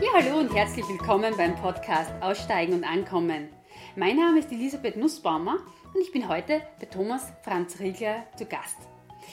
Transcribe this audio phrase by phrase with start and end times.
[0.00, 3.50] Ja, hallo und herzlich willkommen beim Podcast Aussteigen und Ankommen.
[3.96, 5.58] Mein Name ist Elisabeth Nussbaumer
[5.92, 8.78] und ich bin heute bei Thomas Franz Riegler zu Gast.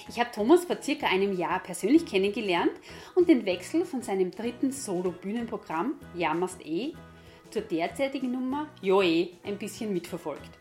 [0.10, 2.74] Ich habe Thomas vor circa einem Jahr persönlich kennengelernt
[3.16, 6.94] und den Wechsel von seinem dritten Solo-Bühnenprogramm Jammerst eh
[7.50, 10.52] zur derzeitigen Nummer Joe ein bisschen mitverfolgt.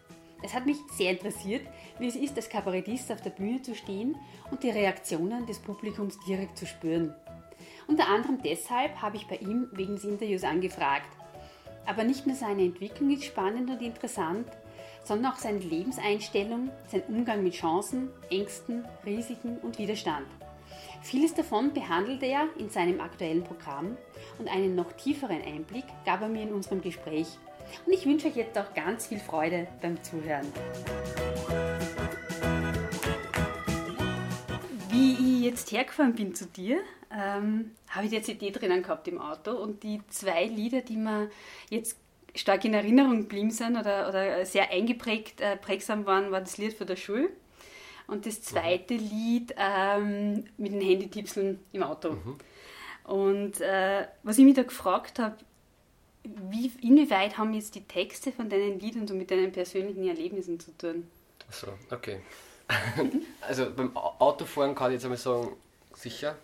[0.40, 1.66] Es hat mich sehr interessiert,
[1.98, 4.14] wie es ist, als Kabarettist auf der Bühne zu stehen
[4.52, 7.12] und die Reaktionen des Publikums direkt zu spüren.
[7.86, 11.08] Unter anderem deshalb habe ich bei ihm wegen des Interviews angefragt.
[11.86, 14.48] Aber nicht nur seine Entwicklung ist spannend und interessant,
[15.04, 20.26] sondern auch seine Lebenseinstellung, sein Umgang mit Chancen, Ängsten, Risiken und Widerstand.
[21.02, 23.96] Vieles davon behandelt er in seinem aktuellen Programm
[24.40, 27.28] und einen noch tieferen Einblick gab er mir in unserem Gespräch.
[27.86, 30.46] Und ich wünsche euch jetzt auch ganz viel Freude beim Zuhören.
[35.46, 36.80] Jetzt hergefahren bin zu dir,
[37.10, 41.30] ähm, habe ich die CD drinnen gehabt im Auto und die zwei Lieder, die mir
[41.70, 41.96] jetzt
[42.34, 46.74] stark in Erinnerung geblieben sind oder, oder sehr eingeprägt, äh, prägsam waren, war das Lied
[46.74, 47.30] für der Schule
[48.06, 49.00] und das zweite mhm.
[49.00, 52.12] Lied ähm, mit den Handytipseln im Auto.
[52.12, 52.36] Mhm.
[53.04, 55.36] Und äh, was ich mich da gefragt habe,
[56.24, 60.76] wie, inwieweit haben jetzt die Texte von deinen Liedern so mit deinen persönlichen Erlebnissen zu
[60.76, 61.06] tun?
[61.50, 62.20] So, okay.
[63.40, 65.56] also beim Autofahren kann ich jetzt einmal sagen,
[65.94, 66.36] sicher,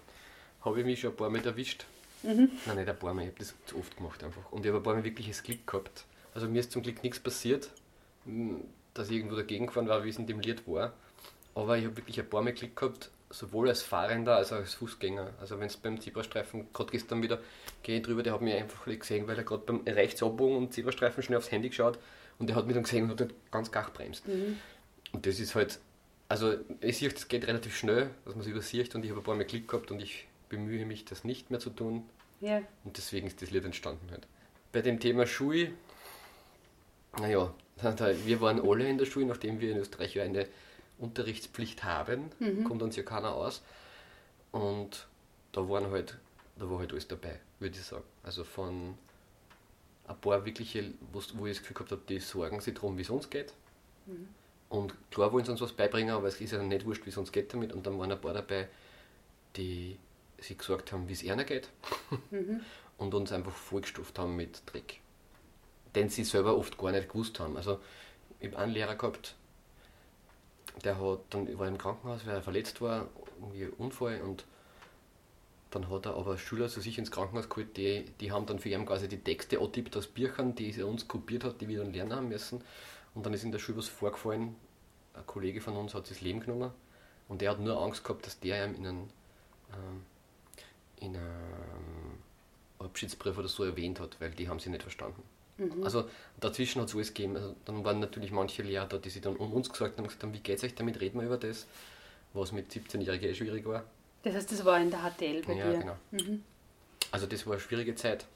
[0.64, 1.84] habe ich mich schon ein paar Mal erwischt.
[2.22, 2.50] Mhm.
[2.66, 4.50] Nein, nicht ein paar Mal, ich habe das zu oft gemacht einfach.
[4.50, 6.04] Und ich habe ein paar Mal wirkliches Glück gehabt.
[6.34, 7.70] Also mir ist zum Glück nichts passiert,
[8.94, 10.92] dass ich irgendwo dagegen gefahren war, wie es in dem Lied war.
[11.54, 14.74] Aber ich habe wirklich ein paar Mal Glück gehabt, sowohl als Fahrender als auch als
[14.74, 15.30] Fußgänger.
[15.40, 17.40] Also wenn es beim Zebrastreifen, gerade gestern wieder,
[17.82, 21.22] gehe ich drüber, der hat mich einfach gesehen, weil er gerade beim Rechtsabbogen und Zebrastreifen
[21.22, 21.98] schnell aufs Handy geschaut
[22.38, 24.26] und der hat mich dann gesehen und hat ganz gar bremst.
[24.28, 24.58] Mhm.
[25.12, 25.78] Und das ist halt,
[26.32, 29.24] also ich sehe, das geht relativ schnell, dass man es übersieht und ich habe ein
[29.24, 32.08] paar Mal Glück gehabt und ich bemühe mich, das nicht mehr zu tun.
[32.40, 32.62] Ja.
[32.84, 34.26] Und deswegen ist das Lied entstanden halt.
[34.72, 35.72] Bei dem Thema Schule,
[37.18, 37.52] naja,
[38.24, 40.46] wir waren alle in der Schule, nachdem wir in Österreich eine
[40.98, 42.64] Unterrichtspflicht haben, mhm.
[42.64, 43.60] kommt uns ja keiner aus.
[44.52, 45.06] Und
[45.52, 46.16] da waren halt,
[46.56, 48.04] da war halt alles dabei, würde ich sagen.
[48.22, 48.94] Also von
[50.08, 53.10] ein paar wirkliche, wo ich das Gefühl gehabt habe, die sorgen sich darum, wie es
[53.10, 53.52] uns geht.
[54.06, 54.28] Mhm.
[54.72, 57.18] Und klar wollen sie uns was beibringen, aber es ist ja nicht wurscht, wie es
[57.18, 57.74] uns geht damit.
[57.74, 58.68] Und dann waren ein paar dabei,
[59.54, 59.98] die
[60.38, 61.68] sich gesagt haben, wie es ihnen geht.
[62.30, 62.62] Mhm.
[62.96, 65.00] und uns einfach vollgestuft haben mit Dreck.
[65.94, 67.58] Den sie selber oft gar nicht gewusst haben.
[67.58, 67.80] Also
[68.40, 69.34] ich habe einen Lehrer gehabt,
[70.84, 73.08] der hat dann war im Krankenhaus, weil er verletzt war,
[73.40, 74.46] irgendwie Unfall und
[75.70, 78.70] dann hat er aber Schüler zu sich ins Krankenhaus geholt, die, die haben dann für
[78.70, 81.92] ihn quasi die Texte antippt aus Büchern, die er uns kopiert hat, die wir dann
[81.92, 82.62] lernen haben müssen.
[83.14, 84.56] Und dann ist in der Schule was vorgefallen,
[85.14, 86.70] ein Kollege von uns hat sich das Leben genommen
[87.28, 89.08] und der hat nur Angst gehabt, dass der ihm in einem,
[89.72, 90.02] ähm,
[91.00, 92.18] in einem
[92.78, 95.22] Abschiedsbrief oder so erwähnt hat, weil die haben sie nicht verstanden.
[95.58, 95.84] Mhm.
[95.84, 96.08] Also
[96.40, 97.36] dazwischen hat es alles gegeben.
[97.36, 100.22] Also, dann waren natürlich manche Lehrer da, die sich dann um uns gesagt haben, gesagt
[100.22, 101.66] haben, wie geht es euch damit, reden wir über das,
[102.32, 103.84] was mit 17-Jährigen eh schwierig war.
[104.22, 105.72] Das heißt, das war in der HTL bei ja, dir?
[105.72, 105.96] Ja, genau.
[106.10, 106.42] Mhm.
[107.10, 108.26] Also das war eine schwierige Zeit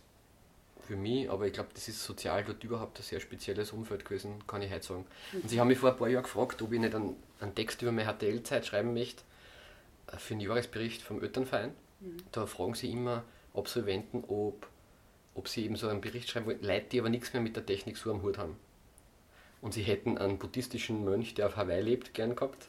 [0.87, 4.47] für mich, aber ich glaube, das ist sozial dort überhaupt ein sehr spezielles Umfeld gewesen,
[4.47, 5.07] kann ich heute sagen.
[5.33, 7.83] Und sie haben mich vor ein paar Jahren gefragt, ob ich nicht einen, einen Text
[7.83, 9.23] über meine HTL-Zeit schreiben möchte,
[10.07, 11.73] äh, für einen Jahresbericht vom Elternverein.
[12.01, 12.17] Mhm.
[12.33, 13.25] Da fragen sie immer
[13.55, 14.69] Absolventen, ob
[15.37, 17.67] ob sie eben so einen Bericht schreiben wollen, Leute, die aber nichts mehr mit der
[17.67, 18.57] Technik so am Hut haben.
[19.61, 22.69] Und sie hätten einen buddhistischen Mönch, der auf Hawaii lebt, gern gehabt.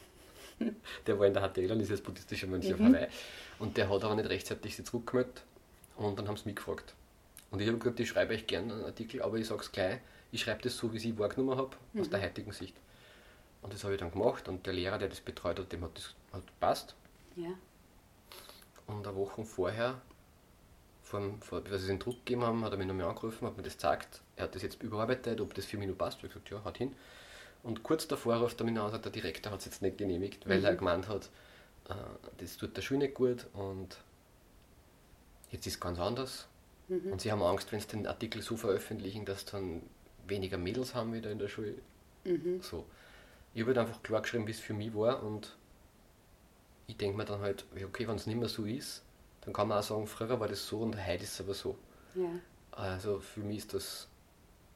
[1.06, 2.74] Der war in der HTL und ist jetzt buddhistischer Mönch mhm.
[2.74, 3.08] auf Hawaii.
[3.60, 5.44] Und der hat aber nicht rechtzeitig sich zurückgemeldet.
[5.98, 6.96] Und dann haben sie mich gefragt.
[7.52, 10.00] Und ich habe gesagt, ich schreibe euch gerne einen Artikel, aber ich sage es gleich,
[10.32, 12.02] ich schreibe das so, wie ich es wahrgenommen habe, mhm.
[12.02, 12.76] aus der heutigen Sicht.
[13.62, 15.98] Und das habe ich dann gemacht und der Lehrer, der das betreut hat, dem hat
[15.98, 16.96] das hat passt.
[17.36, 17.50] Ja.
[18.86, 20.02] Und eine Woche vorher
[21.04, 23.64] vom, vor, als sie den Druck gegeben haben, hat er mich nochmal angerufen, hat mir
[23.64, 24.22] das gezeigt.
[24.36, 26.18] Er hat das jetzt überarbeitet, ob das für mich noch passt.
[26.18, 26.96] Ich habe gesagt, ja, hat hin.
[27.64, 30.48] Und kurz davor ruft er mich an, sagt, der Direktor hat es jetzt nicht genehmigt,
[30.48, 30.66] weil mhm.
[30.66, 31.30] er gemeint hat,
[31.90, 31.94] äh,
[32.38, 33.98] das tut der Schule nicht gut und
[35.52, 36.48] jetzt ist es ganz anders.
[36.88, 37.12] Mhm.
[37.12, 39.82] Und sie haben Angst, wenn sie den Artikel so veröffentlichen, dass dann
[40.28, 41.76] weniger Mädels haben wieder in der Schule.
[42.24, 42.62] Mhm.
[42.62, 42.86] So.
[43.54, 45.56] Ich habe halt einfach klar geschrieben, wie es für mich war und
[46.88, 49.04] ich denke mir dann halt, okay, wenn es nicht mehr so ist,
[49.42, 51.78] dann kann man auch sagen, früher war das so und heute ist es aber so.
[52.16, 52.30] Ja.
[52.72, 54.08] Also für mich ist das,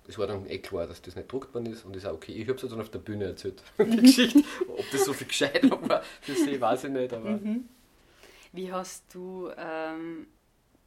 [0.05, 2.33] das war dann eh klar, dass das nicht gedruckt worden ist und ist auch okay.
[2.33, 4.43] Ich habe es dann auf der Bühne erzählt, die Geschichte.
[4.67, 7.13] Ob das so viel gescheiter war für sie, weiß ich nicht.
[7.13, 7.67] Aber mhm.
[8.53, 10.27] Wie hast du ähm,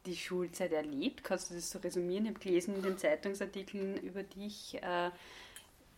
[0.06, 1.24] die Schulzeit erlebt?
[1.24, 2.24] Kannst du das so resümieren?
[2.24, 4.80] Ich habe gelesen in den Zeitungsartikeln über dich.
[4.82, 5.10] Äh,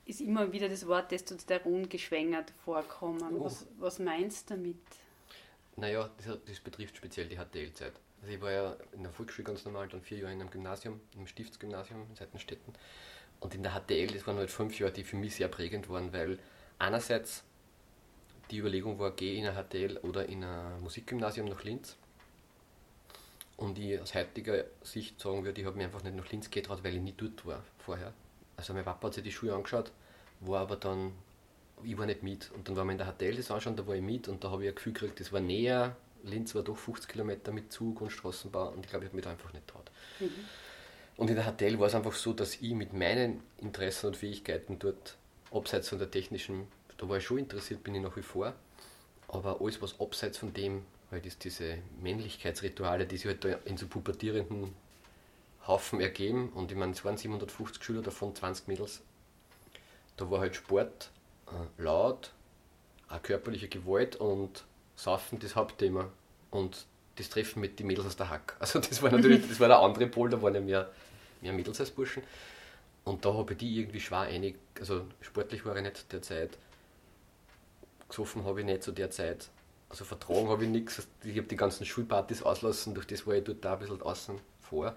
[0.06, 3.36] ist immer wieder das Wort Testosteron geschwängert vorkommen.
[3.36, 3.44] Oh.
[3.44, 4.76] Was, was meinst du damit?
[5.74, 7.92] Naja, das, das betrifft speziell die HTL-Zeit.
[8.22, 11.00] Also ich war ja in der Volksschule ganz normal, dann vier Jahre in einem Gymnasium,
[11.14, 12.72] im Stiftsgymnasium in Seitenstetten.
[13.40, 16.12] Und in der HTL, das waren halt fünf Jahre, die für mich sehr prägend waren,
[16.12, 16.38] weil
[16.78, 17.44] einerseits
[18.50, 21.96] die Überlegung war, gehe in ein HTL oder in ein Musikgymnasium nach Linz.
[23.56, 26.80] Und ich aus heutiger Sicht sagen würde, ich habe mich einfach nicht nach Linz getraut,
[26.82, 28.12] weil ich nie dort war vorher.
[28.56, 29.92] Also mein Papa hat sich die Schule angeschaut,
[30.40, 31.12] war aber dann,
[31.82, 32.50] ich war nicht mit.
[32.52, 34.50] Und dann war wir in der HTL das anschauen, da war ich mit und da
[34.50, 35.96] habe ich ein Gefühl gekriegt, das war näher.
[36.22, 39.24] Linz war doch 50 Kilometer mit Zug und Straßenbau und ich glaube, ich habe mich
[39.24, 39.90] da einfach nicht traut.
[40.20, 40.30] Mhm.
[41.16, 44.78] Und in der HTL war es einfach so, dass ich mit meinen Interessen und Fähigkeiten
[44.78, 45.16] dort,
[45.50, 46.66] abseits von der technischen,
[46.98, 48.52] da war ich schon interessiert, bin ich nach wie vor,
[49.28, 53.76] aber alles, was abseits von dem, weil das diese Männlichkeitsrituale, die sich halt da in
[53.76, 54.74] so pubertierenden
[55.66, 59.02] Haufen ergeben, und ich meine, es waren 750 Schüler, davon 20 Mädels,
[60.16, 61.10] da war halt Sport,
[61.48, 62.32] äh, laut,
[63.08, 64.64] auch körperliche Gewalt und
[64.96, 66.10] Saufen das Hauptthema.
[66.50, 66.86] Und
[67.16, 68.56] das Treffen mit den Mädels aus der Hack.
[68.60, 70.90] Also das war natürlich, das war der andere Pol, da waren ja mehr,
[71.40, 72.22] mehr Mädels als Burschen.
[73.04, 76.58] Und da habe ich die irgendwie schwer einig, also sportlich war ich nicht derzeit,
[78.08, 79.48] gesoffen habe ich nicht zu der Zeit,
[79.88, 83.44] also vertragen habe ich nichts, ich habe die ganzen Schulpartys auslassen, durch das war ich
[83.44, 84.94] dort da ein bisschen außen vor.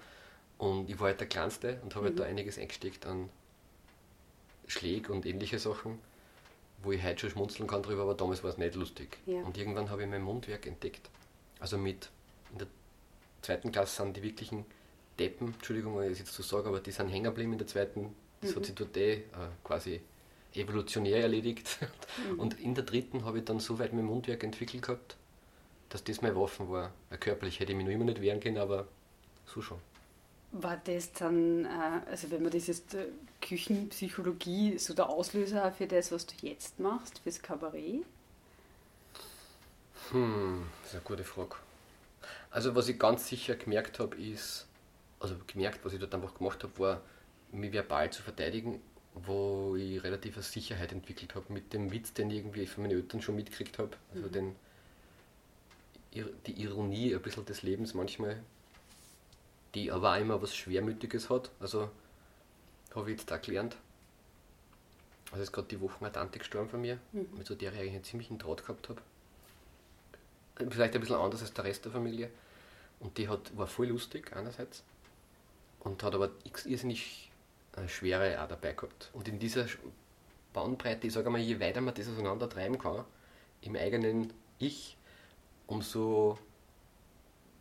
[0.58, 2.10] Und ich war halt der Kleinste und habe mhm.
[2.10, 3.30] halt da einiges eingesteckt an
[4.68, 6.00] Schläge und ähnliche Sachen,
[6.84, 9.18] wo ich heute schon schmunzeln kann drüber, aber damals war es nicht lustig.
[9.26, 9.42] Ja.
[9.42, 11.10] Und irgendwann habe ich mein Mundwerk entdeckt.
[11.60, 12.10] Also mit
[12.52, 12.68] in der
[13.42, 14.66] zweiten Klasse sind die wirklichen
[15.18, 17.68] Deppen, Entschuldigung, wenn ich das jetzt so sage, aber die sind hängen geblieben in der
[17.68, 18.16] zweiten.
[18.42, 18.56] Das mhm.
[18.56, 19.24] hat sich dort eh äh,
[19.64, 20.02] quasi
[20.54, 21.78] evolutionär erledigt.
[22.32, 22.40] Mhm.
[22.40, 25.16] Und in der dritten habe ich dann so weit mein Mundwerk entwickelt gehabt,
[25.90, 26.92] dass das meine Waffen war.
[27.20, 28.88] Körperlich hätte ich mich noch immer nicht wehren können, aber
[29.46, 29.80] so schon.
[30.52, 33.06] War das dann, äh, also wenn man das jetzt äh,
[33.42, 38.04] Küchenpsychologie, so der Auslöser für das, was du jetzt machst, fürs Kabarett?
[40.12, 41.56] Hm, das ist eine gute Frage.
[42.50, 44.66] Also was ich ganz sicher gemerkt habe, ist,
[45.20, 47.02] also gemerkt, was ich dort einfach gemacht habe, war,
[47.52, 48.82] mich verbal zu verteidigen,
[49.16, 53.22] wo ich relative Sicherheit entwickelt habe mit dem Witz, den ich irgendwie von meinen Eltern
[53.22, 53.92] schon mitgekriegt habe.
[54.14, 54.32] Also mhm.
[54.32, 54.56] den,
[56.46, 58.42] die Ironie ein bisschen des Lebens manchmal,
[59.76, 61.52] die aber auch immer was Schwermütiges hat.
[61.60, 61.90] Also
[62.96, 63.76] habe ich jetzt auch gelernt.
[65.32, 67.28] Also ist gerade die Woche eine Tante gestorben von mir, mhm.
[67.38, 69.02] mit so der ich eigentlich einen ziemlichen Draht gehabt habe
[70.70, 72.30] vielleicht ein bisschen anders als der Rest der Familie.
[73.00, 74.84] Und die hat, war voll lustig einerseits
[75.80, 76.32] und hat aber
[76.66, 77.29] irrsinnig
[77.88, 79.10] schwere auch dabei gehabt.
[79.14, 79.66] Und in dieser
[80.54, 83.06] Bandbreite, ich sage mal, je weiter man das auseinander treiben kann,
[83.62, 84.98] im eigenen Ich,
[85.68, 86.38] umso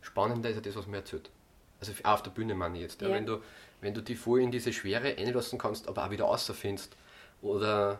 [0.01, 1.29] spannender ist ja das, was man erzählt.
[1.79, 3.01] Also auch auf der Bühne meine ich jetzt.
[3.01, 3.09] Ja.
[3.09, 3.41] Wenn, du,
[3.81, 6.95] wenn du die voll in diese Schwere einlassen kannst, aber auch wieder außerfindest
[7.41, 7.99] oder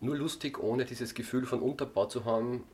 [0.00, 2.64] nur lustig, ohne dieses Gefühl von Unterbau zu haben,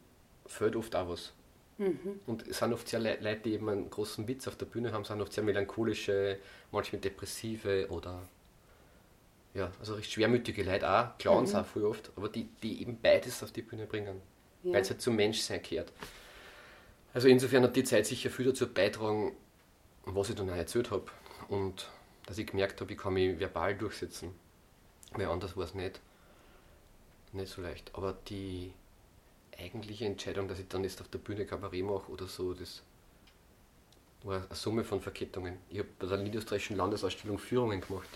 [0.47, 1.33] fällt oft auch was.
[1.79, 2.21] Mhm.
[2.27, 5.05] Und es sind oft sehr Leute, die eben einen großen Witz auf der Bühne haben,
[5.05, 6.39] sind oft sehr melancholische,
[6.73, 8.21] manchmal depressive oder
[9.59, 11.59] ja, also recht schwermütige Leute auch, Clowns mhm.
[11.59, 14.21] auch voll oft, aber die, die eben beides auf die Bühne bringen,
[14.63, 14.73] ja.
[14.73, 15.93] weil es halt zum Menschsein gehört.
[17.15, 19.33] Also insofern hat die Zeit sicher viel dazu beitragen,
[20.05, 21.07] was ich dann auch erzählt habe
[21.49, 21.91] und
[22.27, 24.35] dass ich gemerkt habe, ich kann mich verbal durchsetzen,
[25.13, 26.01] weil anders war es nicht,
[27.33, 27.91] nicht so leicht.
[27.95, 28.73] Aber die,
[29.59, 32.83] eigentliche Entscheidung, dass ich dann jetzt auf der Bühne Kabarett mache oder so, das
[34.23, 35.59] war eine Summe von Verkettungen.
[35.71, 38.09] Ich habe bei der Niederösterreichischen Landesausstellung Führungen gemacht,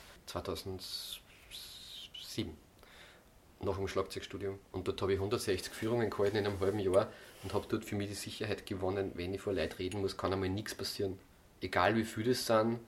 [2.35, 2.57] 2007,
[3.61, 4.59] nach dem Schlagzeugstudium.
[4.73, 7.09] Und dort habe ich 160 Führungen gehalten in einem halben Jahr
[7.43, 10.33] und habe dort für mich die Sicherheit gewonnen, wenn ich vor Leuten reden muss, kann
[10.33, 11.19] einmal nichts passieren.
[11.61, 12.81] Egal wie viele das sind,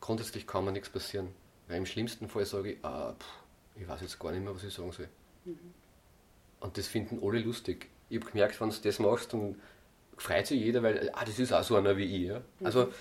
[0.00, 1.28] grundsätzlich kann mir nichts passieren.
[1.68, 4.64] Weil im schlimmsten Fall sage ich, ah, pff, ich weiß jetzt gar nicht mehr, was
[4.64, 5.08] ich sagen soll.
[5.44, 5.58] Mhm.
[6.60, 9.56] Und das finden alle lustig ich habe gemerkt, wenn du das machst, dann
[10.16, 12.28] freut sich jeder, weil ah, das ist auch so einer wie ich.
[12.28, 12.38] Ja?
[12.60, 12.66] Mhm.
[12.66, 12.92] Also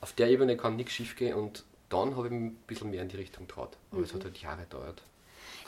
[0.00, 3.02] auf der Ebene kann nichts schief gehen und dann habe ich mich ein bisschen mehr
[3.02, 3.76] in die Richtung getraut.
[3.90, 4.04] Aber mhm.
[4.04, 5.02] es hat halt Jahre gedauert.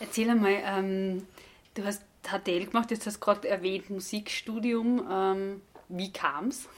[0.00, 1.26] Erzähl einmal, ähm,
[1.74, 5.06] du hast HTL gemacht, jetzt hast du gerade erwähnt, Musikstudium.
[5.10, 6.68] Ähm, wie kam es?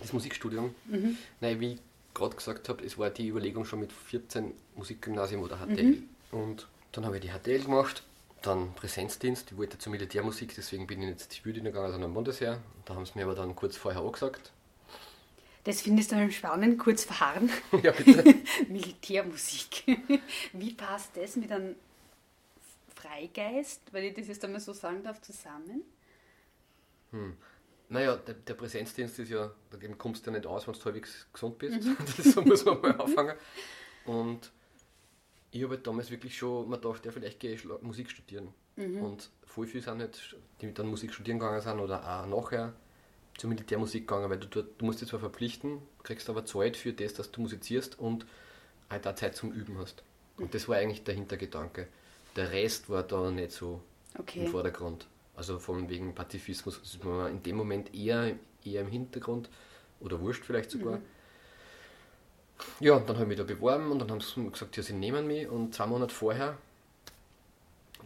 [0.00, 0.74] Das Musikstudium?
[0.86, 1.16] Mhm.
[1.40, 1.80] Nein, wie ich
[2.14, 5.84] gerade gesagt habe, es war die Überlegung schon mit 14 Musikgymnasium oder HTL.
[5.84, 6.08] Mhm.
[6.32, 8.02] Und dann habe ich die HTL gemacht
[8.46, 12.08] dann Präsenzdienst, ich wollte zur Militärmusik, deswegen bin ich jetzt die Bühne gegangen, also nach
[12.08, 12.60] Bundesheer.
[12.84, 14.52] Da haben sie mir aber dann kurz vorher angesagt.
[15.64, 17.50] Das findest du spannend, kurz verharren.
[17.82, 18.34] Ja, bitte.
[18.68, 19.98] Militärmusik.
[20.52, 21.74] Wie passt das mit einem
[23.06, 25.82] Freigeist, weil ich das jetzt einmal so sagen darf, zusammen?
[27.10, 27.36] Hm.
[27.88, 31.26] Naja, der, der Präsenzdienst ist ja, da kommst du ja nicht aus, wenn du halbwegs
[31.32, 31.86] gesund bist.
[31.86, 31.96] Mhm.
[32.16, 33.36] Das muss man mal anfangen.
[34.04, 34.50] Und
[35.52, 38.52] ich habe halt damals wirklich schon, man dachte, ja, vielleicht gehe ich Musik studieren.
[38.74, 39.02] Mhm.
[39.02, 42.74] Und voll viele sind halt, die dann Musik studieren gegangen sind oder auch nachher,
[43.38, 46.92] zur Militärmusik gegangen, weil du, du, du musst dich zwar verpflichten, kriegst aber Zeit für
[46.92, 48.26] das, dass du musizierst und
[48.88, 50.02] halt auch Zeit zum Üben hast.
[50.38, 51.88] Und das war eigentlich der Hintergedanke.
[52.36, 53.80] Der Rest war da nicht so
[54.18, 54.44] Okay.
[54.44, 55.06] im Vordergrund.
[55.34, 59.50] Also von wegen Pazifismus das war in dem Moment eher, eher im Hintergrund
[60.00, 61.00] oder wurscht vielleicht sogar.
[62.80, 64.94] Ja, und dann habe ich mich da beworben und dann haben sie gesagt, ja, sie
[64.94, 66.56] nehmen mich und zwei Monate vorher,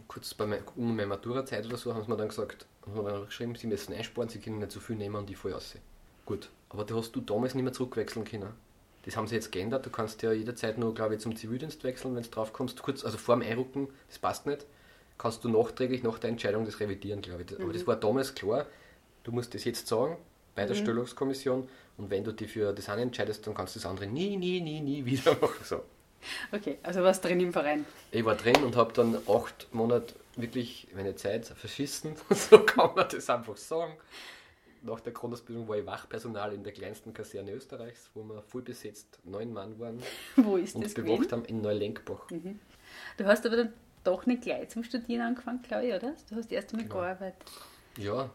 [0.07, 3.01] kurz bei mein, um meine Matura-Zeit oder so, haben sie mir dann gesagt, haben sie
[3.01, 5.53] mir dann geschrieben, sie müssen einsparen, sie können nicht so viel nehmen und ich voll
[5.53, 5.75] aus.
[6.25, 8.51] Gut, aber da hast du damals nicht mehr zurückwechseln können.
[9.03, 12.15] Das haben sie jetzt geändert, du kannst ja jederzeit nur, glaube ich, zum Zivildienst wechseln,
[12.15, 14.65] wenn du drauf kommst, kurz, also vor dem Einrücken, das passt nicht,
[15.17, 17.59] kannst du nachträglich nach der Entscheidung das revidieren, glaube ich.
[17.59, 18.67] Aber das war damals klar,
[19.23, 20.17] du musst das jetzt sagen,
[20.55, 21.67] bei der Stellungskommission
[21.97, 24.61] und wenn du dich für das eine entscheidest, dann kannst du das andere nie, nie,
[24.61, 25.63] nie, nie wieder machen.
[25.63, 25.83] So.
[26.51, 27.85] Okay, also warst drin im Verein.
[28.11, 33.07] Ich war drin und habe dann acht Monate wirklich meine Zeit verschissen, so kann man
[33.09, 33.93] das einfach sagen.
[34.83, 39.19] Nach der Grundausbildung war ich Wachpersonal in der kleinsten Kaserne Österreichs, wo wir voll besetzt
[39.23, 40.01] neun Mann waren
[40.35, 41.31] Wo ist und das bewacht gewesen?
[41.31, 42.27] haben in Neulenkbach.
[43.17, 43.73] Du hast aber dann
[44.03, 46.15] doch nicht gleich zum Studieren angefangen, glaube ich, oder?
[46.29, 46.95] Du hast erst einmal Genau.
[47.01, 47.43] gearbeitet.
[47.97, 48.29] Ja,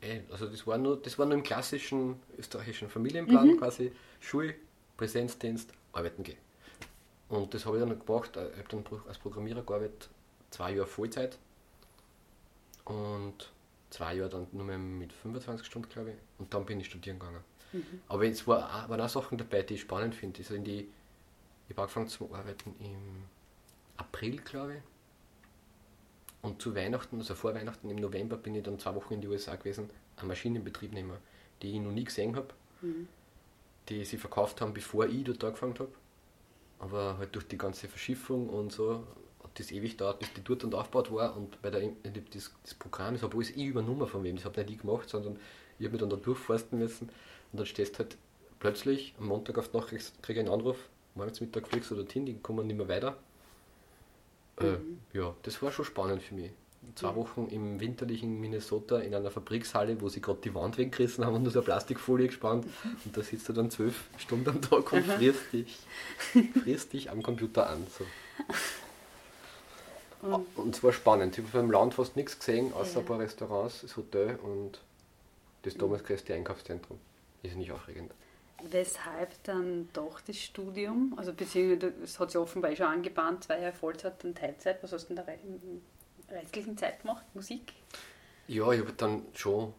[0.00, 4.54] eh, also das war nur, das war nur im klassischen österreichischen Familienplan quasi Schule,
[4.96, 6.38] Präsenzdienst, arbeiten gehen.
[7.28, 8.30] Und das habe ich dann gemacht.
[8.36, 10.08] Ich habe dann als Programmierer gearbeitet,
[10.50, 11.38] zwei Jahre Vollzeit
[12.84, 13.50] und
[13.94, 16.16] zwei Jahre dann nur mehr mit 25 Stunden, glaube ich.
[16.38, 17.44] Und dann bin ich studieren gegangen.
[18.08, 20.38] Aber es war, auch- waren auch Sachen dabei, die ich spannend finde.
[20.40, 20.80] Also in die,
[21.68, 23.24] ich habe angefangen zu arbeiten im
[23.96, 24.82] April, glaube ich.
[26.42, 29.28] Und zu Weihnachten, also vor Weihnachten im November, bin ich dann zwei Wochen in die
[29.28, 31.16] USA gewesen, einen Maschinenbetriebnehmer,
[31.62, 32.48] die ich noch nie gesehen habe,
[33.88, 35.92] die sie verkauft haben, bevor ich dort angefangen habe.
[36.80, 39.06] Aber halt durch die ganze Verschiffung und so
[39.54, 41.36] das ewig gedauert, bis die dort und aufgebaut war.
[41.36, 41.88] Und bei der,
[42.32, 44.36] das, das Programm, das habe alles ich übernommen von wem.
[44.36, 45.38] Das habe nicht ich gemacht, sondern
[45.78, 47.08] ich habe mich dann da durchforsten müssen.
[47.52, 48.16] Und dann stehst du halt
[48.60, 50.76] plötzlich am Montag auf die Nacht, kriegst- krieg ich einen Anruf,
[51.14, 53.16] morgens Mittag fliegst du dorthin, die kommen nicht mehr weiter.
[54.60, 54.76] Äh,
[55.12, 56.50] ja, das war schon spannend für mich.
[56.96, 61.34] Zwei Wochen im winterlichen Minnesota in einer Fabrikshalle, wo sie gerade die Wand weggerissen haben
[61.36, 62.66] und nur so eine Plastikfolie gespannt.
[63.04, 65.78] Und da sitzt du dann zwölf Stunden am Tag und frierst dich,
[66.62, 67.86] frierst dich am Computer an.
[67.98, 68.04] So.
[70.56, 71.36] Und es war spannend.
[71.38, 73.00] Ich habe beim Land fast nichts gesehen, außer Ja.
[73.00, 74.80] ein paar Restaurants, das Hotel und
[75.62, 76.98] das damals größte Einkaufszentrum.
[77.42, 78.10] Ist nicht aufregend.
[78.70, 81.12] Weshalb dann doch das Studium?
[81.18, 84.82] Also beziehungsweise es hat sich offenbar eh schon angebahnt, zwei Jahre Vollzeit und Teilzeit.
[84.82, 85.82] Was hast du in der rei- in
[86.30, 87.24] der restlichen Zeit gemacht?
[87.34, 87.72] Musik?
[88.48, 89.74] Ja, ich habe dann schon,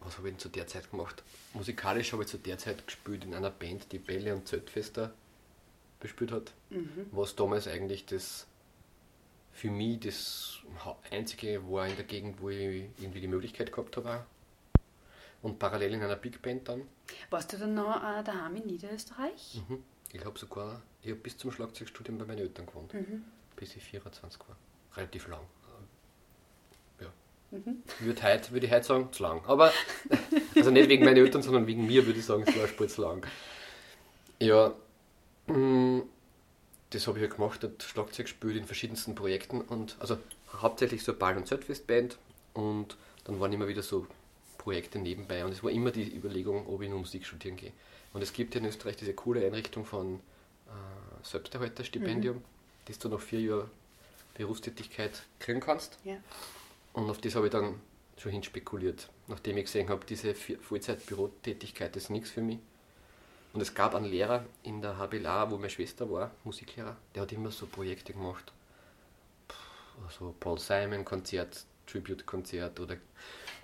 [0.00, 1.22] was habe ich denn zu der Zeit gemacht?
[1.54, 5.12] Musikalisch habe ich zu der Zeit gespielt in einer Band, die Bälle und Zeltfester
[6.00, 6.52] bespielt hat.
[7.12, 8.46] Was damals eigentlich das
[9.58, 10.60] für mich das
[11.10, 14.24] einzige war in der Gegend, wo ich irgendwie die Möglichkeit gehabt habe.
[15.42, 16.82] Und parallel in einer Big Band dann.
[17.30, 19.60] Warst du dann noch äh, daheim in Niederösterreich?
[19.68, 19.82] Mhm.
[20.12, 22.94] Ich habe sogar, ich habe bis zum Schlagzeugstudium bei meinen Eltern gewohnt.
[22.94, 23.24] Mhm.
[23.56, 24.56] Bis ich 24 war.
[24.96, 25.42] Relativ lang.
[27.00, 27.58] Ja.
[28.00, 29.44] Würde, heute, würde ich heute sagen, zu lang.
[29.46, 29.72] Aber,
[30.56, 32.88] also nicht wegen meinen Eltern, sondern wegen mir würde ich sagen, es war ein Spur
[32.88, 33.26] zu lang.
[34.40, 34.72] Ja,
[35.46, 36.02] mm,
[36.90, 40.18] das habe ich ja gemacht, habe Schlagzeug gespielt in verschiedensten Projekten und also
[40.52, 42.18] hauptsächlich so Ball- und Zeltfestband
[42.54, 44.06] und dann waren immer wieder so
[44.56, 47.72] Projekte nebenbei und es war immer die Überlegung, ob ich nur Musik studieren gehe.
[48.12, 50.16] Und es gibt ja in Österreich diese coole Einrichtung von
[50.66, 50.70] äh,
[51.22, 52.42] Selbsterhalterstipendium,
[52.86, 53.70] das du nach vier Jahren
[54.34, 55.98] Berufstätigkeit kriegen kannst.
[56.04, 56.16] Ja.
[56.92, 57.80] Und auf das habe ich dann
[58.16, 62.58] schon hin spekuliert, nachdem ich gesehen habe, diese Vollzeit-Bürotätigkeit ist nichts für mich.
[63.52, 67.32] Und es gab einen Lehrer in der HBLA, wo meine Schwester war, Musiklehrer, der hat
[67.32, 68.52] immer so Projekte gemacht.
[70.06, 72.96] Also Paul Simon Konzert, Tribute-Konzert oder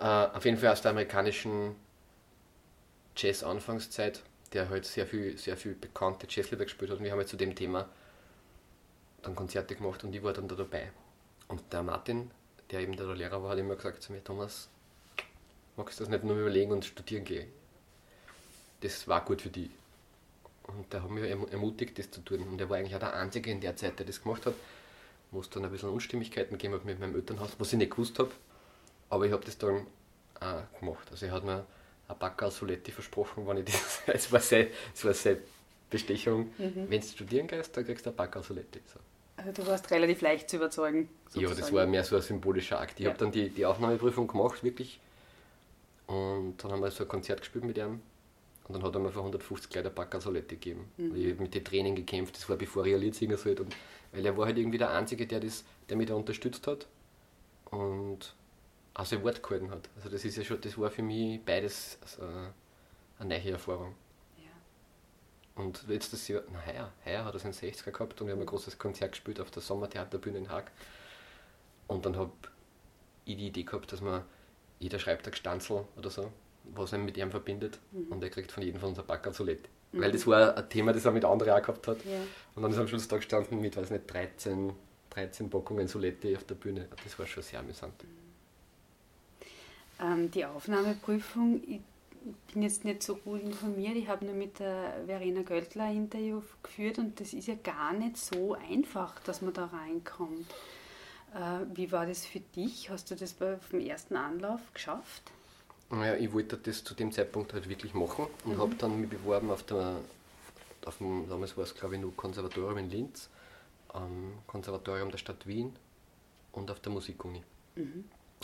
[0.01, 1.77] äh, auf jeden Fall aus der amerikanischen
[3.17, 4.23] Jazz-Anfangszeit,
[4.53, 6.99] der halt sehr viel, sehr viel bekannte Jazzlieder gespielt hat.
[6.99, 7.89] Und wir haben halt zu dem Thema
[9.23, 10.91] dann Konzerte gemacht und ich war dann da dabei.
[11.49, 12.31] Und der Martin,
[12.71, 14.69] der eben der Lehrer war, hat immer gesagt zu mir, Thomas,
[15.77, 17.49] magst du das nicht nur überlegen und studieren gehen?
[18.85, 19.71] Das war gut für dich.
[20.65, 22.41] Und der hat mich erm- ermutigt, das zu tun.
[22.47, 24.55] Und er war eigentlich auch der Einzige in der Zeit, der das gemacht hat.
[25.31, 28.19] Wo es dann ein bisschen Unstimmigkeiten gegeben hat mit meinem Elternhaus, was ich nicht gewusst
[28.19, 28.31] habe.
[29.11, 29.87] Aber ich habe das dann
[30.41, 31.09] auch gemacht.
[31.11, 31.67] Also er hat mir
[32.09, 34.03] ein Backel Soletti versprochen, wenn ich das.
[34.07, 35.39] Es war seine, es war seine
[35.91, 36.53] Bestechung.
[36.59, 38.81] Wenn du studieren gehst, dann kriegst du ein Backel Soletti.
[38.87, 39.01] So.
[39.37, 41.09] Also du warst relativ leicht zu überzeugen.
[41.35, 41.75] Ja, das sozusagen.
[41.77, 43.01] war mehr so ein symbolischer Akt.
[43.01, 43.11] Ich Ja.
[43.11, 45.01] habe dann die, die Aufnahmeprüfung gemacht, wirklich.
[46.07, 48.01] Und dann haben wir so ein Konzert gespielt mit ihm.
[48.67, 50.91] Und dann hat er mir für 150 Kleider Bacca Soletti gegeben.
[50.97, 53.63] Und Ich habe mit den Tränen gekämpft, das war bevor ich ein Lied singen sollte.
[53.63, 53.77] Und,
[54.13, 56.87] weil er war halt irgendwie der Einzige, der, das, der mich da unterstützt hat.
[57.71, 58.35] Und
[58.95, 59.89] auch sein Wort gehalten hat.
[59.97, 62.23] Also das ist ja schon, das war für mich beides also
[63.19, 63.95] eine neue Erfahrung.
[64.39, 65.63] Ja.
[65.63, 68.47] Und letztes Jahr, na heuer, heuer hat er seinen 60er gehabt und wir haben ein
[68.47, 70.71] großes Konzert gespielt auf der Sommertheaterbühne in Haag.
[71.89, 72.33] Und dann habe
[73.25, 74.25] ich die Idee gehabt, dass man,
[74.79, 76.33] jeder schreibt ein Gestanzel oder so,
[76.75, 78.07] was einen mit ihm verbindet Mhm.
[78.13, 79.69] und er kriegt von jedem von uns ein Backel Solette.
[79.93, 82.05] Weil das war ein Thema, das er mit anderen auch gehabt hat.
[82.05, 82.19] Ja.
[82.57, 84.73] Und dann ist er am Schluss da gestanden mit, weiß nicht, 13,
[85.11, 86.89] 13 Packungen Solette auf der Bühne.
[87.05, 87.95] Das war schon sehr amüsant.
[90.01, 91.81] Ähm, die Aufnahmeprüfung, ich
[92.53, 93.95] bin jetzt nicht so gut informiert.
[93.97, 97.93] Ich habe nur mit der Verena Göldler ein Interview geführt und das ist ja gar
[97.93, 100.51] nicht so einfach, dass man da reinkommt.
[101.35, 102.91] Äh, wie war das für dich?
[102.91, 105.31] Hast du das vom ersten Anlauf geschafft?
[105.91, 109.51] Naja, ich wollte das zu dem Zeitpunkt halt wirklich machen und habe dann mich beworben
[109.51, 109.97] auf der,
[110.85, 113.29] auf dem, damals war es glaube ich nur Konservatorium in Linz,
[113.89, 115.75] am Konservatorium der Stadt Wien
[116.53, 117.43] und auf der Musikuni.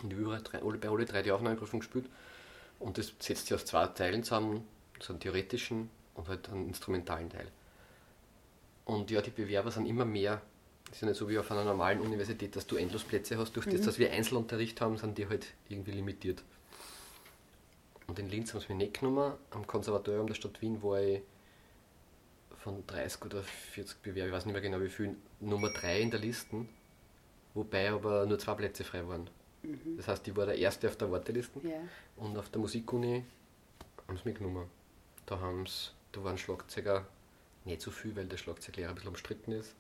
[0.02, 2.06] Und ich habe überall drei, alle, bei alle drei die Aufnahmeprüfung gespielt
[2.78, 4.64] und das setzt sich aus zwei Teilen zusammen,
[5.00, 7.49] so einen theoretischen und halt einen instrumentalen Teil.
[8.85, 10.42] Und ja, die Bewerber sind immer mehr.
[10.87, 13.54] Das ist ja nicht so wie auf einer normalen Universität, dass du endlos Plätze hast.
[13.54, 16.42] Durch das, dass wir Einzelunterricht haben, sind die halt irgendwie limitiert.
[18.11, 19.35] Und in Linz haben sie mich nicht genommen.
[19.52, 21.23] Am Konservatorium der Stadt Wien war ich
[22.59, 26.11] von 30 oder 40 Bewerber, ich weiß nicht mehr genau wie viel, Nummer 3 in
[26.11, 26.67] der Liste,
[27.55, 29.31] wobei aber nur zwei Plätze frei waren.
[29.97, 31.79] Das heißt, ich war der Erste auf der Warteliste Ja.
[32.17, 33.25] und auf der Musikuni
[34.09, 34.67] haben sie mich genommen.
[35.26, 37.07] Da, haben's, da waren Schlagzeuger
[37.64, 39.76] nicht so viel, weil der Schlagzeuglehrer ein bisschen umstritten ist.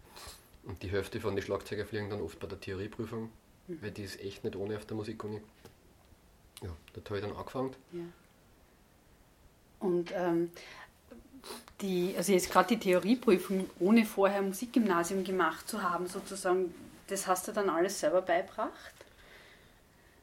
[0.62, 3.32] Und die Hälfte von den Schlagzeuger fliegen dann oft bei der Theorieprüfung,
[3.66, 5.40] weil die ist echt nicht ohne auf der Musikuni.
[6.62, 7.74] Ja, dort habe ich dann angefangen.
[7.92, 8.04] Ja.
[9.80, 10.50] Und ähm,
[11.80, 16.74] die, also jetzt gerade die Theorieprüfung, ohne vorher Musikgymnasium gemacht zu haben, sozusagen,
[17.08, 18.94] das hast du dann alles selber beibracht?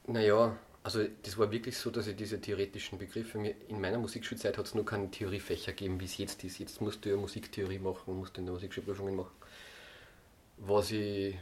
[0.05, 4.57] Naja, also das war wirklich so, dass ich diese theoretischen Begriffe, mir in meiner Musikschulzeit
[4.57, 6.59] hat es nur keine Theoriefächer gegeben, wie es jetzt ist.
[6.59, 9.35] Jetzt musst du ja Musiktheorie machen, musst du in der Musikschulprüfungen machen.
[10.59, 11.35] Was ich,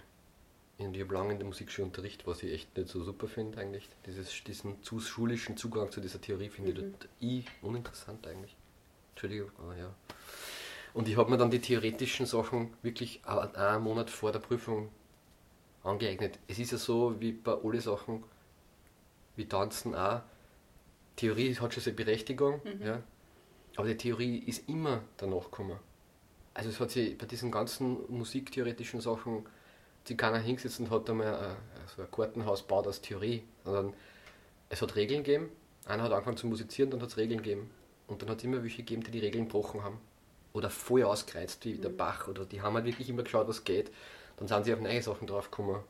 [0.77, 3.87] ich habe lange in der Musikschule unterrichtet, was ich echt nicht so super finde eigentlich.
[4.05, 8.55] Dieses, diesen zu schulischen Zugang zu dieser Theorie finde ich dort ich uninteressant eigentlich.
[9.11, 9.93] Entschuldigung, aber ja.
[10.93, 14.89] Und ich habe mir dann die theoretischen Sachen wirklich einen Monat vor der Prüfung
[15.83, 16.39] angeeignet.
[16.47, 18.23] Es ist ja so, wie bei alle Sachen,
[19.35, 20.21] wie Tanzen auch,
[21.15, 23.01] Theorie hat schon seine Berechtigung, ja,
[23.77, 25.79] aber die Theorie ist immer danach gekommen.
[26.53, 29.45] Also es hat sich bei diesen ganzen musiktheoretischen Sachen
[30.07, 31.55] sich keiner hingesetzt und hat einmal ein,
[31.95, 33.93] so ein Gartenhaus gebaut als Theorie, sondern
[34.69, 35.49] es hat Regeln gegeben,
[35.85, 37.69] einer hat angefangen zu musizieren, dann hat es Regeln gegeben
[38.07, 39.99] und dann hat es immer welche gegeben, die die Regeln gebrochen haben
[40.53, 43.91] oder voll ausgereizt, wie der Bach oder die haben halt wirklich immer geschaut, was geht,
[44.37, 45.81] dann sind sie auf neue Sachen draufgekommen.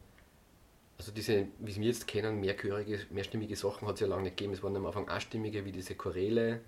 [0.98, 4.54] Also diese, wie wir jetzt kennen, mehrchörige, mehrstimmige Sachen hat es ja lange nicht gegeben.
[4.54, 6.62] Es waren am Anfang einstimmige, wie diese Choräle.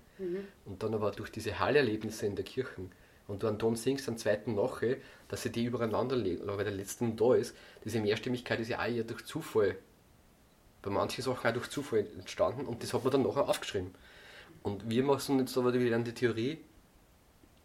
[0.66, 2.82] Und dann aber durch diese Hallerlebnisse in der Kirche.
[3.28, 4.96] Und du an Ton singst, am zweiten nachher,
[5.28, 7.54] dass sie die übereinander legen, weil der letzte da ist.
[7.84, 9.76] Diese Mehrstimmigkeit ist ja auch eher durch Zufall.
[10.82, 13.94] Bei manchen Sachen auch durch Zufall entstanden und das hat man dann nachher aufgeschrieben.
[14.62, 16.58] Und wir machen jetzt aber, lernen die Theorie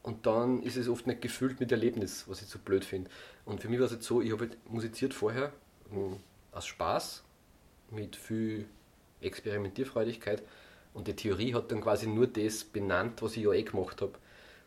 [0.04, 3.10] und dann ist es oft nicht gefüllt mit Erlebnis, was ich so blöd finde.
[3.46, 5.54] Und für mich war es jetzt so, ich habe halt musiziert vorher
[6.52, 7.24] aus Spaß,
[7.90, 8.66] mit viel
[9.22, 10.44] Experimentierfreudigkeit
[10.94, 14.14] und die Theorie hat dann quasi nur das benannt, was ich ja eh gemacht habe.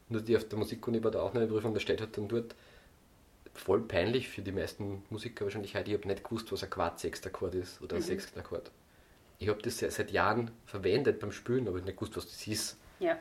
[0.09, 2.55] Nur die auf der Musikuni bei der Aufnahmeprüfung, da steht halt dann dort,
[3.55, 7.55] voll peinlich für die meisten Musiker wahrscheinlich heute, ich habe nicht gewusst, was ein Quart-Sechstakkord
[7.55, 8.71] ist oder ein Sechstakkord.
[9.38, 12.47] Ich habe das seit Jahren verwendet beim Spielen, aber ich habe nicht gewusst, was das
[12.47, 12.77] ist.
[13.01, 13.19] Ja.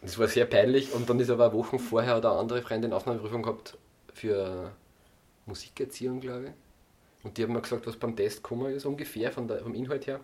[0.00, 3.42] Das war sehr peinlich und dann ist aber Wochen vorher hat eine andere Freundin Aufnahmeprüfung
[3.42, 3.78] gehabt
[4.12, 4.72] für
[5.46, 6.52] Musikerziehung, glaube ich.
[7.24, 10.08] Und die haben mir gesagt, was beim Test gekommen ist, ungefähr von der, vom Inhalt
[10.08, 10.20] her.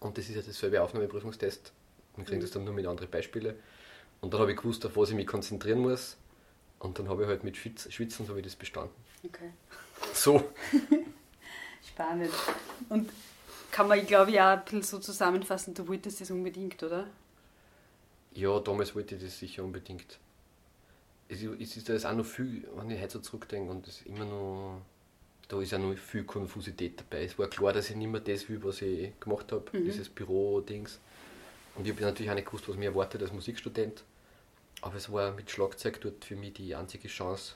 [0.00, 1.72] Und das ist ja dasselbe Aufnahmeprüfungstest.
[2.16, 3.56] Wir kriegen das dann nur mit anderen Beispielen.
[4.22, 6.16] Und dann habe ich gewusst, auf was ich mich konzentrieren muss.
[6.78, 8.94] Und dann habe ich halt mit Schwitz, Schwitzen so wie das bestanden.
[9.24, 9.50] Okay.
[10.14, 10.50] So.
[11.86, 12.32] Spannend.
[12.88, 13.10] Und
[13.70, 17.06] kann man, ich glaube, ja ein bisschen so zusammenfassen, du wolltest das unbedingt, oder?
[18.34, 20.18] Ja, damals wollte ich das sicher unbedingt.
[21.28, 24.00] Es ist- ist da jetzt auch noch viel, wenn ich heute so zurückdenke, und es
[24.00, 24.80] ist immer noch,
[25.48, 27.24] da ist auch noch viel Konfusität dabei.
[27.24, 30.98] Es war klar, dass ich nicht mehr das will, was ich gemacht habe, dieses Büro-Dings.
[31.74, 34.02] Und ich habe natürlich auch nicht gewusst, was mir erwartet als Musikstudent.
[34.82, 37.54] Aber es war mit Schlagzeug dort für mich die einzige Chance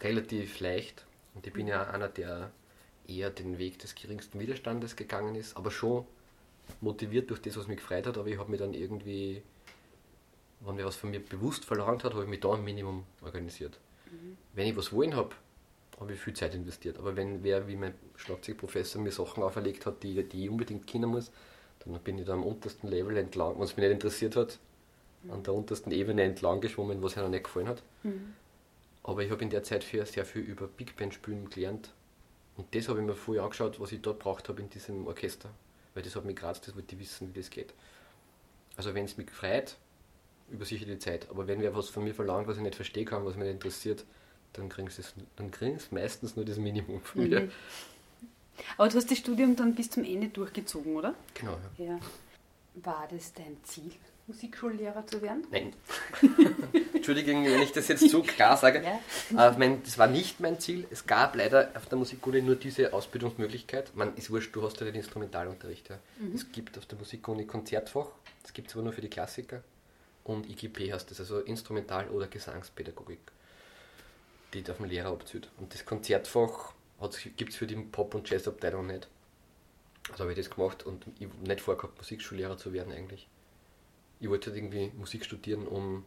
[0.00, 1.06] relativ leicht.
[1.34, 2.50] Und ich bin ja einer, der
[3.08, 6.04] eher den Weg des geringsten Widerstandes gegangen ist, aber schon
[6.80, 9.42] motiviert durch das, was mich gefreut hat, aber ich habe mich dann irgendwie,
[10.60, 13.78] wenn mir was von mir bewusst verlangt hat, habe ich mich da ein Minimum organisiert.
[14.54, 15.30] Wenn ich was wollen habe,
[15.98, 16.98] habe ich viel Zeit investiert.
[16.98, 21.10] Aber wenn wer, wie mein Schlagzeugprofessor, mir Sachen auferlegt hat, die, die ich unbedingt kennen
[21.10, 21.30] muss,
[21.80, 24.71] dann bin ich da am untersten Level entlang, wenn es mich nicht interessiert hat, mhm.
[25.28, 27.82] An der untersten Ebene entlang geschwommen, was mir noch nicht gefallen hat.
[28.02, 28.34] Mhm.
[29.04, 31.92] Aber ich habe in der Zeit für sehr viel über Big Band spielen gelernt.
[32.56, 35.48] Und das habe ich mir vorher angeschaut, was ich dort braucht habe in diesem Orchester.
[35.94, 37.72] Weil das hat mich gereizt, das wollte ich wissen, wie das geht.
[38.76, 39.76] Also wenn es mich freut,
[40.50, 41.28] übersichere die Zeit.
[41.30, 43.54] Aber wenn wer was von mir verlangt, was ich nicht verstehen kann, was mich nicht
[43.54, 44.04] interessiert,
[44.52, 45.02] dann kriegst du
[45.36, 47.40] dann kriegst meistens nur das Minimum von mir.
[47.40, 47.50] Mhm.
[48.76, 51.14] Aber du hast das Studium dann bis zum Ende durchgezogen, oder?
[51.34, 51.84] Genau, ja.
[51.84, 51.98] ja.
[52.74, 53.92] War das dein Ziel,
[54.26, 55.46] Musikschullehrer zu werden?
[55.50, 55.74] Nein.
[56.94, 58.82] Entschuldigung, wenn ich das jetzt so klar sage.
[59.30, 59.50] Ja.
[59.50, 60.86] Äh, mein, das war nicht mein Ziel.
[60.90, 63.94] Es gab leider auf der Musikuni nur diese Ausbildungsmöglichkeit.
[63.96, 65.90] Man ist wurscht, du hast ja den Instrumentalunterricht.
[65.90, 65.98] Ja.
[66.18, 66.34] Mhm.
[66.34, 68.06] Es gibt auf der Musikuni Konzertfach,
[68.42, 69.62] das gibt es aber nur für die Klassiker.
[70.24, 73.18] Und IGP heißt das, also Instrumental- oder Gesangspädagogik,
[74.54, 75.48] die auf dem Lehrer abzieht.
[75.58, 76.74] Und das Konzertfach
[77.36, 79.08] gibt es für die Pop- und Jazzabteilung nicht.
[80.10, 83.28] Also habe ich das gemacht und ich nicht vorgehabt, Musikschullehrer zu werden eigentlich.
[84.22, 86.04] Ich wollte halt irgendwie Musik studieren, um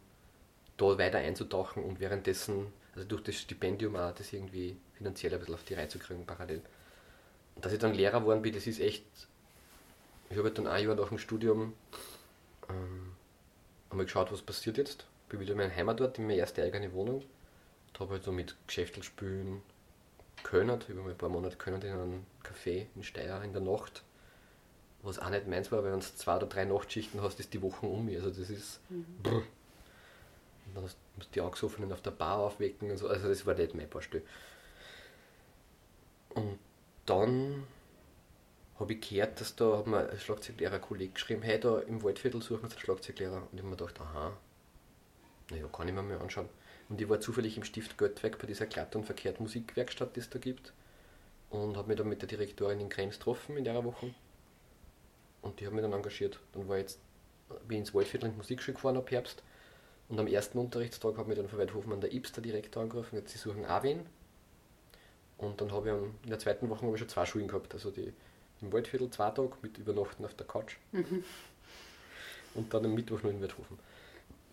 [0.78, 5.54] da weiter einzutauchen und währenddessen, also durch das Stipendium auch das irgendwie finanziell ein bisschen
[5.54, 6.62] auf die Reihe zu kriegen parallel.
[7.54, 9.04] Und dass ich dann Lehrer geworden bin, das ist echt.
[10.30, 11.74] Ich habe halt dann ein Jahr nach dem Studium
[12.70, 13.12] ähm,
[13.90, 15.06] einmal geschaut, was passiert jetzt.
[15.28, 17.22] Bin wieder in meiner Heimatort, in meine erste eigene Wohnung.
[17.92, 19.60] Da habe ich halt so mit Geschäftel spielen,
[20.42, 24.02] können, über ein paar Monate können in einem Café in Steyr in der Nacht,
[25.06, 27.62] was auch nicht meins war, weil wenn du zwei oder drei Nachtschichten hast, ist die
[27.62, 28.16] Woche um mich.
[28.16, 28.80] Also das ist.
[28.88, 29.06] Mhm.
[29.24, 33.08] Und dann musst du die Angesoffenen auf der Bar aufwecken und so.
[33.08, 34.22] Also das war nicht mein Baustell.
[36.34, 36.58] Und
[37.06, 37.64] dann
[38.78, 42.42] habe ich gehört, dass da hat mir ein Schlagzeuglehrer Kollege geschrieben, hey, da im Waldviertel
[42.42, 43.36] suchen wir einen Schlagzeuglehrer.
[43.36, 44.36] Und ich habe mir gedacht, aha,
[45.50, 46.48] naja, kann ich mir mal anschauen.
[46.88, 50.30] Und ich war zufällig im Stift Göttweg bei dieser glatt und verkehrt Musikwerkstatt, die es
[50.30, 50.72] da gibt.
[51.50, 54.12] Und habe mich dann mit der Direktorin in Krems getroffen in der Woche.
[55.46, 56.38] Und die hat mich dann engagiert.
[56.52, 56.98] Dann war ich jetzt,
[57.68, 59.42] bin ich ins Waldviertel in Musikschule gefahren ab Herbst.
[60.08, 63.16] Und am ersten Unterrichtstag hat mich dann von Weidhofen an der Ibs der Direktor angerufen,
[63.16, 64.06] jetzt sie suchen auch wen.
[65.38, 67.74] Und dann habe ich in der zweiten Woche ich schon zwei Schulen gehabt.
[67.74, 68.12] Also die
[68.62, 70.76] im Waldviertel zwei Tage mit Übernachten auf der Couch.
[70.92, 71.24] Mhm.
[72.54, 73.78] Und dann am Mittwoch noch in Weidhofen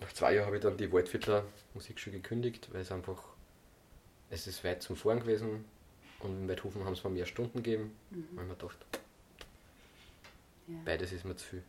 [0.04, 3.24] nach zwei Jahren habe ich dann die Waldviertler Musikschule gekündigt, weil es einfach,
[4.30, 5.66] es ist weit zum Fahren gewesen
[6.20, 8.28] und in Weidhofen haben es mir mehr Stunden gegeben, mhm.
[8.36, 8.78] weil man gedacht,
[10.68, 10.76] ja.
[10.86, 11.64] beides ist mir zu viel.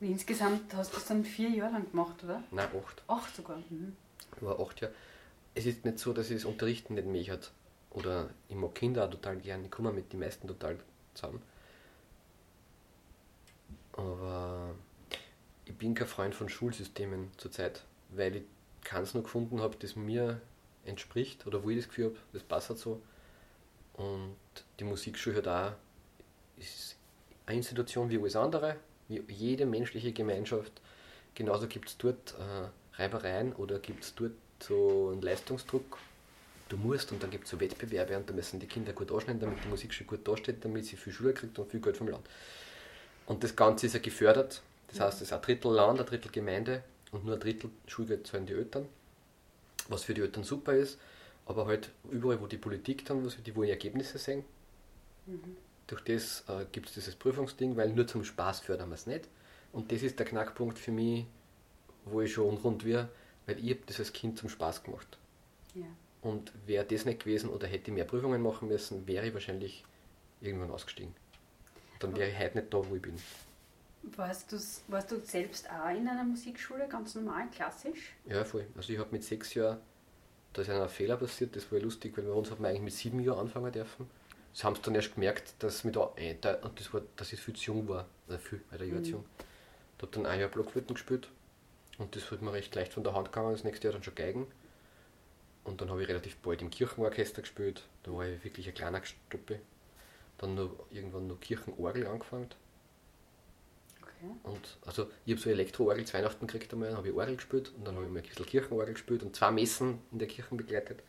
[0.00, 2.42] Und insgesamt hast du es dann vier Jahre lang gemacht, oder?
[2.50, 3.02] Nein, acht.
[3.06, 3.58] Acht sogar.
[3.68, 3.96] Mhm.
[4.40, 4.94] War acht Jahre.
[5.54, 7.52] Es ist nicht so, dass ich das Unterrichten nicht mehr hat.
[7.90, 10.78] Oder ich mag Kinder auch total gern, ich komme mit den meisten total
[11.14, 11.42] zusammen.
[13.92, 14.74] Aber
[15.64, 18.42] ich bin kein Freund von Schulsystemen zurzeit, weil ich
[18.84, 20.40] keins noch gefunden habe, das mir
[20.84, 23.02] entspricht oder wo ich das Gefühl habe, das passt halt so.
[23.94, 24.36] Und
[24.78, 25.72] die Musikschule hat auch
[26.56, 26.96] ist
[27.50, 28.76] eine Institution wie alles andere,
[29.08, 30.72] wie jede menschliche Gemeinschaft.
[31.34, 35.98] Genauso gibt es dort äh, Reibereien oder gibt es dort so einen Leistungsdruck.
[36.68, 39.40] Du musst und dann gibt es so Wettbewerbe und da müssen die Kinder gut anschneiden,
[39.40, 42.26] damit die Musikschule gut dasteht, damit sie viel Schule kriegt und viel Geld vom Land.
[43.26, 46.32] Und das Ganze ist ja gefördert das heißt, es ist ein Drittel Land, ein Drittel
[46.32, 46.82] Gemeinde
[47.12, 48.88] und nur ein Drittel Schulgeld zahlen die Eltern,
[49.88, 50.98] was für die Eltern super ist,
[51.46, 54.44] aber halt überall, wo die Politik dann, was, die wollen Ergebnisse sehen.
[55.26, 55.56] Mhm.
[55.90, 59.28] Durch das äh, gibt es dieses Prüfungsding, weil nur zum Spaß fördern wir es nicht.
[59.72, 61.26] Und das ist der Knackpunkt für mich,
[62.04, 63.08] wo ich schon unrund wäre,
[63.46, 65.18] weil ich habe das als Kind zum Spaß gemacht.
[65.74, 65.86] Ja.
[66.22, 69.84] Und wäre das nicht gewesen oder hätte ich mehr Prüfungen machen müssen, wäre ich wahrscheinlich
[70.40, 71.12] irgendwann ausgestiegen.
[71.98, 73.16] Dann wäre ich heute nicht da, wo ich bin.
[74.16, 74.54] Warst,
[74.86, 78.14] warst du selbst auch in einer Musikschule, ganz normal, klassisch?
[78.26, 78.66] Ja, voll.
[78.76, 79.78] Also ich habe mit sechs Jahren,
[80.52, 82.92] da ist ein Fehler passiert, das war richtig, weil bei uns hat man eigentlich mit
[82.92, 84.08] sieben Jahren anfangen dürfen.
[84.52, 87.72] Sie haben es dann erst gemerkt, dass, mit, äh, das war, dass ich viel zu
[87.72, 89.04] jung war, also viel, weil der Jahr mhm.
[89.04, 89.24] zu jung.
[89.96, 91.28] Ich habe dann ein Jahr Blockflöten gespielt
[91.98, 94.14] und das hat mir recht leicht von der Hand gegangen, das nächste Jahr dann schon
[94.14, 94.46] Geigen.
[95.62, 99.04] Und dann habe ich relativ bald im Kirchenorchester gespielt, da war ich wirklich ein kleiner
[99.04, 99.60] Stuppe.
[100.38, 102.48] Dann noch, irgendwann noch Kirchenorgel angefangen
[104.42, 107.72] und also ich habe so Elektroorgel zu Weihnachten gekriegt einmal, dann habe ich Orgel gespielt
[107.76, 110.54] und dann habe ich mal ein bisschen Kirchenorgel gespielt und zwei Messen in der Kirche
[110.54, 111.02] begleitet.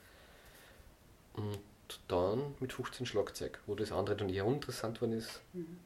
[1.34, 1.60] Und
[2.08, 5.42] dann mit 15 Schlagzeug, wo das andere dann eher uninteressant geworden ist.
[5.54, 5.78] Mhm.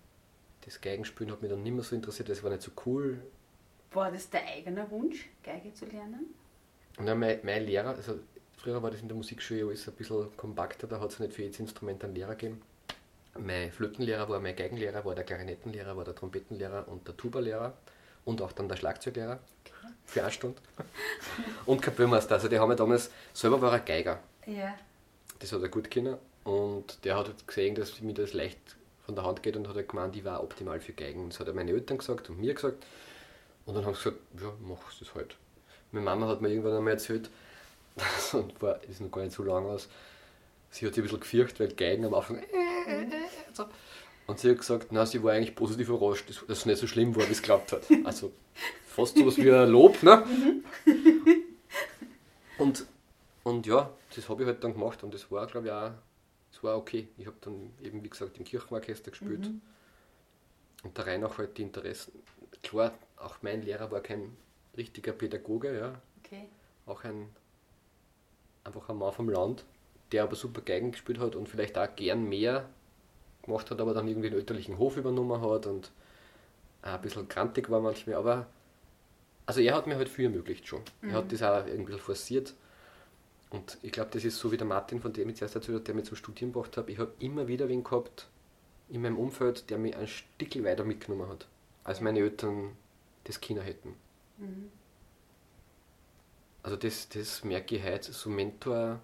[0.62, 3.20] Das Geigenspielen hat mich dann nicht mehr so interessiert, das war nicht so cool.
[3.92, 6.34] War das der eigene Wunsch, Geige zu lernen?
[6.98, 8.20] Dann mein, mein Lehrer, also
[8.58, 11.44] früher war das in der Musikschule alles ein bisschen kompakter, da hat es nicht für
[11.44, 12.62] jedes Instrument einen Lehrer gegeben.
[13.38, 17.74] Mein Flötenlehrer war mein Geigenlehrer, war der Klarinettenlehrer, war der Trompetenlehrer und der Tubalehrer
[18.24, 19.40] und auch dann der Schlagzeuglehrer
[20.06, 20.62] für eine Stunde.
[21.66, 22.36] und Kapellmeister.
[22.36, 24.20] Also die haben ja damals, selber war er Geiger.
[24.46, 24.76] Ja.
[25.46, 26.18] Das hat er gut können.
[26.44, 28.60] Und der hat halt gesehen, dass mir das leicht
[29.06, 31.30] von der Hand geht und hat halt gemeint, ich war optimal für Geigen.
[31.30, 32.86] Das hat er meine Eltern gesagt und mir gesagt.
[33.66, 35.36] Und dann haben sie gesagt, ja, mach das halt.
[35.92, 37.30] Meine Mama hat mir irgendwann einmal erzählt,
[37.96, 39.88] das war, ist noch gar nicht so lang aus,
[40.70, 42.44] sie hat sich ein bisschen gefürchtet, weil Geigen am Anfang
[43.54, 43.66] so.
[44.28, 47.16] Und sie hat gesagt, na, sie war eigentlich positiv überrascht, dass es nicht so schlimm
[47.16, 47.84] war, wie es geglaubt hat.
[48.04, 48.32] Also
[48.88, 50.24] fast so was wie ein Lob, ne?
[52.58, 52.86] Und,
[53.46, 55.92] und ja, das habe ich halt dann gemacht und das war, glaube ich, auch
[56.52, 57.08] das war okay.
[57.18, 59.48] Ich habe dann eben, wie gesagt, im Kirchenorchester gespielt.
[59.48, 59.62] Mhm.
[60.84, 62.14] Und da rein auch halt die Interessen.
[62.64, 64.36] Klar, auch mein Lehrer war kein
[64.76, 66.02] richtiger Pädagoge, ja.
[66.24, 66.48] Okay.
[66.88, 67.30] Auch ein
[68.64, 69.64] einfach ein Mann vom Land,
[70.12, 72.68] der aber super Geigen gespielt hat und vielleicht auch gern mehr
[73.44, 75.92] gemacht hat, aber dann irgendwie den elterlichen Hof übernommen hat und
[76.82, 78.16] auch ein bisschen krantig war manchmal.
[78.16, 78.48] Aber
[79.46, 80.82] also er hat mir halt viel ermöglicht schon.
[81.02, 81.10] Mhm.
[81.10, 81.30] Er hat mhm.
[81.30, 82.56] das auch irgendwie forciert.
[83.50, 85.86] Und ich glaube, das ist so wie der Martin, von dem ich zuerst erzählt habe,
[85.86, 86.90] der mich zum Studieren gebracht hat.
[86.90, 88.28] Ich habe immer wieder wen gehabt
[88.90, 91.48] in meinem Umfeld, der mich ein Stück weiter mitgenommen hat,
[91.84, 92.72] als meine Eltern
[93.24, 93.96] das Kinder hätten.
[94.38, 94.70] Mhm.
[96.64, 99.00] Also das, das merke ich heute, so Mentor,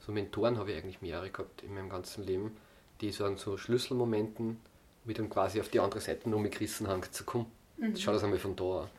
[0.00, 2.56] so Mentoren habe ich eigentlich mehrere gehabt in meinem ganzen Leben,
[3.00, 4.58] die so an so Schlüsselmomenten
[5.04, 7.46] mit dann quasi auf die andere Seite noch gerissen haben, zu kommen.
[7.78, 7.96] Mhm.
[7.96, 8.90] Schau das einmal von da an.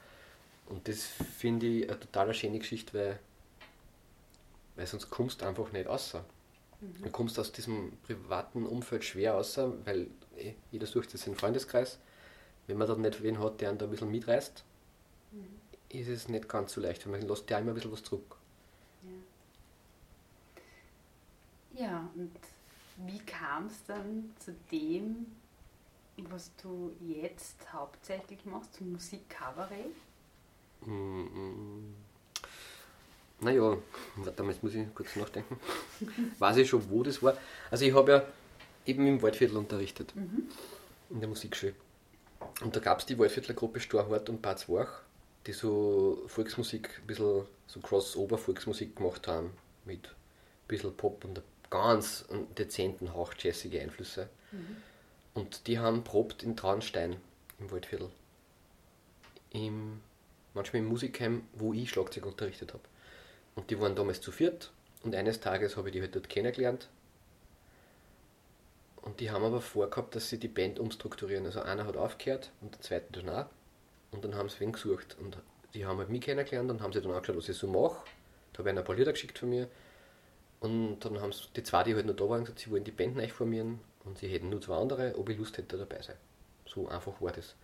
[0.67, 3.19] Und das finde ich eine total schöne Geschichte, weil,
[4.77, 6.15] weil sonst kommst du einfach nicht raus.
[6.79, 7.03] Mhm.
[7.03, 11.99] Du kommst aus diesem privaten Umfeld schwer raus, weil eh, jeder sucht sich seinen Freundeskreis.
[12.67, 14.63] Wenn man dann nicht wen hat, der einen da ein bisschen mitreißt,
[15.31, 15.45] mhm.
[15.89, 18.37] ist es nicht ganz so leicht, weil man lässt ja immer ein bisschen was zurück.
[21.73, 22.31] Ja, ja und
[23.07, 25.27] wie kam es dann zu dem,
[26.29, 29.95] was du jetzt hauptsächlich machst, zum Musikkabarett?
[33.39, 33.77] Naja,
[34.15, 35.59] warte mal, jetzt muss ich kurz nachdenken.
[36.39, 37.37] Weiß ich schon, wo das war.
[37.69, 38.25] Also ich habe ja
[38.85, 40.49] eben im Waldviertel unterrichtet, mhm.
[41.09, 41.73] in der Musikschule.
[42.61, 45.01] Und da gab es die Waldviertler-Gruppe Storhort und Bad Zwach,
[45.45, 49.51] die so Volksmusik, ein bisschen so Crossover-Volksmusik gemacht haben,
[49.85, 52.25] mit ein bisschen Pop und ganz
[52.57, 54.29] dezenten Hauch jazzige Einflüsse.
[54.51, 54.77] Mhm.
[55.35, 57.17] Und die haben probt in Traunstein
[57.59, 58.09] im Waldviertel.
[59.51, 60.01] Im
[60.57, 62.83] manchmal im Musikheim, wo ich Schlagzeug unterrichtet habe.
[63.57, 64.71] Und die waren damals zu viert
[65.03, 66.87] und eines Tages habe ich die halt dort kennengelernt.
[69.01, 71.45] Und die haben aber vorgehabt, dass sie die Band umstrukturieren.
[71.45, 73.45] Also einer hat aufgehört und der zweite dann auch.
[74.11, 75.17] Und dann haben sie wen gesucht.
[75.19, 75.39] Und
[75.73, 77.97] die haben halt mich kennengelernt und haben sie dann angeschaut, was ich so mache.
[78.53, 79.67] Da haben ein paar Lieder geschickt von mir.
[80.59, 82.91] Und dann haben sie die zwei, die halt noch da waren, gesagt, sie wollen die
[82.91, 86.15] Band neu formieren und sie hätten nur zwei andere, ob ich Lust hätte dabei sein.
[86.67, 87.55] So einfach war das.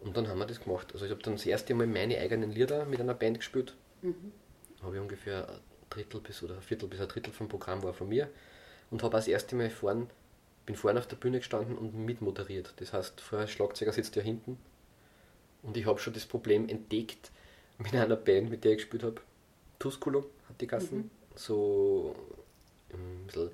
[0.00, 0.92] Und dann haben wir das gemacht.
[0.94, 3.74] Also ich habe dann das erste Mal meine eigenen Lieder mit einer Band gespielt.
[4.00, 4.32] Mhm.
[4.84, 7.94] Habe ich ungefähr ein Drittel bis oder ein Viertel bis ein Drittel vom Programm war
[7.94, 8.30] von mir.
[8.90, 10.08] Und habe das erste Mal vorn,
[10.66, 12.74] bin vorne auf der Bühne gestanden und mitmoderiert.
[12.76, 14.58] Das heißt, vorher Schlagzeuger sitzt ja hinten.
[15.62, 17.30] Und ich habe schon das Problem entdeckt
[17.78, 19.20] mit einer Band, mit der ich gespielt habe.
[19.78, 20.98] Tusculo hat die Gassen.
[20.98, 21.10] Mhm.
[21.34, 22.14] So
[22.92, 23.50] ein bisschen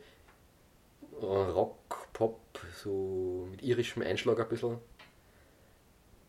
[1.22, 2.40] Rock, Pop,
[2.74, 4.78] so mit irischem Einschlag ein bisschen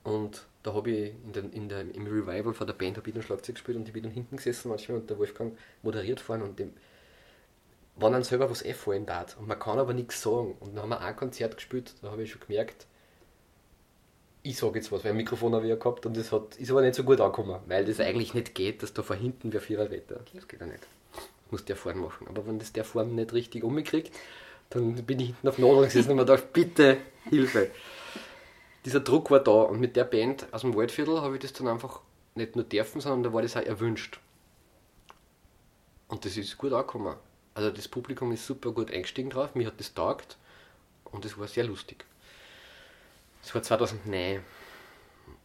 [0.03, 3.23] und da habe ich in den, in der, im Revival von der Band ich dann
[3.23, 6.59] Schlagzeug gespielt und ich bin dann hinten gesessen manchmal und der Wolfgang moderiert vorne und
[6.59, 6.73] dem
[7.97, 9.35] wenn dann selber was einfallen tat.
[9.37, 10.55] Und man kann aber nichts sagen.
[10.59, 12.87] Und dann haben wir ein Konzert gespielt, da habe ich schon gemerkt,
[14.43, 16.71] ich sage jetzt was, weil ein Mikrofon habe ich ja gehabt und das hat, ist
[16.71, 19.61] aber nicht so gut angekommen, weil das eigentlich nicht geht, dass da von hinten wer
[19.61, 19.83] Vierer.
[19.83, 20.01] Okay.
[20.33, 20.81] Das geht ja nicht.
[21.13, 22.27] Das muss der vorne machen.
[22.27, 24.11] Aber wenn das der vorne nicht richtig umkriegt,
[24.71, 26.97] dann bin ich hinten auf Nadeln gesessen und mir gedacht, bitte
[27.29, 27.69] Hilfe
[28.85, 31.67] dieser Druck war da und mit der Band aus dem Waldviertel habe ich das dann
[31.67, 32.01] einfach
[32.35, 34.19] nicht nur dürfen, sondern da war das auch erwünscht.
[36.07, 37.15] Und das ist gut angekommen.
[37.53, 40.37] Also das Publikum ist super gut eingestiegen drauf, mir hat das taugt
[41.05, 42.05] und es war sehr lustig.
[43.41, 44.41] Das war 2009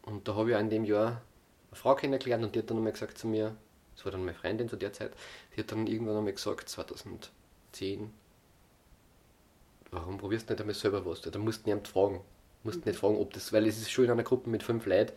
[0.03, 1.09] und da habe ich auch in dem Jahr
[1.71, 3.57] eine Frau kennengelernt und die hat dann nochmal gesagt zu mir,
[3.97, 5.13] das war dann meine Freundin zu der Zeit,
[5.55, 8.13] die hat dann irgendwann nochmal gesagt, 2010,
[9.91, 11.23] warum probierst du nicht einmal selber was?
[11.23, 12.21] Da musst du niemand fragen
[12.67, 15.13] musst nicht fragen, ob das, weil es ist schon in einer Gruppe mit fünf Leuten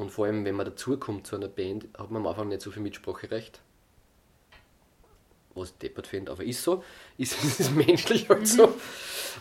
[0.00, 2.70] und vor allem, wenn man dazukommt zu einer Band, hat man am Anfang nicht so
[2.70, 3.60] viel Mitspracherecht.
[5.54, 6.82] Was ich deppert finde, aber ist so,
[7.18, 8.68] ist, ist menschlich halt so.
[8.68, 8.72] Mhm.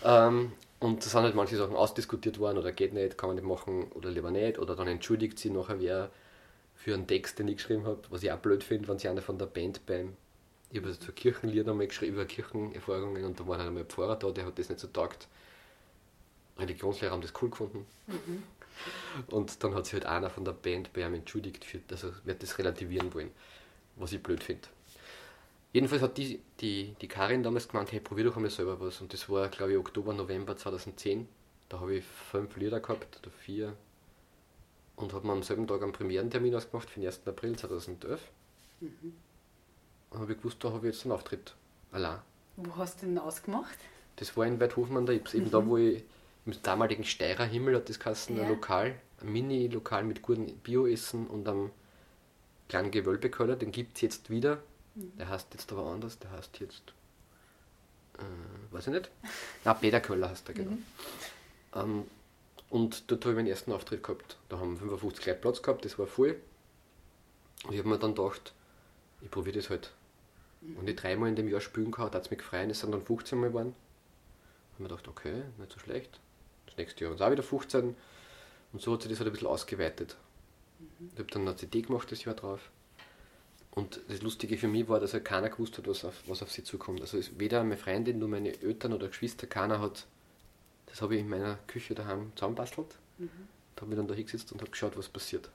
[0.03, 3.45] Ähm, und da sind halt manche Sachen ausdiskutiert worden oder geht nicht, kann man nicht
[3.45, 4.59] machen oder lieber nicht.
[4.59, 6.09] Oder dann entschuldigt sie nachher wer
[6.75, 9.21] für einen Text, den ich geschrieben habe, was ich auch blöd finde, wenn sie einer
[9.21, 10.15] von der Band beim.
[10.71, 13.89] Ich habe also zu Kirchenlied einmal geschrieben, über Kirchenerfahrungen und da war halt einmal ein
[13.89, 15.27] Pfarrer da, der hat das nicht so taugt.
[16.59, 17.85] Religionslehrer haben das cool gefunden.
[18.07, 18.43] Mhm.
[19.27, 22.41] Und dann hat sich halt einer von der Band bei ihm entschuldigt, für, also wird
[22.43, 23.31] das relativieren wollen,
[23.95, 24.67] was ich blöd finde.
[25.73, 29.01] Jedenfalls hat die, die, die Karin damals gemeint, hey, probier doch einmal selber was.
[29.01, 31.27] Und das war, glaube ich, Oktober, November 2010.
[31.67, 33.75] Da habe ich fünf Lieder gehabt, oder vier.
[34.95, 37.21] Und habe mir am selben Tag einen Premierentermin ausgemacht für den 1.
[37.27, 38.19] April 2011.
[38.79, 39.13] Mhm.
[40.09, 41.53] Und habe ich gewusst, da habe ich jetzt einen Auftritt.
[41.91, 42.19] Allein.
[42.55, 43.77] Wo hast du den ausgemacht?
[44.15, 45.51] Das war in Weidhofen an der Ips, eben mhm.
[45.51, 46.03] da, wo ich
[46.51, 48.43] im damaligen Steirer Himmel hat das geheißen, ja.
[48.43, 51.71] ein Lokal, ein Mini-Lokal mit gutem Bio-Essen und einem
[52.67, 54.57] kleinen Gewölbekeller, den gibt es jetzt wieder.
[54.95, 55.17] Mhm.
[55.17, 56.93] Der heißt jetzt aber anders, der heißt jetzt,
[58.17, 59.12] äh, weiß ich nicht.
[59.63, 60.71] Na, Peter Köller heißt der, genau.
[60.71, 60.85] Mhm.
[61.75, 62.03] Ähm,
[62.69, 64.38] und dort habe ich meinen ersten Auftritt gehabt.
[64.47, 66.39] Da haben 55 Leute Platz gehabt, das war voll.
[67.65, 68.53] Und ich habe mir dann gedacht,
[69.21, 69.91] ich probiere das halt.
[70.62, 70.77] Mhm.
[70.77, 73.01] Und ich dreimal in dem Jahr spielen kann, hat es mich gefreut, es sind dann
[73.01, 73.73] 15 Mal geworden.
[73.73, 76.19] Da habe ich mir gedacht, okay, nicht so schlecht.
[76.79, 77.95] Das nächste Jahr es auch wieder 15.
[78.71, 80.15] Und so hat sich das halt ein bisschen ausgeweitet.
[80.79, 81.09] Mhm.
[81.13, 82.69] Ich habe dann eine CD gemacht das Jahr drauf.
[83.71, 86.51] Und das Lustige für mich war, dass halt keiner gewusst hat, was auf, was auf
[86.51, 87.01] sie zukommt.
[87.01, 90.05] Also weder meine Freundin, nur meine Eltern oder Geschwister, keiner hat.
[90.85, 92.95] Das habe ich in meiner Küche daheim zusammenbastelt.
[93.17, 93.29] Mhm.
[93.75, 95.49] Da habe ich dann da hingesetzt und habe geschaut, was passiert.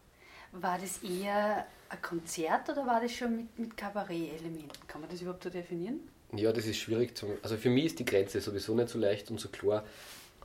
[0.52, 4.86] War das eher ein Konzert oder war das schon mit, mit Kabarett-Elementen?
[4.86, 6.00] Kann man das überhaupt so definieren?
[6.32, 7.38] Ja, das ist schwierig zu.
[7.42, 9.84] Also für mich ist die Grenze sowieso nicht so leicht und so klar.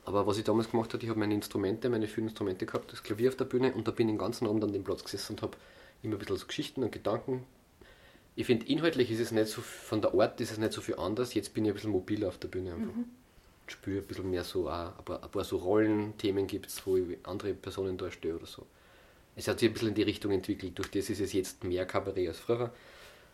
[0.04, 3.02] Aber was ich damals gemacht habe, ich habe meine Instrumente, meine vielen Instrumente gehabt, das
[3.02, 5.34] Klavier auf der Bühne und da bin ich den ganzen Abend an dem Platz gesessen
[5.34, 5.56] und habe
[6.02, 7.44] immer ein bisschen so Geschichten und Gedanken.
[8.36, 10.96] Ich finde, inhaltlich ist es nicht so, von der Art ist es nicht so viel
[10.96, 11.34] anders.
[11.34, 12.94] Jetzt bin ich ein bisschen mobiler auf der Bühne einfach.
[12.94, 13.04] Mhm.
[13.66, 17.18] Spüre ein bisschen mehr so, auch, aber ein paar so Rollenthemen gibt es, wo ich
[17.24, 18.66] andere Personen darstelle oder so.
[19.36, 21.86] Es hat sich ein bisschen in die Richtung entwickelt, durch das ist es jetzt mehr
[21.86, 22.72] Kabarett als früher.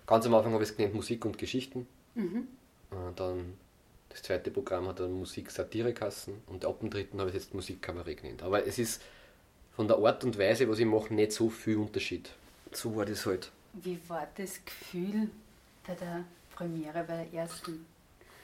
[0.07, 1.87] Ganz am Anfang habe ich es genannt Musik und Geschichten.
[2.15, 2.49] Mhm.
[2.91, 3.55] Äh, dann
[4.09, 7.55] das zweite Programm hat dann Musik Satire kassen und ab dem dritten habe ich jetzt
[7.55, 8.43] Musikkabarett genannt.
[8.43, 9.03] Aber es ist
[9.75, 12.31] von der Art und Weise, was ich mache, nicht so viel Unterschied.
[12.73, 13.51] So war das halt.
[13.75, 15.31] Wie war das Gefühl
[15.87, 17.85] bei der Premiere, bei der ersten?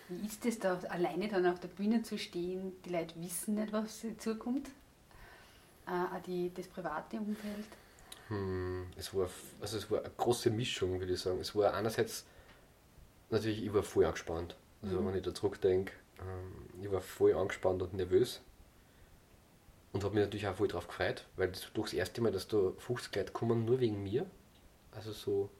[0.08, 2.72] Wie ist es da, alleine dann auf der Bühne zu stehen?
[2.84, 4.68] Die Leute wissen nicht, was zukommt.
[5.86, 7.66] Äh, auch die, das private Umfeld.
[8.28, 9.28] Hm, es, war,
[9.60, 11.40] also es war eine große Mischung, würde ich sagen.
[11.40, 12.24] Es war einerseits,
[13.30, 14.54] natürlich, ich war voll angespannt.
[14.82, 15.08] Also mhm.
[15.08, 18.40] wenn ich da zurückdenke, ähm, ich war voll angespannt und nervös.
[19.92, 22.48] Und habe mich natürlich auch voll drauf gefreut, weil das doch das erste Mal, dass
[22.48, 24.24] da 50 Leute kommen, nur wegen mir.
[24.92, 25.50] Also so,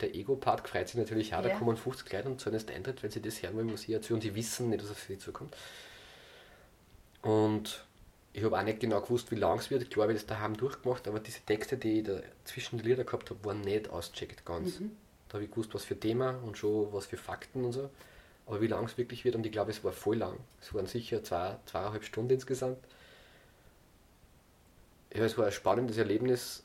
[0.00, 1.50] der Ego-Part freut sich natürlich auch, ja.
[1.50, 3.90] da kommen 50 Leute und zahlen jetzt Eintritt, weil sie das hören wollen, was ich
[3.90, 5.56] erzähle und sie wissen nicht, was auf sie zukommt.
[7.22, 7.84] Und
[8.32, 9.82] ich habe auch nicht genau gewusst, wie lang es wird.
[9.82, 12.86] Ich glaube, ich habe das daheim durchgemacht, aber diese Texte, die ich da zwischen den
[12.86, 14.80] Lieder gehabt habe, waren nicht ausgecheckt ganz.
[14.80, 14.96] Mhm.
[15.30, 17.88] Da habe ich gewusst, was für Thema und schon was für Fakten und so.
[18.46, 20.36] Aber wie lang es wirklich wird, und ich glaube, es war voll lang.
[20.60, 22.78] Es waren sicher zwei, zweieinhalb Stunden insgesamt.
[25.14, 26.64] Ja, es war ein spannendes Erlebnis.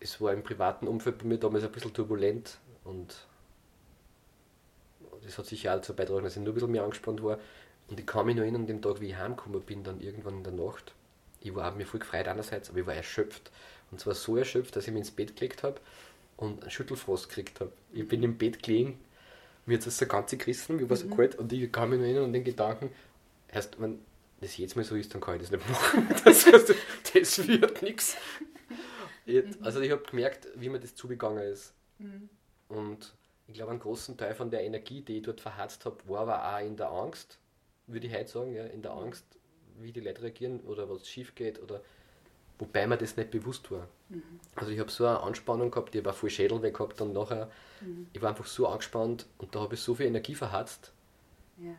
[0.00, 3.26] Es war im privaten Umfeld bei mir damals ein bisschen turbulent und
[5.22, 7.38] das hat sicher auch dazu beigetragen, dass ich nur ein bisschen mehr angespannt war.
[7.88, 10.44] Und ich kann mich noch erinnern, den Tag, wie ich heimgekommen bin, dann irgendwann in
[10.44, 10.94] der Nacht.
[11.40, 13.50] Ich war mir voll gefreut einerseits, aber ich war erschöpft.
[13.90, 15.80] Und zwar so erschöpft, dass ich mich ins Bett gelegt habe
[16.36, 17.72] und einen Schüttelfrost gekriegt habe.
[17.92, 18.98] Ich bin im Bett gelegen
[19.66, 21.16] mir hat das so ganz gerissen, mir war so mhm.
[21.16, 22.90] kalt und ich kam mir nur hin und den Gedanken,
[23.48, 23.98] erst wenn
[24.40, 26.08] das jetzt mal so ist, dann kann ich das nicht machen.
[26.24, 28.16] Das, das wird nichts.
[29.62, 31.72] Also ich habe gemerkt, wie mir das zugegangen ist.
[31.98, 32.28] Mhm.
[32.68, 33.14] Und
[33.46, 36.56] ich glaube, einen großen Teil von der Energie, die ich dort verharzt habe, war aber
[36.56, 37.38] auch in der Angst,
[37.86, 39.24] würde ich heute sagen, ja, in der Angst,
[39.78, 41.82] wie die Leute reagieren oder was schief geht oder
[42.58, 43.88] wobei mir das nicht bewusst war.
[44.08, 44.22] Mhm.
[44.54, 47.12] Also ich habe so eine Anspannung gehabt, ich habe auch voll Schädel weg gehabt dann
[47.12, 47.50] nachher.
[47.80, 48.06] Mhm.
[48.12, 50.92] Ich war einfach so angespannt und da habe ich so viel Energie verhatzt,
[51.58, 51.74] ja.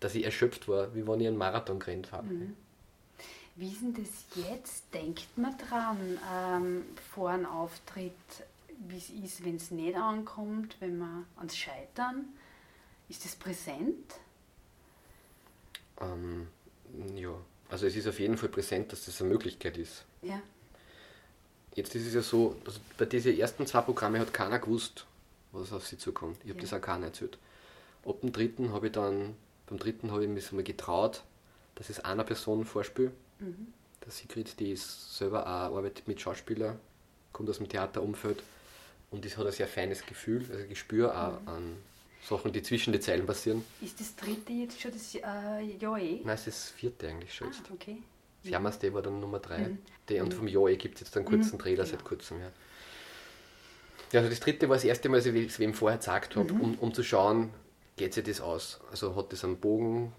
[0.00, 2.28] dass ich erschöpft war, wie wenn ich einen Marathon gerannt habe.
[2.28, 2.56] Mhm.
[3.56, 4.92] Wie ist denn das jetzt?
[4.92, 8.12] Denkt man dran ähm, vor einem Auftritt,
[8.86, 12.26] wie es ist, wenn es nicht ankommt, wenn man ans Scheitern?
[13.08, 14.20] Ist das präsent?
[16.00, 16.48] Ähm,
[17.14, 17.34] ja,
[17.68, 20.04] also es ist auf jeden Fall präsent, dass das eine Möglichkeit ist.
[20.22, 20.40] Ja.
[21.74, 25.04] Jetzt ist es ja so, also bei diesen ersten zwei Programmen hat keiner gewusst,
[25.52, 26.38] was auf sie zukommt.
[26.44, 26.62] Ich habe ja.
[26.62, 27.38] das auch keiner erzählt.
[28.04, 29.34] Ab dem dritten habe ich dann,
[29.66, 31.22] beim dritten habe ich mich mal getraut,
[31.74, 33.12] dass es einer Person vorspiele.
[33.40, 33.68] Mhm.
[34.04, 36.78] Der Sigrid, die ist selber auch arbeitet mit Schauspielern,
[37.32, 38.42] kommt aus dem Theaterumfeld
[39.10, 41.48] und das hat ein sehr feines Gefühl, also Gespür auch mhm.
[41.48, 41.76] an
[42.26, 43.64] Sachen, die zwischen den Zeilen passieren.
[43.80, 45.20] Ist das dritte jetzt schon das äh,
[45.80, 46.20] Jahr eh?
[46.24, 47.62] Nein, es ist das vierte eigentlich schon jetzt.
[47.68, 47.98] Ah, okay.
[48.42, 49.58] Firmas Day war dann Nummer drei.
[49.58, 49.78] Mhm.
[50.08, 51.58] Die, und vom Jahr gibt es jetzt einen kurzen mhm.
[51.60, 51.96] Trailer genau.
[51.96, 52.40] seit kurzem.
[52.40, 52.50] Ja.
[54.12, 54.20] ja.
[54.20, 56.60] also das dritte war das erste Mal, als ich es wem vorher gesagt habe, mhm.
[56.60, 57.50] um, um zu schauen,
[57.96, 58.80] geht sich das aus?
[58.90, 60.12] Also hat das einen Bogen,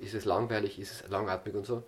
[0.00, 1.82] ist es langweilig, ist es langatmig und so.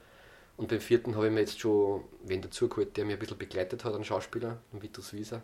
[0.56, 3.84] Und beim vierten habe ich mir jetzt schon wen dazugeholt, der mir ein bisschen begleitet
[3.84, 5.42] hat, einen Schauspieler, einen Vitus Wieser.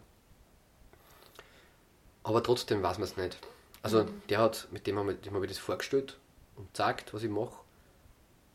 [2.22, 3.39] Aber trotzdem weiß man es nicht.
[3.85, 6.16] Also der hat, mit dem habe ich, hab ich das vorgestellt
[6.57, 7.53] und sagt, was ich mache.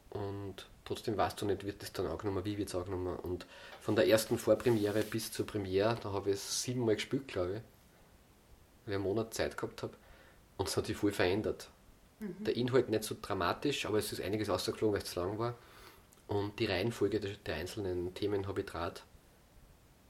[0.09, 3.15] Und trotzdem weißt du nicht, wird das dann angenommen, wie wird es angenommen.
[3.15, 3.45] Und
[3.79, 7.61] von der ersten Vorpremiere bis zur Premiere, da habe ich es siebenmal gespielt, glaube ich.
[8.85, 9.93] Weil ich einen Monat Zeit gehabt habe.
[10.57, 11.69] Und es hat sich voll verändert.
[12.19, 12.43] Mhm.
[12.43, 15.53] Der Inhalt nicht so dramatisch, aber es ist einiges ausgeflogen, weil es zu lang war.
[16.25, 19.03] Und die Reihenfolge der, der einzelnen Themen habe ich draht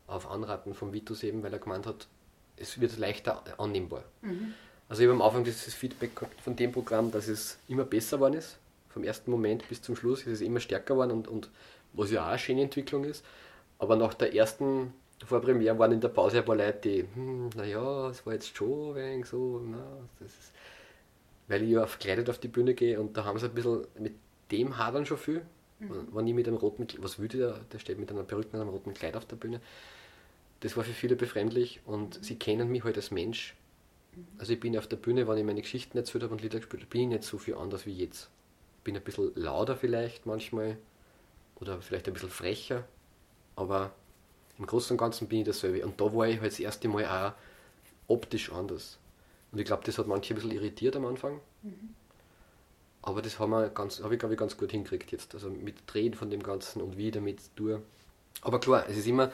[0.08, 2.08] auf Anraten von Vitus eben, weil er gemeint hat,
[2.56, 4.06] es wird leichter annehmbar.
[4.22, 4.54] Mhm.
[4.90, 8.18] Also ich habe am Anfang dieses Feedback gehabt von dem Programm, dass es immer besser
[8.18, 8.58] geworden ist.
[8.90, 11.50] Vom ersten Moment bis zum Schluss ist es immer stärker geworden und, und
[11.94, 13.24] was ja auch eine schöne Entwicklung ist.
[13.78, 14.92] Aber nach der ersten
[15.26, 18.90] Vorpremiere waren in der Pause ein paar Leute, die, hm, naja, es war jetzt schon
[18.90, 19.86] ein wenig so, na,
[20.20, 20.52] das ist,
[21.48, 24.14] weil ich ja verkleidet auf die Bühne gehe und da haben sie ein bisschen mit
[24.52, 25.42] dem hadern schon viel.
[25.80, 26.08] Mhm.
[26.12, 28.70] Wenn ich mit einem roten, was würde der, der steht mit einer Perücke und einem
[28.70, 29.62] roten Kleid auf der Bühne.
[30.62, 32.24] Das war für viele befremdlich und mhm.
[32.24, 33.56] sie kennen mich halt als Mensch.
[34.38, 36.84] Also ich bin auf der Bühne, wenn ich meine Geschichten erzählt habe und Lieder gespielt
[36.84, 38.30] habe, bin ich nicht so viel anders wie jetzt.
[38.80, 40.78] Ich bin ein bisschen lauter vielleicht manchmal
[41.60, 42.86] oder vielleicht ein bisschen frecher,
[43.56, 43.92] aber
[44.58, 45.86] im Großen und Ganzen bin ich dasselbe.
[45.86, 47.34] Und da war ich halt das erste Mal auch
[48.08, 48.98] optisch anders.
[49.52, 51.40] Und ich glaube, das hat manche ein bisschen irritiert am Anfang.
[51.64, 51.96] Mhm.
[53.02, 55.34] Aber das haben wir ganz, habe ich glaube ich ganz gut hingekriegt jetzt.
[55.34, 57.82] Also mit Drehen von dem Ganzen und wie damit tue.
[58.42, 59.32] Aber klar, es ist immer,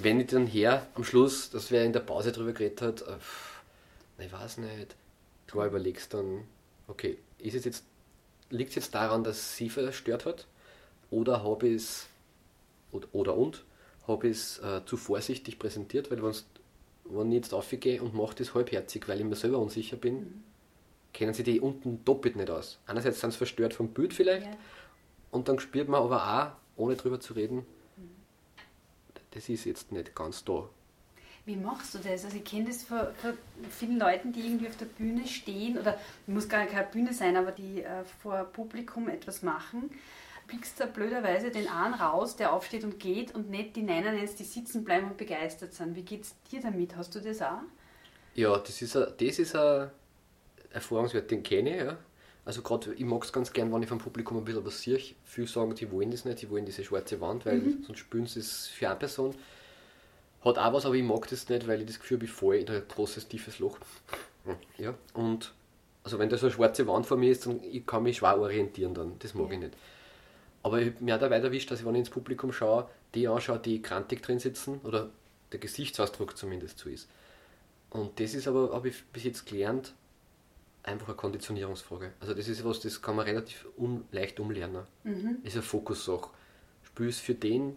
[0.00, 3.18] wenn ich dann her am Schluss, dass wer in der Pause drüber geredet hat, äh,
[4.22, 4.96] ich weiß nicht,
[5.46, 6.44] klar überlegst dann,
[6.88, 7.84] okay, ist es jetzt,
[8.50, 10.46] liegt es jetzt daran, dass sie verstört hat?
[11.10, 12.06] Oder habe ich es,
[12.90, 13.64] oder, oder und,
[14.08, 18.54] habe ich es äh, zu vorsichtig präsentiert, weil wenn ich jetzt aufgehe und mache das
[18.54, 20.44] halbherzig, weil ich mir selber unsicher bin, mhm.
[21.12, 22.78] kennen sie die unten doppelt nicht aus.
[22.86, 24.56] Einerseits sind sie verstört vom Bild vielleicht ja.
[25.30, 27.66] und dann spürt man aber auch, ohne drüber zu reden,
[29.32, 30.68] das ist jetzt nicht ganz da.
[31.44, 32.24] Wie machst du das?
[32.24, 33.36] Also ich kenne das von, von,
[33.70, 37.50] vielen Leuten, die irgendwie auf der Bühne stehen oder muss gar keine Bühne sein, aber
[37.50, 39.90] die äh, vor Publikum etwas machen.
[40.46, 44.44] Pickst du blöderweise den einen raus, der aufsteht und geht und nicht die 99, die
[44.44, 45.96] sitzen bleiben und begeistert sind.
[45.96, 46.94] Wie geht es dir damit?
[46.96, 47.62] Hast du das auch?
[48.34, 49.90] Ja, das ist ein, das ist ein
[50.70, 51.82] Erfahrungswert, den kenne ich.
[51.82, 51.98] Ja.
[52.44, 54.98] Also gerade, ich mag es ganz gern, wenn ich vom Publikum ein bisschen was sehe.
[55.24, 57.84] Viele sagen, die wollen das nicht, die wollen diese schwarze Wand, weil mhm.
[57.84, 59.34] sonst spüren sie es für eine Person.
[60.44, 62.58] Hat auch was, aber ich mag das nicht, weil ich das Gefühl habe, ich falle
[62.58, 63.78] in ein großes, tiefes Loch.
[64.76, 65.52] Ja, und
[66.04, 68.38] also wenn da so eine schwarze Wand vor mir ist, dann ich kann mich schwer
[68.38, 69.18] orientieren dann.
[69.20, 69.54] Das mag ja.
[69.54, 69.74] ich nicht.
[70.64, 73.28] Aber ich, mir hat auch weiter erwischt, dass ich, wenn ich ins Publikum schaue, die
[73.28, 75.10] anschaue, die krantig drin sitzen, oder
[75.52, 77.08] der Gesichtsausdruck zumindest so ist.
[77.90, 79.92] Und das ist aber, habe ich bis jetzt gelernt,
[80.82, 82.12] einfach eine Konditionierungsfrage.
[82.20, 84.84] Also das ist was, das kann man relativ un, leicht umlernen.
[85.04, 85.38] Mhm.
[85.42, 86.30] Das ist eine Fokussache.
[86.82, 87.76] Spiel es für den,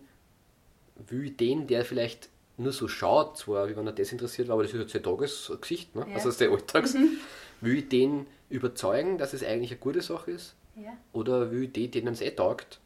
[1.08, 4.64] will den, der vielleicht nur so schaut, zwar wie wenn er das interessiert war, aber
[4.64, 6.06] das ist ja sein Tagesgesicht, ne?
[6.08, 6.16] Ja.
[6.16, 7.18] also der Alltags, mhm.
[7.62, 10.56] will ich den überzeugen, dass es eigentlich eine gute Sache ist?
[10.76, 10.98] Ja.
[11.14, 12.80] Oder will ich den, denen es eh taugt,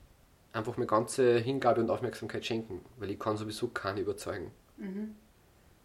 [0.54, 2.82] einfach meine ganze Hingabe und Aufmerksamkeit schenken?
[2.98, 4.52] Weil ich kann sowieso keinen überzeugen.
[4.78, 5.16] Mhm.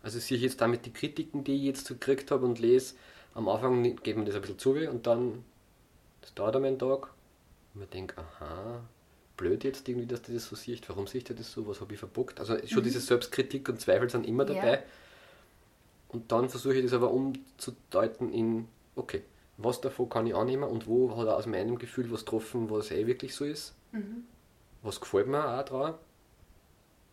[0.03, 2.95] Also sehe ich jetzt damit die Kritiken, die ich jetzt gekriegt habe und lese,
[3.35, 5.45] am Anfang geht man das ein bisschen zu und dann,
[6.21, 7.09] das dauert einmal einen Tag
[7.73, 8.83] und man denkt, aha,
[9.37, 11.93] blöd jetzt irgendwie, dass du das so siehst, warum siehst du das so, was habe
[11.95, 12.41] ich verbockt?
[12.41, 12.85] Also schon mhm.
[12.85, 14.73] diese Selbstkritik und Zweifel sind immer dabei.
[14.73, 14.83] Ja.
[16.09, 19.23] Und dann versuche ich das aber umzudeuten in, okay,
[19.57, 22.91] was davon kann ich annehmen und wo hat er aus meinem Gefühl was getroffen, was
[22.91, 23.75] eh wirklich so ist.
[23.93, 24.25] Mhm.
[24.83, 25.95] Was gefällt mir auch dran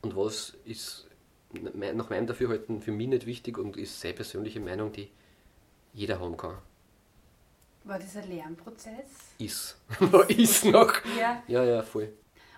[0.02, 1.08] und was ist
[1.54, 5.10] nach meinem Dafürhalten für mich nicht wichtig und ist seine persönliche Meinung, die
[5.94, 6.58] jeder haben kann.
[7.84, 9.08] War das ein Lernprozess?
[9.40, 9.78] Ist.
[10.28, 10.94] ist noch.
[11.20, 11.44] Ja.
[11.48, 12.14] ja, ja, voll.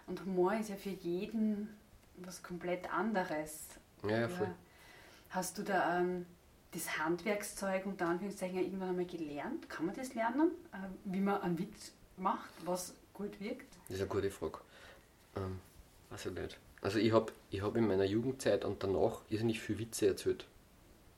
[0.07, 1.69] Und Humor ist ja für jeden
[2.17, 3.67] was komplett anderes.
[4.03, 4.53] Ja, ja, voll.
[5.30, 6.26] Hast du da ähm,
[6.71, 9.69] das Handwerkszeug unter Anführungszeichen irgendwann einmal gelernt?
[9.69, 10.51] Kann man das lernen?
[10.74, 13.74] Äh, wie man einen Witz macht, was gut wirkt?
[13.88, 14.59] Das ist eine gute Frage.
[15.38, 15.59] Ähm,
[16.09, 16.59] weiß ich nicht.
[16.82, 20.45] Also ich habe ich hab in meiner Jugendzeit und danach irrsinnig viel Witze erzählt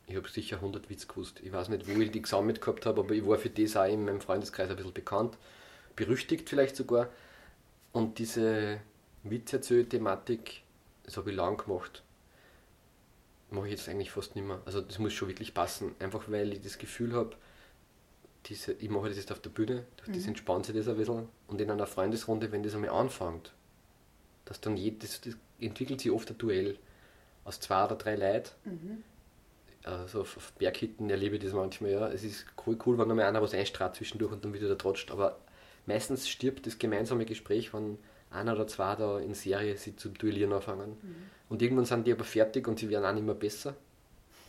[0.07, 1.39] ich habe sicher 100 Witz gewusst.
[1.43, 3.85] Ich weiß nicht, wo ich die gesammelt gehabt habe, aber ich war für das auch
[3.85, 5.37] in meinem Freundeskreis ein bisschen bekannt.
[5.95, 7.09] Berüchtigt vielleicht sogar.
[7.91, 8.79] Und diese
[9.23, 10.61] Witzerzähl-Thematik,
[11.03, 12.03] das habe ich lang gemacht.
[13.49, 14.61] Mache ich jetzt eigentlich fast nicht mehr.
[14.65, 15.95] Also das muss schon wirklich passen.
[15.99, 17.35] Einfach weil ich das Gefühl habe,
[18.45, 20.29] diese, ich mache das jetzt auf der Bühne, durch das mhm.
[20.29, 21.27] entspannt sich das ein bisschen.
[21.47, 23.53] Und in einer Freundesrunde, wenn das einmal anfängt,
[24.43, 26.77] dass dann jedes, das entwickelt sich oft ein Duell
[27.43, 28.51] aus zwei oder drei Leuten.
[28.65, 29.03] Mhm
[29.85, 32.07] also auf Berghitten erlebe ich das manchmal, ja.
[32.09, 35.11] Es ist cool, cool wenn einmal einer was einstrahlt zwischendurch und dann wieder da trotscht,
[35.11, 35.37] aber
[35.85, 37.97] meistens stirbt das gemeinsame Gespräch, wenn
[38.31, 40.97] einer oder zwei da in Serie sie zu duellieren anfangen.
[41.01, 41.15] Mhm.
[41.49, 43.75] Und irgendwann sind die aber fertig und sie werden auch nicht mehr besser.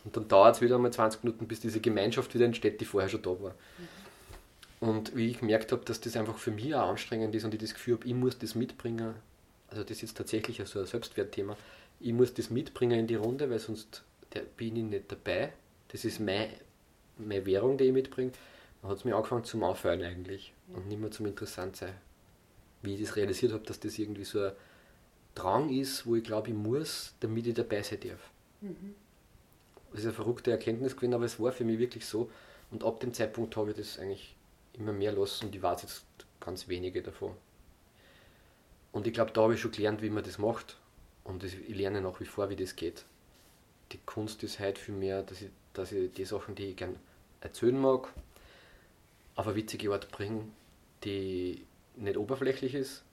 [0.04, 3.10] Und dann dauert es wieder mal 20 Minuten, bis diese Gemeinschaft wieder entsteht, die vorher
[3.10, 3.50] schon da war.
[3.50, 4.88] Mhm.
[4.88, 7.60] Und wie ich gemerkt habe, dass das einfach für mich auch anstrengend ist und ich
[7.60, 9.14] das Gefühl habe, ich muss das mitbringen,
[9.68, 11.56] also das ist jetzt tatsächlich so ein Selbstwertthema,
[11.98, 14.02] ich muss das mitbringen in die Runde, weil sonst
[14.56, 15.52] bin ich nicht dabei.
[15.88, 16.50] Das ist mein,
[17.16, 18.32] meine Währung, die ich mitbringe.
[18.82, 21.94] Dann hat es mir angefangen zum Auffallen eigentlich und nicht mehr zum Interessantsein.
[22.82, 24.52] Wie ich das realisiert habe, dass das irgendwie so ein
[25.34, 28.30] Drang ist, wo ich glaube, ich muss, damit ich dabei sein darf.
[28.60, 28.94] Mhm.
[29.90, 32.30] Das ist eine verrückte Erkenntnis gewesen, aber es war für mich wirklich so.
[32.70, 34.36] Und ab dem Zeitpunkt habe ich das eigentlich
[34.74, 36.04] immer mehr lassen und ich weiß jetzt
[36.40, 37.32] ganz wenige davon.
[38.92, 40.76] Und ich glaube, da habe ich schon gelernt, wie man das macht.
[41.24, 43.04] Und ich lerne nach wie vor, wie das geht.
[43.92, 46.96] Die Kunst ist halt für mich, dass ich, dass ich die Sachen, die ich gerne
[47.40, 48.08] erzählen mag,
[49.36, 50.44] auf eine witzige Art bringe,
[51.04, 51.64] die
[51.96, 53.04] nicht oberflächlich ist,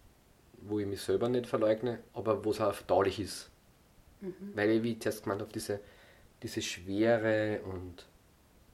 [0.61, 3.49] wo ich mich selber nicht verleugne, aber wo es auch verdaulich ist.
[4.21, 4.33] Mhm.
[4.55, 5.79] Weil ich, wie ich zuerst gemeint habe, diese,
[6.41, 8.05] diese Schwere und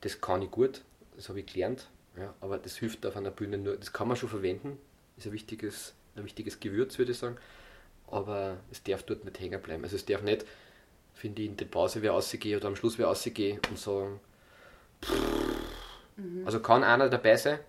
[0.02, 0.84] das kann ich gut,
[1.16, 4.18] das habe ich gelernt, ja, aber das hilft auf einer Bühne nur, das kann man
[4.18, 4.78] schon verwenden,
[5.18, 7.38] ist ein wichtiges, ein wichtiges Gewürz, würde ich sagen,
[8.08, 9.84] aber es darf dort nicht hängen bleiben.
[9.84, 10.46] Also es darf nicht,
[11.20, 14.20] finde ich, in der Pause wer rausgehe oder am Schluss wer rausgehe und sagen,
[16.16, 16.44] mhm.
[16.46, 17.60] also kann einer dabei sein,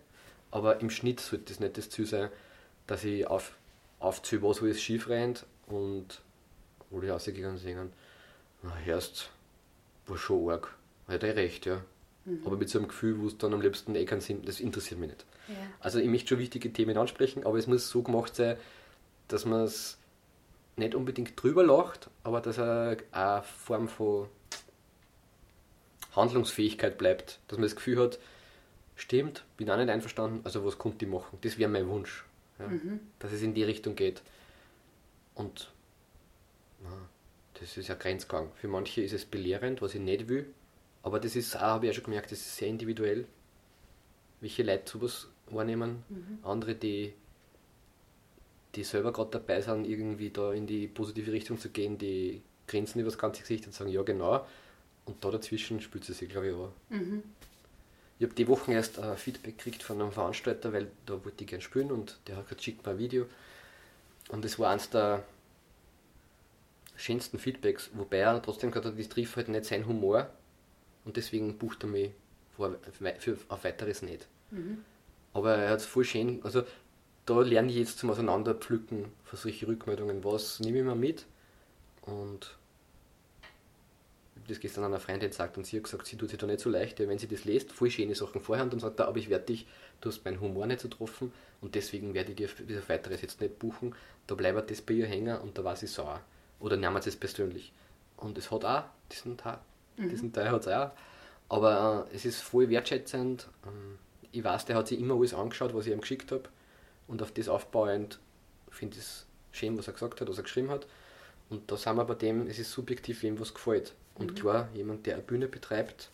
[0.53, 2.31] aber im Schnitt sollte das nicht das Ziel sein,
[2.87, 3.57] dass ich auf,
[3.99, 6.23] aufziehe, was alles schief rennt und
[6.91, 7.93] wo die rausgegangen sind,
[8.63, 9.31] na, erst
[10.07, 10.77] war schon arg.
[11.09, 11.83] Hat er recht, ja.
[12.25, 12.43] Mhm.
[12.45, 15.01] Aber mit so einem Gefühl, wo es dann am liebsten eh keinen Sinn, das interessiert
[15.01, 15.25] mich nicht.
[15.49, 15.55] Ja.
[15.81, 18.57] Also ich möchte schon wichtige Themen ansprechen, aber es muss so gemacht sein,
[19.29, 19.99] dass man es
[20.81, 24.29] nicht unbedingt drüber lacht, aber dass er eine Form von
[26.17, 27.39] Handlungsfähigkeit bleibt.
[27.49, 28.19] Dass man das Gefühl hat,
[28.97, 31.39] stimmt, bin auch nicht einverstanden, also was konnte ich machen?
[31.43, 32.25] Das wäre mein Wunsch.
[32.59, 32.67] Ja?
[32.67, 33.01] Mhm.
[33.19, 34.23] Dass es in die Richtung geht.
[35.35, 35.71] Und
[36.83, 36.91] na,
[37.55, 38.51] das ist ja Grenzgang.
[38.57, 40.47] Für manche ist es belehrend, was ich nicht will,
[41.03, 43.27] aber das ist auch, habe ich ja schon gemerkt, das ist sehr individuell,
[44.41, 46.05] welche Leute sowas wahrnehmen.
[46.09, 46.39] Mhm.
[46.43, 47.15] Andere, die
[48.75, 53.01] die selber gerade dabei sind, irgendwie da in die positive Richtung zu gehen, die grinsen
[53.01, 54.47] über das ganze Gesicht und sagen, ja genau.
[55.07, 56.71] Und da dazwischen spült sie sich, glaube ich, auch.
[56.89, 57.23] Mhm.
[58.19, 61.49] Ich habe die Woche erst ein Feedback gekriegt von einem Veranstalter, weil da wollte ich
[61.49, 63.27] gerne spielen und der hat gesagt, schickt mir ein Video.
[64.29, 65.25] Und es war eines der
[66.97, 70.29] schönsten Feedbacks, wobei er trotzdem gesagt hat, das trifft halt nicht sein Humor
[71.05, 72.11] und deswegen bucht er mich
[72.57, 72.77] vor,
[73.19, 74.29] für, auf weiteres nicht.
[74.51, 74.85] Mhm.
[75.33, 76.63] Aber er hat es voll schön, also
[77.31, 81.27] da lerne ich jetzt zum Auseinanderpflücken von solchen Rückmeldungen, was nehme ich mir mit
[82.03, 82.57] und
[84.49, 86.69] das gestern einer Freundin gesagt und sie hat gesagt, sie tut sich da nicht so
[86.69, 89.31] leicht, wenn sie das liest, voll schöne Sachen vorher und dann sagt er, aber ich
[89.31, 89.69] werde dich,
[90.01, 93.41] du hast meinen Humor nicht so getroffen und deswegen werde ich dir auf weiteres jetzt
[93.41, 93.95] nicht buchen,
[94.27, 96.21] da bleibt das bei ihr hängen und da war sie sauer.
[96.59, 97.73] Oder nehmen sie es persönlich.
[98.17, 99.59] Und es hat auch diesen Teil,
[99.97, 100.09] mhm.
[100.09, 100.91] diesen Teil hat es auch.
[101.49, 103.49] Aber äh, es ist voll wertschätzend.
[103.67, 103.99] Ähm,
[104.33, 106.49] ich weiß, der hat sich immer alles angeschaut, was ich ihm geschickt habe
[107.11, 108.21] und auf das aufbauend
[108.71, 110.87] finde ich es schön, was er gesagt hat, was er geschrieben hat.
[111.49, 113.95] Und da sind wir bei dem, es ist subjektiv, wem was gefällt.
[114.15, 114.35] Und mhm.
[114.37, 116.09] klar, jemand, der eine Bühne betreibt,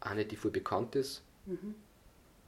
[0.00, 1.74] eine, die voll bekannt ist, mhm.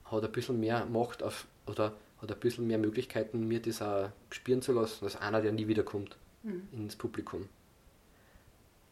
[0.05, 4.11] hat ein bisschen mehr Macht auf, oder hat ein bisschen mehr Möglichkeiten, mir das auch
[4.31, 6.69] spüren zu lassen, als einer, der nie wiederkommt mhm.
[6.73, 7.49] ins Publikum.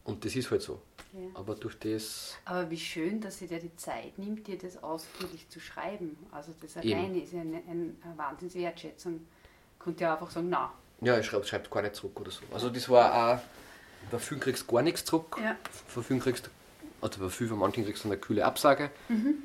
[0.07, 0.81] Und das ist halt so.
[1.13, 1.29] Ja.
[1.35, 2.37] Aber durch das.
[2.45, 6.17] Aber wie schön, dass sie dir die Zeit nimmt, dir das ausführlich zu schreiben.
[6.31, 9.27] Also das alleine ist ja eine, eine Wahnsinnswertschätzung.
[9.79, 10.73] Konnte ja einfach sagen, na.
[11.01, 12.43] Ja, ich schreibe schreibt gar nicht zurück oder so.
[12.53, 13.41] Also das war auch,
[14.11, 15.37] bei vielen kriegst du gar nichts zurück.
[15.43, 15.57] Ja.
[15.89, 16.51] Von vielen kriegst du,
[17.01, 18.91] also bei vielen von manchen kriegst du eine kühle Absage.
[19.09, 19.43] Mhm.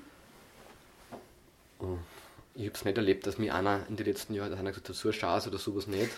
[2.54, 4.96] Ich habe es nicht erlebt, dass mir einer in den letzten Jahren einer gesagt hat,
[4.96, 6.12] so eine Chance oder sowas nicht.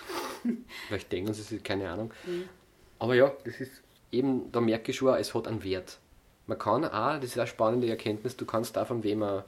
[0.87, 2.11] Vielleicht denken sie sich, keine Ahnung.
[2.25, 2.49] Mhm.
[2.99, 3.83] Aber ja, das ist
[4.13, 5.99] eben, da merke ich schon, es hat einen Wert.
[6.47, 9.45] Man kann auch, das ist eine spannende Erkenntnis, du kannst auch von wem eine,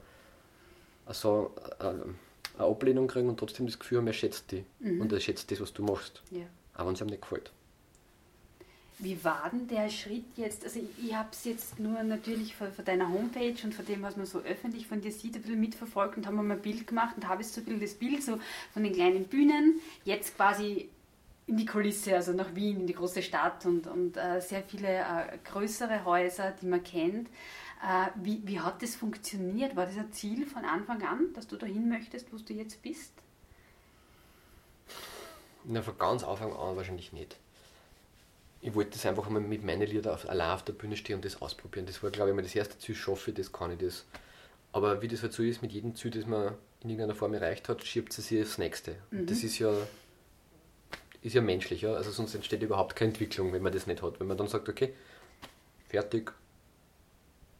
[1.04, 2.16] also eine
[2.58, 5.00] Ablehnung kriegen und trotzdem das Gefühl haben, er schätzt dich mhm.
[5.00, 6.22] und er schätzt das, was du machst.
[6.30, 6.46] Ja.
[6.74, 7.52] Auch wenn es ihm nicht gefällt.
[8.98, 10.64] Wie war denn der Schritt jetzt?
[10.64, 14.00] Also ich, ich habe es jetzt nur natürlich von, von, deiner Homepage und von dem,
[14.00, 16.86] was man so öffentlich von dir sieht, ein bisschen mitverfolgt und haben mal ein Bild
[16.86, 18.38] gemacht und habe jetzt so ein bisschen das Bild so
[18.72, 20.88] von den kleinen Bühnen, jetzt quasi
[21.46, 24.88] in die Kulisse, also nach Wien, in die große Stadt und, und äh, sehr viele
[24.88, 27.28] äh, größere Häuser, die man kennt.
[27.82, 29.76] Äh, wie, wie hat das funktioniert?
[29.76, 33.12] War das ein Ziel von Anfang an, dass du dahin möchtest, wo du jetzt bist?
[35.64, 37.36] Na, von ganz Anfang an wahrscheinlich nicht.
[38.60, 41.24] Ich wollte das einfach mal mit meinen Liedern auf, allein auf der Bühne stehen und
[41.24, 41.86] das ausprobieren.
[41.86, 44.04] Das war, glaube ich, mal das erste Ziel, schaffe ich das, kann ich das.
[44.72, 47.68] Aber wie das halt so ist, mit jedem Ziel, das man in irgendeiner Form erreicht
[47.68, 48.96] hat, schiebt es sich aufs nächste.
[49.10, 49.26] Mhm.
[49.26, 49.72] Das ist ja
[51.26, 51.94] ist ja menschlich, ja?
[51.94, 54.20] also sonst entsteht überhaupt keine Entwicklung, wenn man das nicht hat.
[54.20, 54.94] Wenn man dann sagt, okay,
[55.88, 56.32] fertig,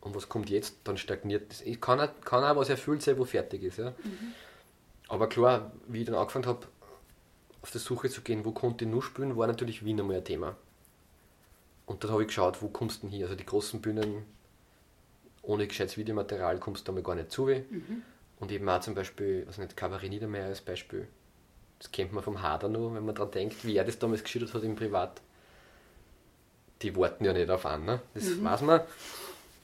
[0.01, 1.63] Und was kommt jetzt, dann stagniert das.
[1.63, 3.79] Ich kann, auch, kann auch was erfüllt sein, wo fertig ist.
[3.79, 3.91] Ja.
[3.91, 4.35] Mhm.
[5.09, 6.69] Aber klar, wie ich dann angefangen habe,
[7.61, 10.25] auf der Suche zu gehen, wo konnte ich nur spielen, war natürlich Wien einmal ein
[10.25, 10.57] Thema.
[11.87, 13.27] Und dann habe ich geschaut, wo kommst du denn hier?
[13.27, 14.25] Also die großen Bühnen,
[15.43, 17.47] ohne gescheites Videomaterial kommst du einmal gar nicht zu.
[17.47, 18.03] Mhm.
[18.39, 21.09] Und eben auch zum Beispiel, also nicht Kabarett Niedermeyer als Beispiel,
[21.79, 24.55] das kennt man vom Hader noch, wenn man daran denkt, wie er das damals geschildert
[24.55, 25.21] hat im Privat.
[26.83, 28.01] Die warten ja nicht auf einen, ne?
[28.15, 28.45] das mhm.
[28.45, 28.81] weiß man.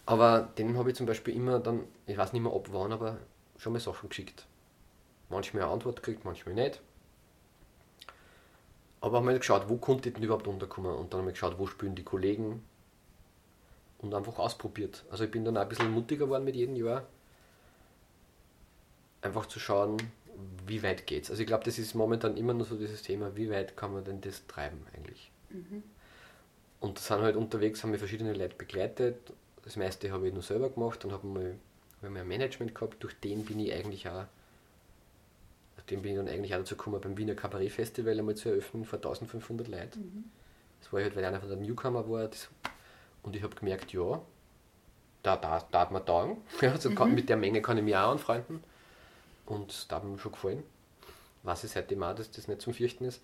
[0.06, 3.18] Aber denen habe ich zum Beispiel immer dann, ich weiß nicht mehr ab wann, aber
[3.56, 4.46] schon mal Sachen geschickt.
[5.28, 6.80] Manchmal eine Antwort gekriegt, manchmal nicht.
[9.00, 10.94] Aber haben wir geschaut, wo konnte ich denn überhaupt unterkommen?
[10.94, 12.62] Und dann haben wir geschaut, wo spielen die Kollegen.
[13.98, 15.04] Und einfach ausprobiert.
[15.10, 17.04] Also ich bin dann auch ein bisschen mutiger geworden mit jedem Jahr.
[19.20, 19.96] Einfach zu schauen,
[20.66, 21.30] wie weit geht's.
[21.30, 24.04] Also ich glaube, das ist momentan immer nur so dieses Thema, wie weit kann man
[24.04, 25.30] denn das treiben eigentlich.
[25.50, 25.82] Mhm.
[26.80, 29.32] Und sind halt unterwegs, haben wir verschiedene Leute begleitet.
[29.64, 31.54] Das meiste habe ich nur selber gemacht und habe mal,
[32.02, 34.26] hab mal ein Management gehabt, durch den bin ich eigentlich auch
[35.92, 38.84] dem bin ich dann eigentlich auch dazu gekommen, beim Wiener Kabarett Festival einmal zu eröffnen
[38.84, 40.00] vor 1500 Leuten.
[40.00, 40.24] Mhm.
[40.80, 42.28] Das war halt, weil einer von der Newcomer war.
[42.28, 42.48] Das,
[43.22, 44.20] und ich habe gemerkt, ja,
[45.22, 46.38] da, da, da hat mir taugen.
[46.60, 47.14] Ja, also mhm.
[47.14, 48.62] mit der Menge kann ich mich auch anfreunden.
[49.46, 50.62] Und da hat mir schon gefallen.
[51.42, 53.20] Was ist seitdem auch, dass das nicht zum Fürchten ist.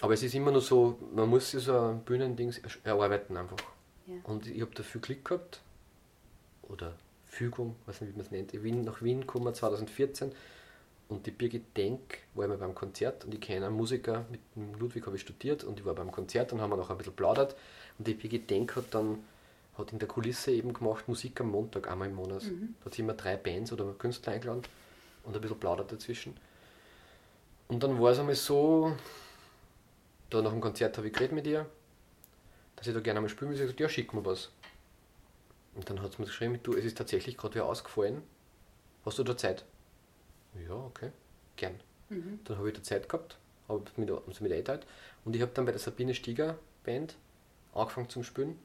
[0.00, 2.52] Aber es ist immer nur so, man muss sich so ein Bühnending
[2.82, 3.58] erarbeiten einfach.
[4.06, 4.14] Ja.
[4.24, 5.60] Und ich habe da viel Glück gehabt.
[6.62, 6.94] Oder
[7.26, 8.54] Fügung, weiß nicht, wie man es nennt.
[8.54, 10.32] Ich bin nach Wien gekommen 2014
[11.08, 14.74] und die Birgit Denk war immer beim Konzert und ich kenne einen Musiker, mit dem
[14.74, 17.14] Ludwig habe ich studiert und ich war beim Konzert und haben wir noch ein bisschen
[17.14, 17.56] plaudert.
[17.98, 19.22] Und die Birgit Denk hat dann
[19.76, 22.44] hat in der Kulisse eben gemacht Musik am Montag, einmal im Monat.
[22.44, 22.74] Mhm.
[22.80, 24.62] Da hat sie immer drei Bands oder Künstler eingeladen
[25.24, 26.36] und ein bisschen plaudert dazwischen.
[27.68, 28.96] Und dann war es einmal so,
[30.30, 31.66] da nach dem Konzert habe ich geredet mit ihr,
[32.76, 33.56] dass ich da gerne einmal spielen will.
[33.56, 34.50] Sie hat gesagt, ja, schick mir was.
[35.74, 38.22] Und dann hat sie mir geschrieben, du, es ist tatsächlich gerade wieder ausgefallen.
[39.04, 39.64] Hast du da Zeit?
[40.66, 41.10] Ja, okay,
[41.56, 41.80] gern.
[42.10, 42.40] Mhm.
[42.44, 44.86] Dann habe ich da Zeit gehabt, habe mit, also mit eingeteilt
[45.24, 47.16] und ich habe dann bei der Sabine Stieger Band
[47.74, 48.58] angefangen zum Spielen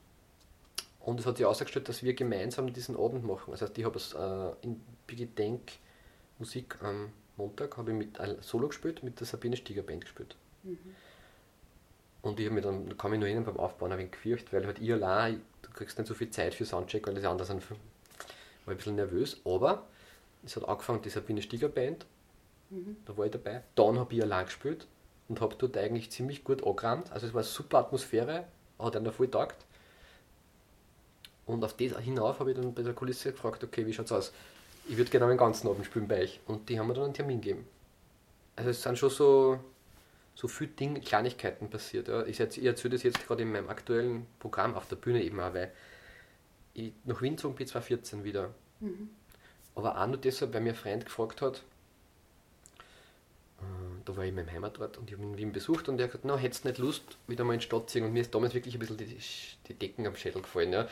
[1.00, 3.52] und es hat sich ausgestellt, dass wir gemeinsam diesen Abend machen.
[3.52, 5.72] Das heißt, ich habe es äh, in Biggie Denk
[6.38, 10.36] Musik am Montag habe ich mit ein Solo gespielt, mit der Sabine Stieger Band gespielt.
[10.64, 10.78] Mhm.
[12.22, 14.52] Und ich habe mir dann, da kam ich nur hin beim Aufbauen ein wenig gefürchtet,
[14.52, 17.48] weil halt ich allein, du kriegst nicht so viel Zeit für Soundcheck, weil das andere
[17.48, 17.78] sind, war
[18.68, 19.88] ein bisschen nervös, aber
[20.44, 22.06] es hat angefangen, die Sabine Stieger Band,
[22.70, 22.98] mhm.
[23.06, 23.64] da war ich dabei.
[23.76, 24.86] Dann habe ich allein gespielt
[25.30, 27.12] und habe dort eigentlich ziemlich gut angerannt.
[27.12, 28.46] Also es war eine super Atmosphäre,
[28.78, 29.66] hat einer voll taugt.
[31.50, 34.12] Und auf das hinauf habe ich dann bei der Kulisse gefragt, okay, wie schaut es
[34.12, 34.34] aus?
[34.88, 36.40] Ich würde gerne den ganzen Abend spielen bei euch.
[36.46, 37.66] Und die haben mir dann einen Termin gegeben.
[38.56, 39.60] Also es sind schon so,
[40.36, 42.08] so viele Dinge, Kleinigkeiten passiert.
[42.08, 42.24] Ja.
[42.26, 45.54] Ich, ich erzähle das jetzt gerade in meinem aktuellen Programm auf der Bühne eben auch,
[45.56, 45.72] weil
[46.76, 48.54] ich nach Wien zogen bin 2014 wieder.
[48.80, 49.10] Mhm.
[49.74, 51.64] Aber auch nur deshalb, weil mir ein Freund gefragt hat,
[53.58, 53.64] äh,
[54.06, 56.04] da war ich in meinem Heimatort und ich habe ihn in Wien besucht und er
[56.04, 58.06] hat gesagt, na, hättest du nicht Lust, wieder mal in die Stadt zu ziehen?
[58.06, 59.18] Und mir ist damals wirklich ein bisschen die,
[59.68, 60.88] die Decken am Schädel gefallen, ja?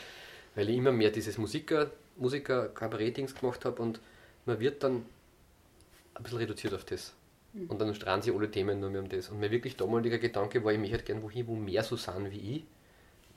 [0.58, 4.00] Weil ich immer mehr dieses Musiker, Musiker Kabarett-Dings gemacht habe und
[4.44, 5.06] man wird dann
[6.14, 7.14] ein bisschen reduziert auf das.
[7.52, 7.70] Mhm.
[7.70, 9.28] Und dann strahlen sich alle Themen nur mehr um das.
[9.28, 12.32] Und mein wirklich damaliger Gedanke war, ich möchte halt gerne wohin, wo mehr so sind
[12.32, 12.64] wie ich,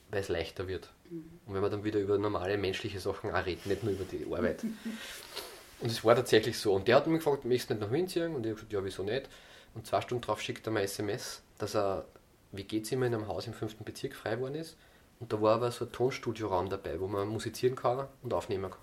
[0.10, 0.90] weil es leichter wird.
[1.12, 1.24] Mhm.
[1.46, 4.26] Und wenn wir dann wieder über normale menschliche Sachen auch reden, nicht nur über die
[4.26, 4.64] Arbeit.
[5.80, 6.74] und es war tatsächlich so.
[6.74, 8.34] Und der hat mich gefragt, möchtest du nicht nach Wien ziehen?
[8.34, 9.30] Und ich habe gesagt, ja, wieso nicht?
[9.76, 12.08] Und zwei Stunden darauf schickt er mir SMS, dass er
[12.52, 14.76] WG-Zimmer in einem Haus im fünften Bezirk frei geworden ist.
[15.22, 18.80] Und da war aber so ein Tonstudioraum dabei, wo man musizieren kann und aufnehmen kann.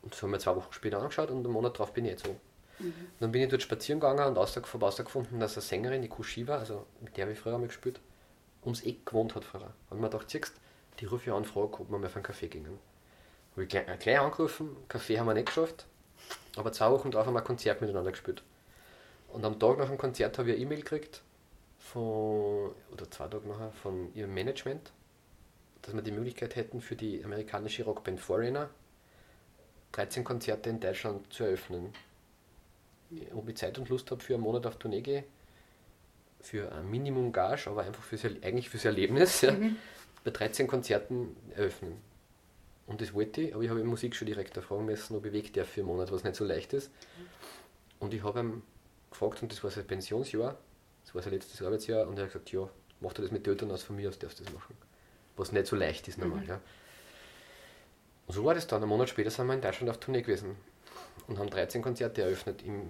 [0.00, 2.24] Und das haben wir zwei Wochen später angeschaut und einen Monat darauf bin ich jetzt
[2.24, 2.34] so.
[2.78, 2.94] Mhm.
[3.20, 7.16] Dann bin ich dort spazieren gegangen und herausgefunden, dass eine Sängerin, die Kushiva, also mit
[7.16, 8.00] der habe ich früher einmal gespielt,
[8.64, 9.74] ums Eck gewohnt hat vorher.
[9.90, 10.54] Und man dachte, siehst
[11.00, 12.78] die rufe ich an, frage, ob wir mal auf einen Kaffee gingen.
[13.52, 15.86] Habe ich gleich, äh, gleich angerufen, Kaffee haben wir nicht geschafft,
[16.56, 18.42] aber zwei Wochen drauf haben wir ein Konzert miteinander gespielt.
[19.28, 21.22] Und am Tag nach dem Konzert habe ich eine E-Mail gekriegt,
[21.92, 24.92] von, oder zwei Tage nachher, von ihrem Management,
[25.82, 28.70] dass wir die Möglichkeit hätten, für die amerikanische Rockband Foreigner
[29.92, 31.92] 13 Konzerte in Deutschland zu eröffnen.
[33.34, 35.24] Ob ich Zeit und Lust habe, für einen Monat auf Tournee gehe,
[36.40, 39.76] für ein Minimum Gage, aber einfach fürs, eigentlich fürs Erlebnis, ja, mhm.
[40.24, 42.00] bei 13 Konzerten eröffnen.
[42.86, 45.68] Und das wollte ich, aber ich habe im Musikschuldirektor fragen müssen, ob ich weg darf
[45.68, 46.90] für einen Monat, was nicht so leicht ist.
[48.00, 48.62] Und ich habe ihm
[49.10, 50.58] gefragt, und das war sein Pensionsjahr,
[51.04, 52.68] das war sein letztes Arbeitsjahr, und er hat gesagt, ja,
[53.00, 54.76] mach dir das mit Eltern aus, von mir aus darfst du das machen.
[55.36, 56.40] Was nicht so leicht ist normal.
[56.40, 56.48] Mhm.
[56.48, 56.60] Ja.
[58.26, 58.82] Und so war das dann.
[58.82, 60.56] Einen Monat später sind wir in Deutschland auf Tournee gewesen
[61.26, 62.88] und haben 13 Konzerte eröffnet im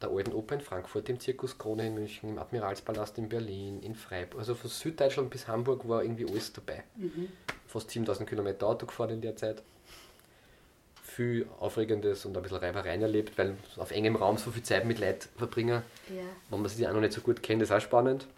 [0.00, 3.94] der Alten Oper in Frankfurt, im Zirkus Krone in München, im Admiralspalast in Berlin, in
[3.94, 4.38] Freiburg.
[4.38, 6.84] Also von Süddeutschland bis Hamburg war irgendwie alles dabei.
[6.96, 7.28] Mhm.
[7.66, 9.62] fast 7000 Kilometer Auto gefahren in der Zeit.
[11.18, 15.00] Viel Aufregendes und ein bisschen Reibereien erlebt, weil auf engem Raum so viel Zeit mit
[15.00, 16.22] Leuten verbringen, Ja.
[16.48, 18.28] wenn man sich auch noch nicht so gut kennt, ist auch spannend.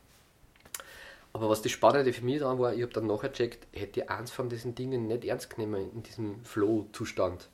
[1.35, 4.09] Aber was das Spannende für mich daran war, ich habe dann nachher gecheckt, hätte ich
[4.09, 7.49] eins von diesen Dingen nicht ernst genommen in diesem Flow-Zustand.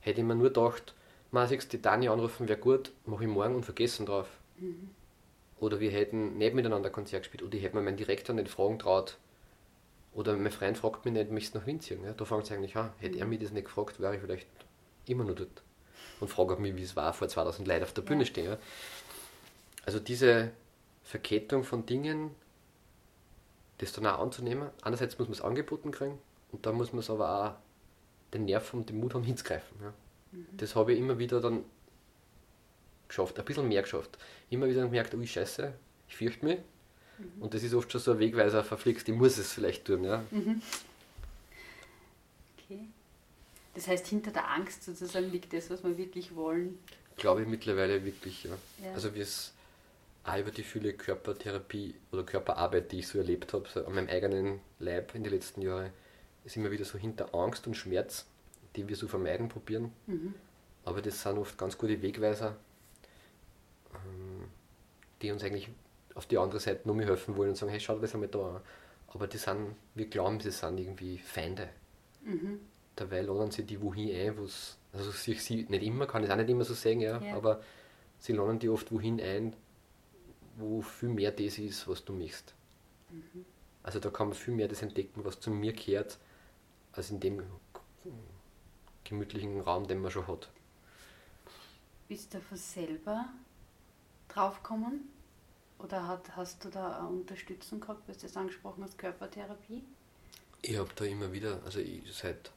[0.00, 0.92] Hätte ich mir nur gedacht,
[1.30, 4.26] man siehst die Dani anrufen, wäre gut, mache ich morgen und vergessen drauf.
[5.60, 8.80] Oder wir hätten nicht miteinander Konzert gespielt oder ich hätte mir meinen Direktor nicht fragen
[8.80, 9.18] traut.
[10.18, 12.02] Oder mein Freund fragt mich nicht, möchtest du nach Wien ziehen?
[12.02, 12.90] Ja, da fängt es eigentlich an.
[12.98, 14.48] Hätte er mich das nicht gefragt, wäre ich vielleicht
[15.06, 15.62] immer noch dort.
[16.18, 18.46] Und frage mich, wie es war, vor 2000 Leuten auf der Bühne stehen.
[18.46, 18.58] Ja.
[19.86, 20.50] Also diese
[21.04, 22.34] Verkettung von Dingen,
[23.78, 24.70] das dann auch anzunehmen.
[24.82, 26.18] Einerseits muss man es angeboten kriegen
[26.50, 29.78] und dann muss man es aber auch den Nerv und den Mut haben hinzugreifen.
[29.80, 29.92] Ja.
[30.56, 31.62] Das habe ich immer wieder dann
[33.06, 34.18] geschafft, ein bisschen mehr geschafft.
[34.50, 35.72] Immer wieder gemerkt, ui scheiße,
[36.08, 36.58] ich fürchte mich.
[37.40, 40.04] Und das ist oft schon so ein Wegweiser, verflixt, ich muss es vielleicht tun.
[40.04, 40.22] Ja.
[42.56, 42.88] Okay.
[43.74, 46.78] Das heißt, hinter der Angst sozusagen liegt das, was wir wirklich wollen.
[47.16, 48.50] Glaube ich mittlerweile wirklich, ja.
[48.84, 48.92] Ja.
[48.92, 49.52] Also wie es
[50.24, 54.08] auch über die viele Körpertherapie oder Körperarbeit, die ich so erlebt habe, so an meinem
[54.08, 55.90] eigenen Leib in den letzten Jahren,
[56.44, 58.26] ist immer wieder so hinter Angst und Schmerz,
[58.76, 59.92] die wir so vermeiden probieren.
[60.06, 60.34] Mhm.
[60.84, 62.56] Aber das sind oft ganz gute Wegweiser,
[63.94, 64.48] ähm,
[65.20, 65.68] die uns eigentlich
[66.18, 68.28] auf die andere Seite nur mehr helfen wollen und sagen, hey, schau dir das einmal
[68.28, 68.60] da an.
[69.06, 71.68] Aber die sind, wir glauben, sie sind irgendwie Feinde.
[72.24, 72.58] Mhm.
[72.96, 76.36] Dabei laden sie die wohin ein, wo's, also sich sie nicht immer, kann ich auch
[76.36, 77.36] nicht immer so sagen, ja, Ja.
[77.36, 77.62] aber
[78.18, 79.54] sie laden die oft wohin ein,
[80.56, 82.52] wo viel mehr das ist, was du möchtest.
[83.10, 83.44] Mhm.
[83.84, 86.18] Also da kann man viel mehr das entdecken, was zu mir gehört,
[86.92, 87.44] als in dem
[89.04, 90.50] gemütlichen Raum, den man schon hat.
[92.08, 93.26] Bist du von selber
[94.28, 95.08] draufgekommen?
[95.78, 99.84] Oder hat, hast du da eine Unterstützung gehabt, weil du das angesprochen hast, Körpertherapie?
[100.62, 102.50] Ich habe da immer wieder, also ich seit,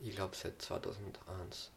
[0.00, 1.70] ich glaube seit 2001,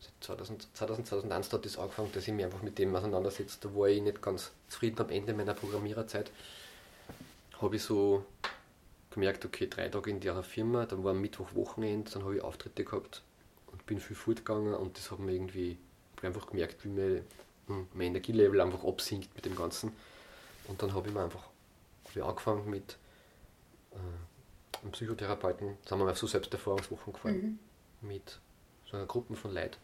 [0.00, 3.58] seit 2000, 2000, 2001 hat das angefangen, dass ich mich einfach mit dem auseinandersetze.
[3.60, 6.30] Da war ich nicht ganz zufrieden am Ende meiner Programmiererzeit.
[7.60, 8.24] Habe ich so
[9.10, 12.84] gemerkt, okay, drei Tage in der Firma, dann war Mittwoch Wochenende, dann habe ich Auftritte
[12.84, 13.22] gehabt
[13.70, 15.76] und bin viel fortgegangen und das hat mir irgendwie,
[16.22, 17.22] einfach gemerkt, wie mir
[17.66, 19.92] mein Energielevel einfach absinkt mit dem Ganzen.
[20.68, 21.48] Und dann habe ich mir einfach
[22.04, 22.96] hab ich angefangen mit
[23.92, 27.58] äh, einem Psychotherapeuten, sind wir mal auf so Selbsterfahrungswochen gefahren
[28.00, 28.38] mit
[28.90, 29.76] so einer Gruppe von Leuten.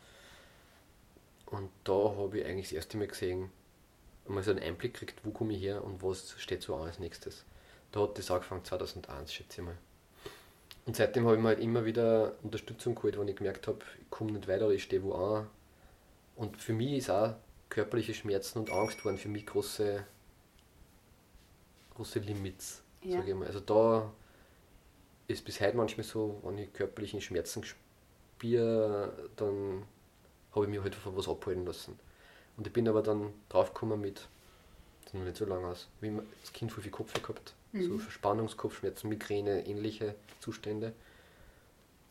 [1.47, 3.51] Und da habe ich eigentlich das erste Mal gesehen,
[4.27, 6.99] einmal so einen Einblick gekriegt, wo komme ich her und was steht so an als
[6.99, 7.45] nächstes.
[7.93, 9.79] Da hat das angefangen 2001, schätze ich mal.
[10.85, 14.11] Und seitdem habe ich mir halt immer wieder Unterstützung geholt, wenn ich gemerkt habe, ich
[14.11, 15.47] komme nicht weiter, ich stehe wo an.
[16.37, 17.35] Und für mich ist auch
[17.69, 20.05] körperliche Schmerzen und Angst waren für mich große,
[21.95, 23.23] große Limits, Ja.
[23.23, 23.47] ich mal.
[23.47, 24.11] Also da
[25.27, 29.85] ist bis heute manchmal so, wenn ich körperlichen Schmerzen spüre, dann
[30.53, 31.99] habe ich mich halt von was abhalten lassen.
[32.57, 34.27] Und ich bin aber dann draufgekommen mit,
[35.05, 37.55] das ist noch nicht so lange aus, wie man das Kind voll viel Kopf gehabt,
[37.75, 40.93] so Verspannungskopfschmerzen, Migräne, ähnliche Zustände.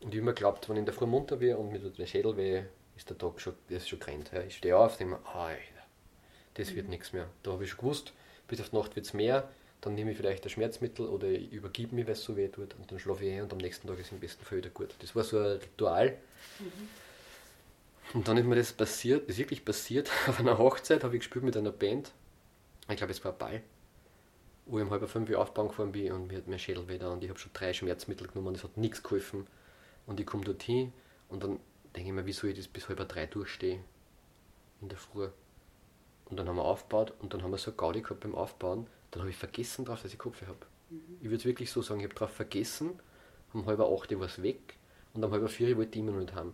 [0.01, 1.97] Und ich habe mir geglaubt, wenn ich in der Früh munter wäre und mir tut
[1.97, 2.63] der Schädel weh,
[2.97, 4.31] ist der Tag schon, ist schon gerannt.
[4.33, 4.41] Ja.
[4.41, 5.61] Ich stehe auf, denke mir, Alter,
[6.55, 7.29] das wird nichts mehr.
[7.43, 8.13] Da habe ich schon gewusst,
[8.47, 9.47] bis auf die Nacht wird es mehr,
[9.81, 12.73] dann nehme ich vielleicht ein Schmerzmittel oder ich übergib mich, weil es so weh tut
[12.73, 14.71] und dann schlafe ich ein und am nächsten Tag ist es im besten Fall wieder
[14.71, 14.95] gut.
[14.99, 16.17] Das war so ein Ritual.
[18.13, 21.45] Und dann ist mir das passiert, ist wirklich passiert, auf einer Hochzeit habe ich gespielt
[21.45, 22.11] mit einer Band,
[22.89, 23.61] ich glaube es war ein Ball,
[24.65, 26.97] wo ich um halb fünf Uhr aufbauen gefahren bin und mir hat mein Schädel weh
[26.97, 29.45] da und ich habe schon drei Schmerzmittel genommen und es hat nichts geholfen.
[30.05, 30.93] Und ich komme dorthin
[31.27, 31.59] und dann
[31.95, 33.83] denke ich mir, wie soll ich das bis halb drei durchstehen
[34.81, 35.29] in der Früh.
[36.25, 39.21] Und dann haben wir aufgebaut und dann haben wir so Gaudi gehabt beim Aufbauen, dann
[39.21, 40.59] habe ich vergessen drauf, dass ich Kopfweh habe.
[41.19, 42.99] Ich würde es wirklich so sagen, ich habe drauf vergessen,
[43.53, 44.77] um halb acht war es weg
[45.13, 46.53] und um halb vier wollte ich immer noch nicht haben.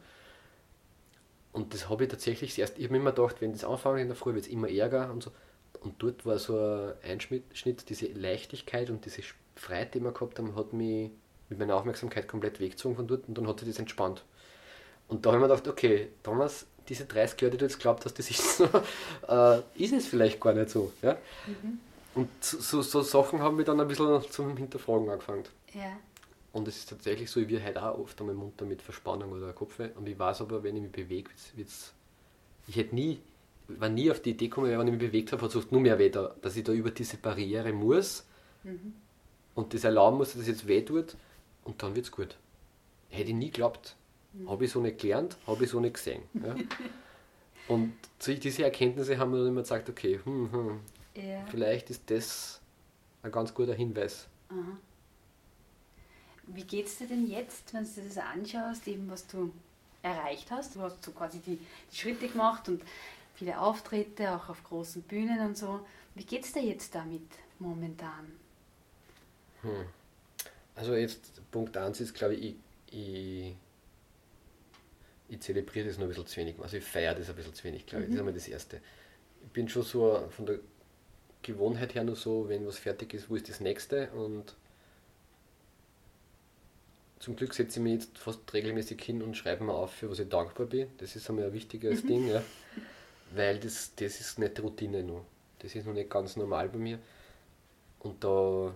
[1.51, 4.07] Und das habe ich tatsächlich erst, ich habe mir immer gedacht, wenn das anfängt in
[4.07, 5.31] der Früh, wird es immer ärger und so.
[5.81, 9.21] Und dort war so ein Einschnitt, Schnitt, diese Leichtigkeit und diese
[9.55, 11.11] Freiheit, die wir gehabt haben, hat mich
[11.49, 14.23] mit meiner Aufmerksamkeit komplett weggezogen von dort und dann hat sich das entspannt.
[15.07, 18.05] Und da habe ich mir gedacht, okay, Thomas, diese 30 Jahre, die du jetzt glaubt
[18.05, 18.65] hast, das ist so,
[19.27, 20.91] äh, ist es vielleicht gar nicht so.
[21.01, 21.17] Ja?
[22.15, 25.43] Und so, so, Sachen haben wir dann ein bisschen zum Hinterfragen angefangen.
[25.73, 25.97] Ja.
[26.51, 29.53] Und es ist tatsächlich so, ich werde halt auch oft einmal munter mit Verspannung oder
[29.53, 29.89] Kopfweh.
[29.95, 31.93] Und ich weiß aber, wenn ich mich bewege, wird's,
[32.67, 33.19] ich hätte nie,
[33.67, 35.97] war nie auf die Idee gekommen, wenn ich mich bewegt habe, hat es nur mehr
[35.97, 38.25] weh da, dass ich da über diese Barriere muss
[39.55, 41.15] und das erlauben muss, dass es jetzt weh tut
[41.63, 42.35] und dann wird es gut.
[43.09, 43.95] Hätte ich nie geglaubt.
[44.47, 46.23] Habe ich so nicht gelernt, habe ich so nicht gesehen.
[46.33, 46.55] Ja?
[47.67, 47.93] und
[48.25, 50.79] diese Erkenntnisse haben mir dann immer gesagt, okay, hm, hm,
[51.15, 51.45] Ja.
[51.51, 52.59] vielleicht ist das
[53.21, 54.27] ein ganz guter Hinweis.
[54.49, 54.77] Aha.
[56.47, 59.51] Wie geht es dir denn jetzt, wenn du dir das anschaust, eben was du
[60.01, 60.75] erreicht hast?
[60.75, 61.57] Du hast so quasi die,
[61.91, 62.81] die Schritte gemacht und
[63.35, 65.85] viele Auftritte, auch auf großen Bühnen und so.
[66.15, 67.21] Wie geht es dir jetzt damit
[67.59, 68.31] momentan?
[69.61, 69.85] Hm.
[70.75, 72.55] Also jetzt Punkt 1 ist, glaube ich,
[72.91, 73.55] ich, ich,
[75.33, 76.55] ich zelebriere das noch ein bisschen zu wenig.
[76.59, 78.09] Also ich feiere das ein bisschen zu wenig, glaube ich.
[78.09, 78.13] Mhm.
[78.13, 78.81] Das ist einmal das Erste.
[79.43, 80.59] Ich bin schon so von der
[81.41, 84.55] Gewohnheit her nur so, wenn was fertig ist, wo ist das nächste und
[87.19, 90.19] zum Glück setze ich mich jetzt fast regelmäßig hin und schreibe mir auf, für was
[90.19, 90.89] ich dankbar bin.
[90.97, 92.07] Das ist einmal ein wichtiges mhm.
[92.07, 92.43] Ding, ja.
[93.33, 95.25] weil das, das ist nicht Routine nur.
[95.59, 96.99] Das ist noch nicht ganz normal bei mir.
[97.99, 98.75] Und da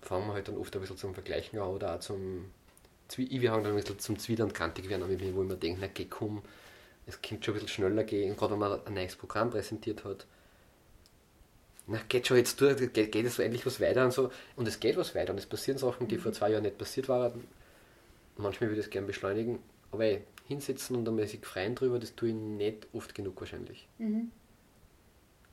[0.00, 2.50] fangen wir halt dann oft ein bisschen zum Vergleichen an oder auch zum
[3.16, 5.86] ich wir haben dann ein bisschen zum Zwiebeln kantig werden, wo ich mir denke, na
[5.86, 6.42] geh komm,
[7.06, 10.26] es könnte schon ein bisschen schneller gehen, gerade wenn man ein neues Programm präsentiert hat.
[11.86, 14.32] Na, geht schon jetzt durch, geht, geht es so endlich was weiter und so.
[14.56, 16.20] Und es geht was weiter und es passieren Sachen, die mhm.
[16.20, 17.44] vor zwei Jahren nicht passiert waren.
[18.36, 19.60] Manchmal würde ich es gerne beschleunigen,
[19.92, 23.86] aber ey, hinsetzen und einmal sich freien drüber, das tue ich nicht oft genug wahrscheinlich.
[23.98, 24.32] Mhm.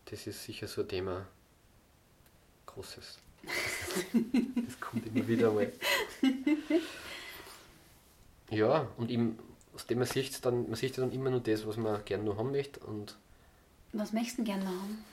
[0.05, 1.27] Das ist sicher so ein Thema.
[2.65, 3.19] Großes.
[4.65, 5.71] das kommt immer wieder mal.
[8.49, 9.39] Ja, und eben,
[9.73, 12.37] aus dem man sieht dann, man sieht dann immer nur das, was man gerne noch
[12.37, 12.79] haben möchte.
[12.81, 13.17] Und
[13.93, 15.03] was möchtest du gerne noch haben?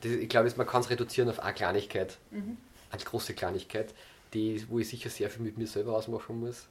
[0.00, 2.56] Das, ich glaube, man kann es reduzieren auf eine Kleinigkeit, mhm.
[2.90, 3.94] eine große Kleinigkeit,
[4.32, 6.68] die, wo ich sicher sehr viel mit mir selber ausmachen muss,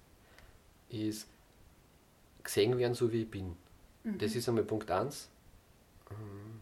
[0.90, 1.28] ist
[2.44, 3.56] gesehen werden, so wie ich bin.
[4.04, 4.18] Mhm.
[4.18, 5.30] Das ist einmal Punkt 1.
[6.10, 6.62] Ähm,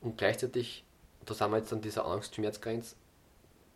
[0.00, 0.84] und gleichzeitig,
[1.26, 2.94] da sind wir jetzt an dieser Angst-Schmerzgrenze,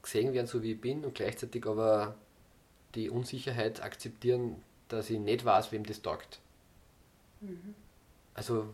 [0.03, 2.16] gesehen werden, so wie ich bin und gleichzeitig aber
[2.95, 6.40] die Unsicherheit akzeptieren, dass ich nicht weiß, wem das taugt.
[7.40, 7.74] Mhm.
[8.34, 8.72] Also,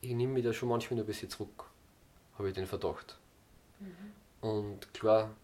[0.00, 1.64] ich nehme mich da schon manchmal ein bisschen zurück,
[2.38, 3.18] habe ich den Verdacht.
[3.80, 4.48] Mhm.
[4.48, 5.34] Und klar,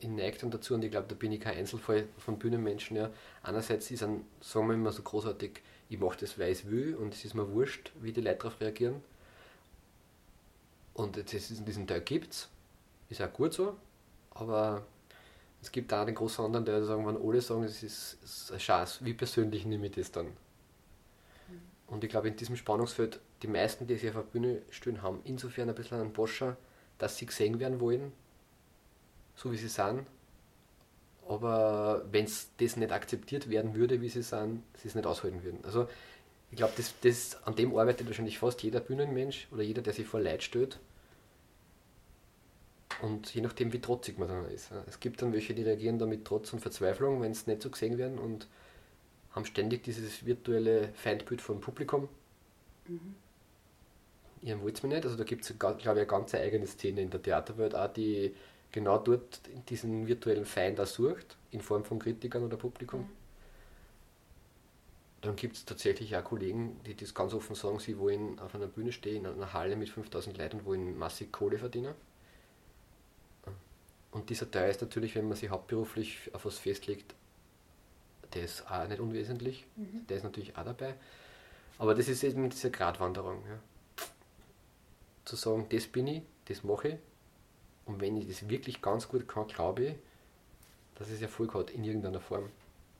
[0.00, 2.96] ich neige dann dazu und ich glaube, da bin ich kein Einzelfall von Bühnenmenschen.
[2.96, 3.10] Ja.
[3.42, 7.14] Einerseits ist ein, sagen wir immer so großartig, ich mache das, weil ich will und
[7.14, 9.02] es ist mir wurscht, wie die Leute darauf reagieren.
[10.94, 12.48] Und jetzt ist diesen Teil gibt es,
[13.08, 13.76] ist auch gut so,
[14.30, 14.84] aber
[15.62, 18.60] es gibt auch den großen anderen, der sagen, wenn alle sagen, es ist, ist ein
[18.60, 20.26] Schatz, wie persönlich nehme ich das dann?
[20.26, 20.32] Mhm.
[21.88, 25.20] Und ich glaube, in diesem Spannungsfeld, die meisten, die sich auf der Bühne stehen, haben
[25.24, 26.56] insofern ein bisschen einen Boscher,
[26.98, 28.12] dass sie gesehen werden wollen,
[29.34, 30.06] so wie sie sind.
[31.28, 35.44] Aber wenn es das nicht akzeptiert werden würde, wie sie sind, sie es nicht aushalten
[35.44, 35.60] würden.
[35.64, 35.88] Also
[36.50, 40.06] ich glaube, das, das, an dem arbeitet wahrscheinlich fast jeder Bühnenmensch oder jeder, der sich
[40.06, 40.80] vor Leid stellt
[43.02, 44.70] und je nachdem, wie trotzig man dann ist.
[44.86, 47.70] Es gibt dann welche, die reagieren da mit Trotz und Verzweiflung, wenn es nicht so
[47.70, 48.46] gesehen werden und
[49.32, 52.08] haben ständig dieses virtuelle Feindbild vom Publikum.
[52.88, 53.14] Mhm.
[54.42, 55.04] Ihren wollt es mir nicht.
[55.04, 58.34] Also da gibt es, glaube ich, eine ganz eigene Szene in der Theaterwelt auch, die
[58.72, 63.00] genau dort diesen virtuellen Feind auch sucht, in Form von Kritikern oder Publikum.
[63.00, 63.08] Mhm.
[65.22, 68.66] Dann gibt es tatsächlich auch Kollegen, die das ganz offen sagen, sie wollen auf einer
[68.66, 71.94] Bühne stehen, in einer Halle mit 5000 Leuten und wollen massig Kohle verdienen.
[74.10, 77.14] Und dieser Teil ist natürlich, wenn man sich hauptberuflich auf was festlegt,
[78.34, 79.66] der ist auch nicht unwesentlich.
[79.76, 80.06] Mhm.
[80.08, 80.94] Der ist natürlich auch dabei.
[81.78, 83.42] Aber das ist eben diese Gratwanderung.
[83.46, 83.58] Ja.
[85.24, 86.96] Zu sagen, das bin ich, das mache ich.
[87.86, 89.94] Und wenn ich das wirklich ganz gut kann, glaube ich,
[90.96, 92.50] dass es Erfolg hat in irgendeiner Form.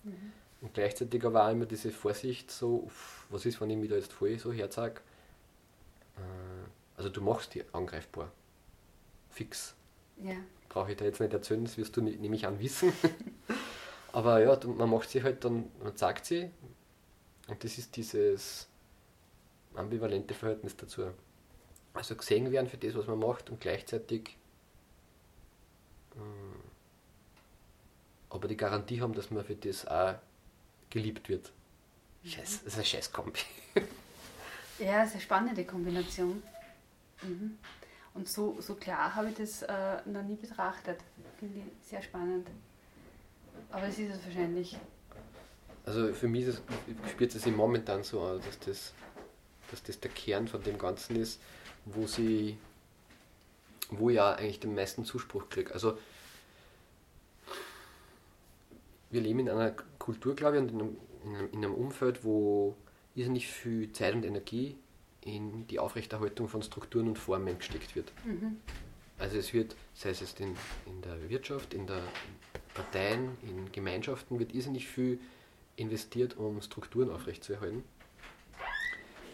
[0.05, 0.33] Mhm.
[0.63, 2.91] Und gleichzeitig aber auch immer diese Vorsicht, so,
[3.31, 5.01] was ist, wenn ich mich da jetzt voll so herzeige.
[6.17, 6.21] Äh,
[6.97, 8.31] also du machst die angreifbar.
[9.31, 9.75] Fix.
[10.23, 10.37] Ja
[10.71, 12.95] brauche ich da jetzt nicht erzählen, das wirst du nämlich an wissen.
[14.13, 16.51] Aber ja, man macht sie halt dann, man sagt sie
[17.49, 18.67] und das ist dieses
[19.75, 21.11] ambivalente Verhältnis dazu.
[21.93, 24.37] Also gesehen werden für das, was man macht und gleichzeitig
[26.15, 26.21] äh,
[28.31, 30.15] aber die Garantie haben, dass man für das auch
[30.89, 31.53] geliebt wird.
[32.25, 33.41] Scheiß, das ist ein Scheißkombi.
[34.79, 36.43] ja, das ist eine spannende Kombination.
[37.23, 37.59] Mhm.
[38.15, 40.99] Und so, so klar habe ich das äh, noch nie betrachtet.
[41.39, 42.49] Finde ich sehr spannend.
[43.71, 44.77] Aber es ist es wahrscheinlich.
[45.87, 46.61] Also für mich es,
[47.11, 48.93] spürt es sich momentan so an, dass das,
[49.71, 51.41] dass das der Kern von dem Ganzen ist,
[51.85, 52.59] wo sie,
[53.91, 55.73] wo ja eigentlich den meisten Zuspruch kriegt.
[55.73, 55.97] Also
[59.11, 62.77] wir leben in einer Kultur, glaube ich, und in einem, in einem Umfeld, wo
[63.15, 64.77] irrsinnig viel Zeit und Energie
[65.23, 68.13] in die Aufrechterhaltung von Strukturen und Formen gesteckt wird.
[68.25, 68.57] Mhm.
[69.19, 70.57] Also es wird, sei es in,
[70.87, 72.03] in der Wirtschaft, in der
[72.73, 75.19] Parteien, in Gemeinschaften, wird irrsinnig viel
[75.77, 77.85] investiert, um Strukturen aufrechtzuerhalten,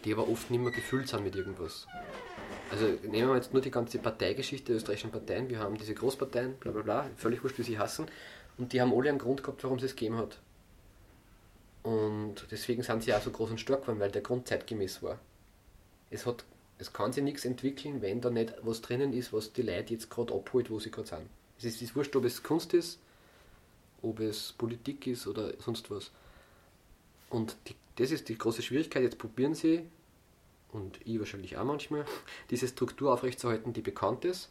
[0.04, 1.86] die aber oft nicht mehr gefüllt sind mit irgendwas.
[2.70, 5.48] Also nehmen wir jetzt nur die ganze Parteigeschichte der österreichischen Parteien.
[5.48, 8.06] Wir haben diese Großparteien, bla bla bla, völlig wurscht, wie sie hassen.
[8.58, 10.40] Und die haben alle einen Grund gehabt, warum es es gegeben hat.
[11.82, 15.20] Und deswegen sind sie auch so groß und stark geworden, weil der Grund zeitgemäß war.
[16.10, 16.44] Es, hat,
[16.78, 20.10] es kann sich nichts entwickeln, wenn da nicht was drinnen ist, was die Leute jetzt
[20.10, 21.28] gerade abholt, wo sie gerade sind.
[21.58, 22.98] Es ist, ist wurscht, ob es Kunst ist,
[24.02, 26.10] ob es Politik ist oder sonst was.
[27.30, 29.02] Und die, das ist die große Schwierigkeit.
[29.02, 29.86] Jetzt probieren sie,
[30.72, 32.04] und ich wahrscheinlich auch manchmal,
[32.50, 34.50] diese Struktur aufrechtzuerhalten, die bekannt ist.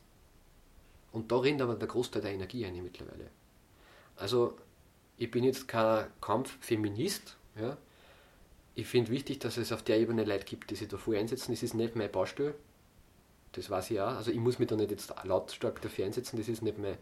[1.12, 3.30] Und da rennt aber der Großteil der Energie ein mittlerweile.
[4.18, 4.58] Also
[5.18, 7.38] ich bin jetzt kein Kampffeminist.
[7.58, 7.78] Ja.
[8.76, 11.54] Ich finde wichtig, dass es auf der Ebene Leute gibt, die sich dafür einsetzen.
[11.54, 12.54] Das ist nicht mein Baustelle.
[13.54, 14.16] Das weiß ich auch.
[14.16, 16.98] Also ich muss mich da nicht jetzt lautstark dafür einsetzen, das ist nicht mein.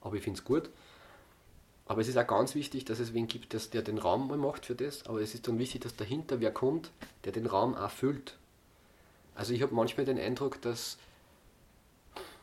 [0.00, 0.70] Aber ich finde es gut.
[1.86, 4.36] Aber es ist auch ganz wichtig, dass es wen gibt, dass der den Raum mal
[4.36, 5.06] macht für das.
[5.06, 6.92] Aber es ist dann wichtig, dass dahinter wer kommt,
[7.24, 8.36] der den Raum auch füllt.
[9.34, 10.98] Also ich habe manchmal den Eindruck, dass,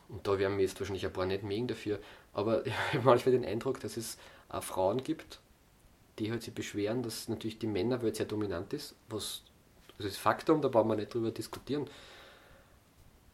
[0.08, 1.98] und da werden mir jetzt wahrscheinlich ein paar nicht mögen dafür,
[2.32, 4.18] aber ich habe manchmal den Eindruck, dass es
[4.48, 5.38] auch Frauen gibt,
[6.18, 9.42] die halt sich beschweren, dass natürlich die Männerwelt sehr dominant ist, was
[9.98, 11.88] das ist Faktum, da brauchen wir nicht drüber diskutieren.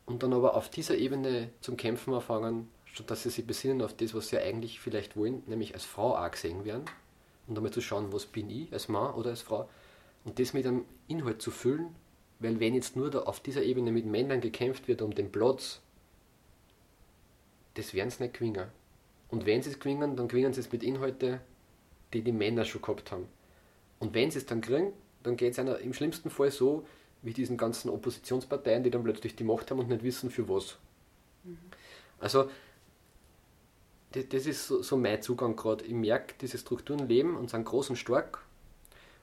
[0.06, 3.94] Und dann aber auf dieser Ebene zum Kämpfen anfangen, statt dass sie sich besinnen auf
[3.94, 6.84] das, was sie eigentlich vielleicht wollen, nämlich als Frau auch gesehen werden.
[7.46, 9.68] Und einmal zu schauen, was bin ich als Mann oder als Frau.
[10.24, 11.94] Und das mit einem Inhalt zu füllen,
[12.38, 15.80] weil wenn jetzt nur da auf dieser Ebene mit Männern gekämpft wird um den Platz,
[17.74, 18.68] das werden sie nicht gewinnen.
[19.28, 21.40] Und wenn sie es gewinnen, dann gewinnen sie es mit Inhalten,
[22.12, 23.26] die die Männer schon gehabt haben.
[23.98, 24.92] Und wenn sie es dann kriegen,
[25.22, 26.84] dann geht es einer im schlimmsten Fall so,
[27.22, 30.76] wie diesen ganzen Oppositionsparteien, die dann plötzlich die Macht haben und nicht wissen, für was.
[31.44, 31.58] Mhm.
[32.18, 32.50] Also,
[34.10, 35.84] das, das ist so, so, mein Zugang gerade.
[35.84, 38.42] Ich merke, diese Strukturen leben und sind groß und stark.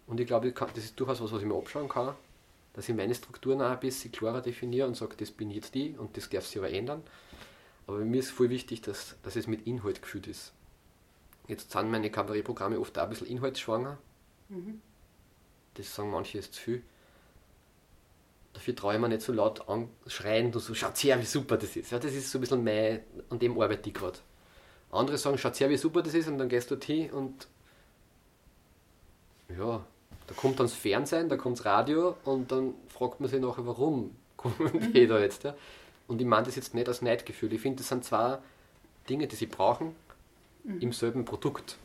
[0.08, 2.16] Und ich glaube, das ist durchaus was, was ich mir abschauen kann,
[2.74, 5.96] dass ich meine Strukturen auch ein bisschen klarer definiere und sage, das bin jetzt die
[5.98, 7.04] und das darf sich aber ändern.
[7.86, 10.54] Aber mir ist voll wichtig, dass, dass es mit Inhalt gefüllt ist.
[11.50, 13.98] Jetzt sind meine Kabarettprogramme oft auch ein bisschen inhaltsschwanger.
[14.50, 14.82] Mhm.
[15.74, 16.84] Das sagen manche ist zu viel.
[18.54, 21.76] Dafür traue ich mir nicht so laut anschreien, du so, schaut her, wie super das
[21.76, 21.92] ist.
[21.92, 24.20] Ja, das ist so ein bisschen mein, an dem arbeite ich gerade.
[24.92, 27.48] Andere sagen, schaut her, wie super das ist, und dann gehst du dorthin und
[29.50, 29.84] ja,
[30.28, 33.66] da kommt dann das Fernsehen, da kommt das Radio und dann fragt man sich nachher,
[33.66, 35.44] warum kommen die da jetzt.
[35.44, 35.56] Ja?
[36.08, 37.54] Und ich meine das jetzt nicht als Neidgefühl.
[37.54, 38.38] Ich finde, das sind zwei
[39.08, 39.96] Dinge, die sie brauchen
[40.64, 40.82] mhm.
[40.82, 41.78] im selben Produkt.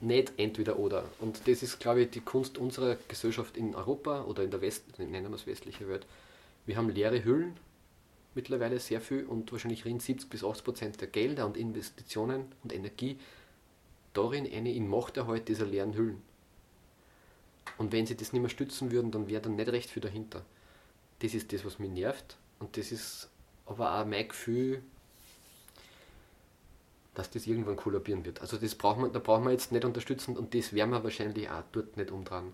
[0.00, 1.04] Nicht entweder oder.
[1.18, 4.98] Und das ist, glaube ich, die Kunst unserer Gesellschaft in Europa oder in der West,
[4.98, 6.06] nennen wir es westliche Welt.
[6.64, 7.54] Wir haben leere Hüllen,
[8.34, 12.72] mittlerweile sehr viel und wahrscheinlich rund 70 bis 80 Prozent der Gelder und Investitionen und
[12.72, 13.18] Energie
[14.14, 16.22] darin eine in Machterhalt dieser leeren Hüllen.
[17.78, 20.44] Und wenn sie das nicht mehr stützen würden, dann wäre dann nicht recht viel dahinter.
[21.20, 23.28] Das ist das, was mich nervt und das ist
[23.66, 24.82] aber auch mein Gefühl,
[27.14, 28.40] dass das irgendwann kollabieren wird.
[28.40, 31.50] Also das braucht man, da brauchen wir jetzt nicht unterstützen und das werden wir wahrscheinlich
[31.50, 32.46] auch dort nicht umdrehen.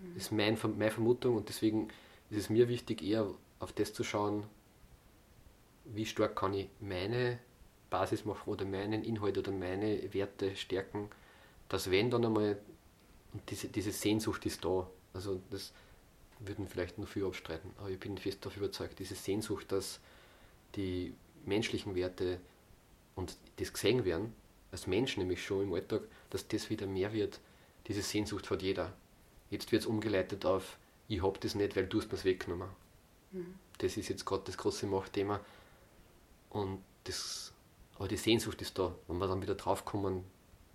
[0.00, 0.14] Mhm.
[0.14, 1.88] Das ist mein, meine Vermutung und deswegen
[2.30, 3.26] ist es mir wichtig, eher
[3.58, 4.44] auf das zu schauen,
[5.84, 7.38] wie stark kann ich meine
[7.90, 11.10] Basis machen oder meinen Inhalt oder meine Werte stärken,
[11.68, 12.58] dass wenn dann einmal,
[13.32, 15.72] und diese, diese Sehnsucht ist da, also das
[16.40, 20.00] würden vielleicht nur viel abstreiten, aber ich bin fest davon überzeugt, diese Sehnsucht, dass
[20.76, 22.40] die menschlichen Werte
[23.14, 24.34] und das gesehen werden,
[24.72, 27.40] als Mensch nämlich schon im Alltag, dass das wieder mehr wird,
[27.86, 28.92] diese Sehnsucht hat jeder.
[29.50, 32.68] Jetzt wird es umgeleitet auf, ich hab das nicht, weil du es mir weggenommen.
[33.32, 33.54] Mhm.
[33.78, 35.40] Das ist jetzt gerade das große Machtthema.
[36.50, 37.52] Und das,
[37.96, 38.94] aber die Sehnsucht ist da.
[39.06, 40.24] Wenn wir dann wieder draufkommen,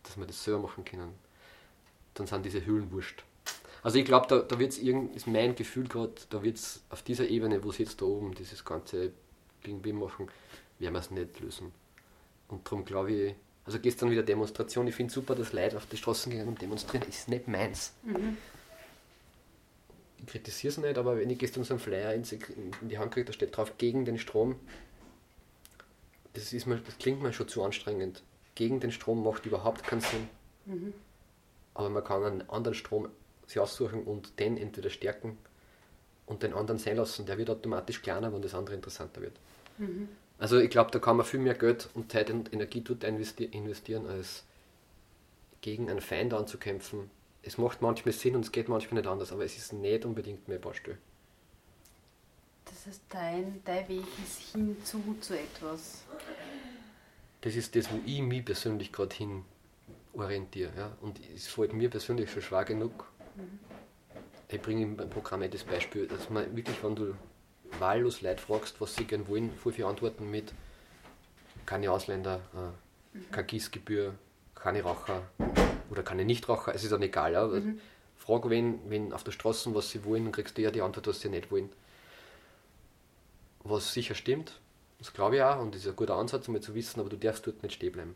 [0.03, 1.13] dass wir das selber machen können,
[2.13, 3.23] dann sind diese Hüllen wurscht.
[3.81, 7.01] Also ich glaube, da, da wird es ist mein Gefühl gerade, da wird es auf
[7.01, 9.13] dieser Ebene, wo es jetzt da oben, dieses ganze
[9.63, 10.29] wen machen,
[10.79, 11.71] werden wir es nicht lösen.
[12.49, 13.35] Und darum glaube ich,
[13.65, 17.07] also gestern wieder Demonstration, ich finde super, dass Leute auf die Straßen gehen und demonstrieren,
[17.07, 17.93] ist nicht meins.
[18.03, 18.37] Mhm.
[20.17, 22.23] Ich kritisiere es nicht, aber wenn ich gestern so einen Flyer in
[22.89, 24.55] die Hand kriege, da steht drauf, gegen den Strom,
[26.33, 28.23] das, ist mir, das klingt mir schon zu anstrengend.
[28.55, 30.29] Gegen den Strom macht überhaupt keinen Sinn.
[30.65, 30.93] Mhm.
[31.73, 33.09] Aber man kann einen anderen Strom
[33.47, 35.37] sich aussuchen und den entweder stärken
[36.25, 37.25] und den anderen sein lassen.
[37.25, 39.33] Der wird automatisch kleiner, wenn das andere interessanter wird.
[39.77, 40.09] Mhm.
[40.39, 44.07] Also ich glaube, da kann man viel mehr Geld und Zeit und Energie dort investieren,
[44.07, 44.45] als
[45.61, 47.11] gegen einen Feind anzukämpfen.
[47.43, 50.47] Es macht manchmal Sinn und es geht manchmal nicht anders, aber es ist nicht unbedingt
[50.47, 50.97] mehr Baustelle.
[52.65, 56.03] Das heißt, dein, dein Weg ist hinzu zu etwas.
[57.41, 59.43] Das ist das, wo ich mich persönlich gerade hin
[60.13, 60.71] orientiere.
[60.77, 60.97] Ja?
[61.01, 63.11] Und es fällt mir persönlich schon schwer genug.
[63.35, 63.59] Mhm.
[64.51, 67.15] Ich bringe im Programm das Beispiel, dass man wirklich, wenn du
[67.77, 70.53] wahllos Leute fragst, was sie gerne wollen, voll viel antworten mit
[71.65, 74.15] keine Ausländer, äh, keine Gießgebühr,
[74.55, 75.21] keine Raucher
[75.89, 77.33] oder keine Nichtraucher, es ist dann egal.
[77.33, 77.47] Ja?
[77.47, 77.79] Mhm.
[78.17, 81.07] Frag wen, wen auf der Straße, was sie wollen, dann kriegst du ja die Antwort,
[81.07, 81.69] was sie nicht wollen.
[83.63, 84.59] Was sicher stimmt,
[84.99, 87.17] das glaube ich auch und das ist ein guter Ansatz, um zu wissen, aber du
[87.17, 88.15] darfst dort nicht stehen bleiben.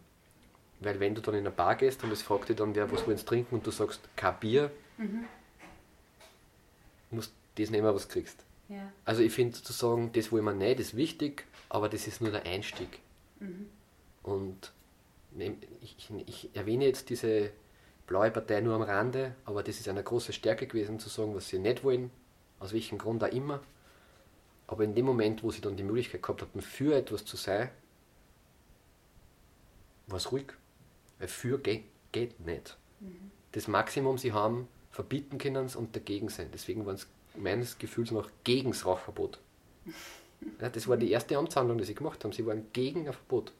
[0.79, 3.05] Weil wenn du dann in eine Bar gehst und es fragt dich dann wer, was
[3.07, 5.25] wollen sie trinken und du sagst kein Bier, mhm.
[7.11, 8.43] musst du das nehmen, was du kriegst.
[8.73, 8.91] Ja.
[9.05, 12.31] Also ich finde zu sagen, das wollen wir nicht, ist wichtig, aber das ist nur
[12.31, 12.99] der Einstieg.
[13.39, 13.67] Mhm.
[14.23, 14.71] Und
[15.37, 17.51] ich, ich, ich, erwähne jetzt diese
[18.07, 21.49] blaue Partei nur am Rande, aber das ist eine große Stärke gewesen, zu sagen, was
[21.49, 22.11] sie nicht wollen,
[22.59, 23.61] aus welchem Grund auch immer.
[24.67, 27.69] Aber in dem Moment, wo sie dann die Möglichkeit gehabt hatten, für etwas zu sein,
[30.07, 30.47] war es ruhig.
[31.19, 32.77] Weil für geht, geht nicht.
[32.99, 33.31] Mhm.
[33.51, 36.49] Das Maximum sie haben, verbieten können und dagegen sein.
[36.53, 39.39] Deswegen waren es meines Gefühls noch gegen das Rauchverbot.
[40.59, 42.31] Ja, das war die erste Amtshandlung, die sie gemacht haben.
[42.31, 43.51] Sie waren gegen ein Verbot.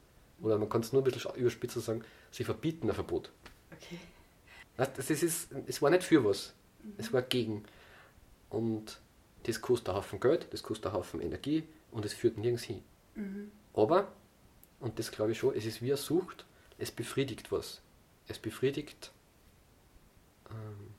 [0.41, 3.31] Oder man kann es nur ein bisschen überspitzt sagen, sie verbieten ein Verbot.
[3.71, 3.99] Okay.
[4.75, 6.93] Das ist, es war nicht für was, mhm.
[6.97, 7.63] es war gegen.
[8.49, 8.99] Und
[9.43, 12.83] das kostet einen Haufen Geld, das kostet einen Haufen Energie und es führt nirgends hin.
[13.15, 13.51] Mhm.
[13.73, 14.11] Aber,
[14.79, 16.45] und das glaube ich schon, es ist wie eine Sucht,
[16.77, 17.81] es befriedigt was.
[18.27, 19.11] Es befriedigt
[20.49, 20.93] ähm,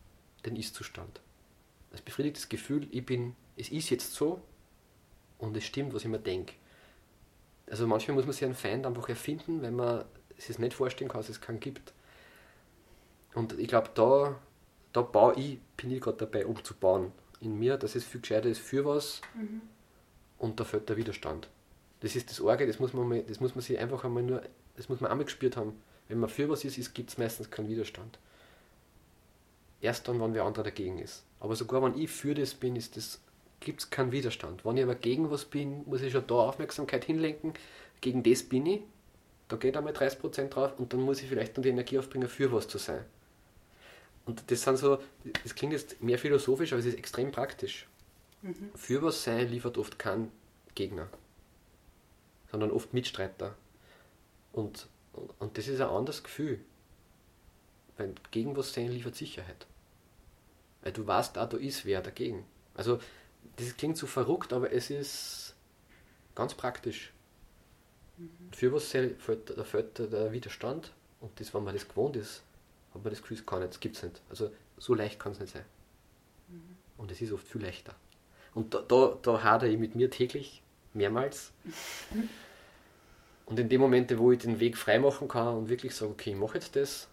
[0.44, 1.20] den Ist-Zustand.
[1.94, 4.42] Es befriedigt das Gefühl, ich bin, es ist jetzt so
[5.38, 6.54] und es stimmt, was ich mir denke.
[7.70, 10.04] Also manchmal muss man sich einen Feind einfach erfinden, wenn man
[10.36, 11.92] es nicht vorstellen kann, dass es keinen gibt.
[13.34, 14.38] Und ich glaube, da,
[14.92, 18.60] da baue ich, bin ich gerade dabei, umzubauen in mir, dass es viel gescheiter ist
[18.60, 19.60] für was mhm.
[20.38, 21.48] und da fällt der Widerstand.
[22.00, 24.42] Das ist das Orge, das muss man, mal, das muss man sich einfach einmal nur,
[24.76, 25.80] das muss man einmal gespürt haben.
[26.08, 28.18] Wenn man für was ist, ist gibt es meistens keinen Widerstand.
[29.80, 31.24] Erst dann, wenn wer andere dagegen ist.
[31.44, 33.20] Aber sogar wenn ich für das bin, ist das,
[33.60, 34.64] gibt es keinen Widerstand.
[34.64, 37.52] Wenn ich aber gegen was bin, muss ich schon da Aufmerksamkeit hinlenken.
[38.00, 38.80] Gegen das bin ich,
[39.48, 42.50] da geht einmal 30% drauf und dann muss ich vielleicht dann die Energie aufbringen, für
[42.50, 43.04] was zu sein.
[44.24, 45.00] Und das sind so,
[45.42, 47.88] das klingt jetzt mehr philosophisch, aber es ist extrem praktisch.
[48.40, 48.70] Mhm.
[48.74, 50.32] Für was sein liefert oft kein
[50.74, 51.10] Gegner,
[52.50, 53.54] sondern oft Mitstreiter.
[54.50, 54.88] Und,
[55.38, 56.60] und das ist ein anderes Gefühl.
[57.98, 59.66] Weil gegen was sein liefert Sicherheit.
[60.84, 62.44] Weil du weißt, da, da ist wer dagegen.
[62.74, 63.00] Also,
[63.56, 65.56] das klingt so verrückt, aber es ist
[66.34, 67.12] ganz praktisch.
[68.18, 68.28] Mhm.
[68.52, 72.42] Für was fällt, da fällt der Widerstand und das, wenn man das gewohnt ist,
[72.92, 74.20] hat man das Gefühl, es kann nicht, das gibt es nicht.
[74.28, 75.64] Also so leicht kann es nicht sein.
[76.48, 76.76] Mhm.
[76.98, 77.94] Und es ist oft viel leichter.
[78.54, 80.62] Und da, da, da hadere ich mit mir täglich,
[80.92, 81.50] mehrmals.
[83.46, 86.36] und in dem Moment, wo ich den Weg freimachen kann und wirklich sage, okay, ich
[86.36, 87.08] mache jetzt das,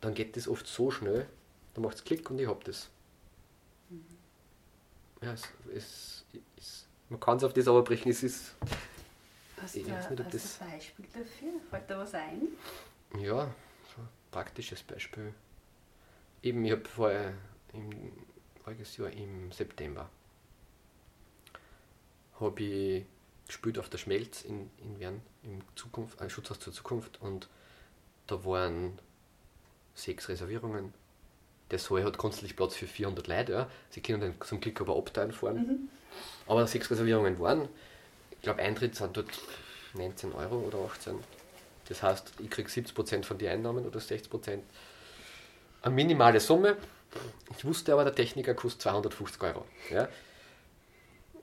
[0.00, 1.26] dann geht das oft so schnell,
[1.74, 2.88] dann macht es Klick und ich habe das.
[5.22, 5.42] Ja, es,
[5.74, 6.24] es,
[6.56, 8.54] es, man kann es auf das aber es ist.
[9.60, 11.60] Hast du ein Beispiel dafür?
[11.70, 12.48] Fällt da was ein?
[13.18, 13.54] Ja,
[14.30, 15.32] praktisches Beispiel.
[16.42, 17.32] Eben, ich habe vorher
[17.72, 18.12] im
[18.62, 20.10] voriges Jahr im September
[22.40, 23.06] habe ich
[23.46, 27.48] gespielt auf der Schmelz in, in Wern im Zukunft, ein Schutzhaus zur Zukunft und
[28.26, 28.98] da waren
[29.94, 30.92] sechs Reservierungen.
[31.70, 33.70] Der Saal hat grundsätzlich Platz für 400 Leute, ja.
[33.90, 35.56] Sie können dann zum Glück aber abteilen fahren.
[35.56, 35.88] Mhm.
[36.46, 37.68] Aber sechs Reservierungen waren.
[38.30, 39.28] Ich glaube, Eintritt sind dort
[39.94, 41.16] 19 Euro oder 18.
[41.88, 44.60] Das heißt, ich kriege 70% von den Einnahmen oder 60%.
[45.82, 46.76] Eine minimale Summe.
[47.56, 49.64] Ich wusste aber, der Techniker kostet 250 Euro.
[49.90, 50.08] Ja?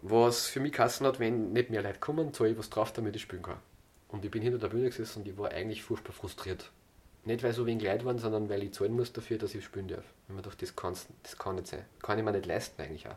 [0.02, 3.16] Was für mich Kassen hat, wenn nicht mehr Leute kommen, zahle ich was drauf, damit
[3.16, 3.58] ich spielen kann.
[4.10, 6.70] Und ich bin hinter der Bühne gesessen und ich war eigentlich furchtbar frustriert.
[7.26, 9.88] Nicht weil so wenig Leute waren, sondern weil ich zahlen muss dafür, dass ich spielen
[9.88, 10.04] darf.
[10.28, 10.76] Wenn man dachte, das,
[11.24, 11.86] das kann nicht sein.
[12.02, 13.16] Kann ich mir nicht leisten eigentlich auch.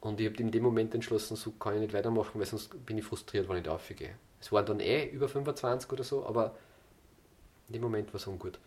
[0.00, 2.98] Und ich habe in dem Moment entschlossen, so kann ich nicht weitermachen, weil sonst bin
[2.98, 4.14] ich frustriert, wenn ich da aufgehe.
[4.40, 6.56] Es waren dann eh über 25 oder so, aber
[7.68, 8.58] in dem Moment war es ungut.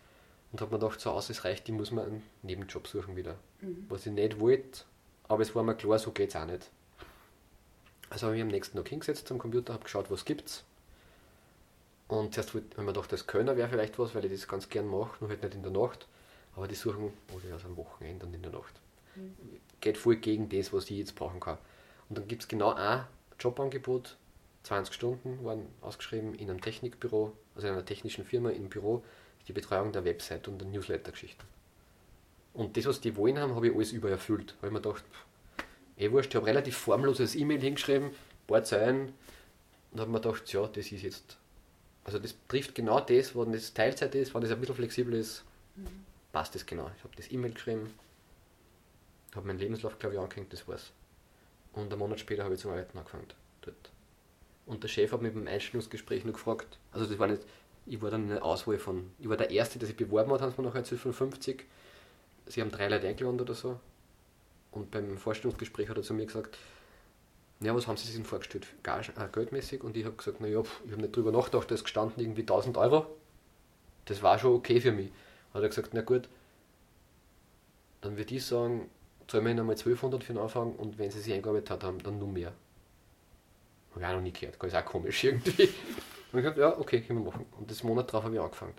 [0.51, 3.35] Und habe mir gedacht, so aus, es reicht, ich muss mir einen Nebenjob suchen wieder.
[3.61, 3.87] Mhm.
[3.89, 4.83] Was ich nicht wollte,
[5.27, 6.69] aber es war mir klar, so geht es auch nicht.
[8.11, 10.63] Also habe ich mich am nächsten Tag hingesetzt am Computer, habe geschaut, was gibt's.
[12.13, 14.69] Und zuerst habe ich mir gedacht, das Kölner wäre vielleicht was, weil ich das ganz
[14.69, 16.07] gern mache, nur halt nicht in der Nacht.
[16.55, 18.79] Aber die suchen, oder also am Wochenende und in der Nacht.
[19.15, 19.35] Mhm.
[19.81, 21.57] Geht voll gegen das, was ich jetzt brauchen kann.
[22.09, 23.05] Und dann gibt es genau ein
[23.39, 24.15] Jobangebot,
[24.61, 29.03] 20 Stunden waren ausgeschrieben in einem Technikbüro, also in einer technischen Firma im Büro,
[29.47, 31.43] die Betreuung der Website und der Newsletter-Geschichten.
[32.53, 34.55] Und das, was die wollen haben, habe ich alles übererfüllt.
[34.61, 35.03] Weil ich mir gedacht,
[35.97, 39.13] eh wurscht, ich habe relativ formloses E-Mail hingeschrieben, ein paar Zeilen
[39.91, 41.37] und habe mir gedacht, ja, das ist jetzt.
[42.03, 45.43] Also das trifft genau das, wenn das Teilzeit ist, wenn das ein bisschen flexibel ist,
[45.75, 45.87] mhm.
[46.31, 46.89] passt das genau.
[46.97, 47.93] Ich habe das E-Mail geschrieben,
[49.35, 50.91] habe meinen Lebenslauf, glaube ich, angehängt, das war's.
[51.73, 53.27] Und einen Monat später habe ich zum Arbeiten angefangen
[53.61, 53.91] dort.
[54.65, 57.43] Und der Chef hat mich beim Einstellungsgespräch nur gefragt, also das war nicht,
[57.85, 60.51] ich war dann eine Auswahl von, ich war der Erste, der sich beworben hat, haben
[60.51, 61.65] sie mir nachher von 50.
[62.45, 63.79] Sie haben drei Leute eingeladen oder so.
[64.71, 66.57] Und beim Vorstellungsgespräch hat er zu mir gesagt,
[67.63, 69.83] ja, was haben Sie sich denn vorgestellt, Gage, äh, geldmäßig?
[69.83, 72.77] Und ich habe gesagt, naja, ich habe nicht drüber nachgedacht, da ist gestanden irgendwie 1000
[72.77, 73.05] Euro.
[74.05, 75.11] Das war schon okay für mich.
[75.53, 76.27] Hat er gesagt, na gut,
[78.01, 78.89] dann würde ich sagen,
[79.27, 82.19] zahlen wir Ihnen einmal 1200 für den Anfang und wenn Sie sich eingearbeitet haben, dann
[82.19, 82.53] nur mehr.
[83.91, 85.69] Habe ich auch noch nie gehört, das ist auch komisch irgendwie.
[86.33, 87.45] Und ich habe gesagt, ja, okay, können wir machen.
[87.59, 88.73] Und das Monat drauf habe ich angefangen.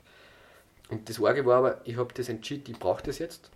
[0.89, 3.49] Und das Arge war aber, ich habe das entschieden, ich brauche das jetzt.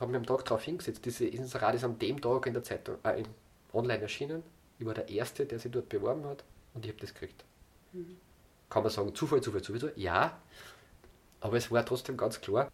[0.00, 1.04] Habe mich am Tag darauf hingesetzt.
[1.04, 3.22] Diese Inserat ist an dem Tag in der Zeitung, äh,
[3.72, 4.42] online erschienen.
[4.78, 6.44] Ich war der Erste, der sich dort beworben hat
[6.74, 7.44] und ich habe das gekriegt.
[7.92, 8.16] Mhm.
[8.68, 9.92] Kann man sagen, Zufall, Zufall, Zufall?
[9.96, 10.40] Ja.
[11.40, 12.70] Aber es war trotzdem ganz klar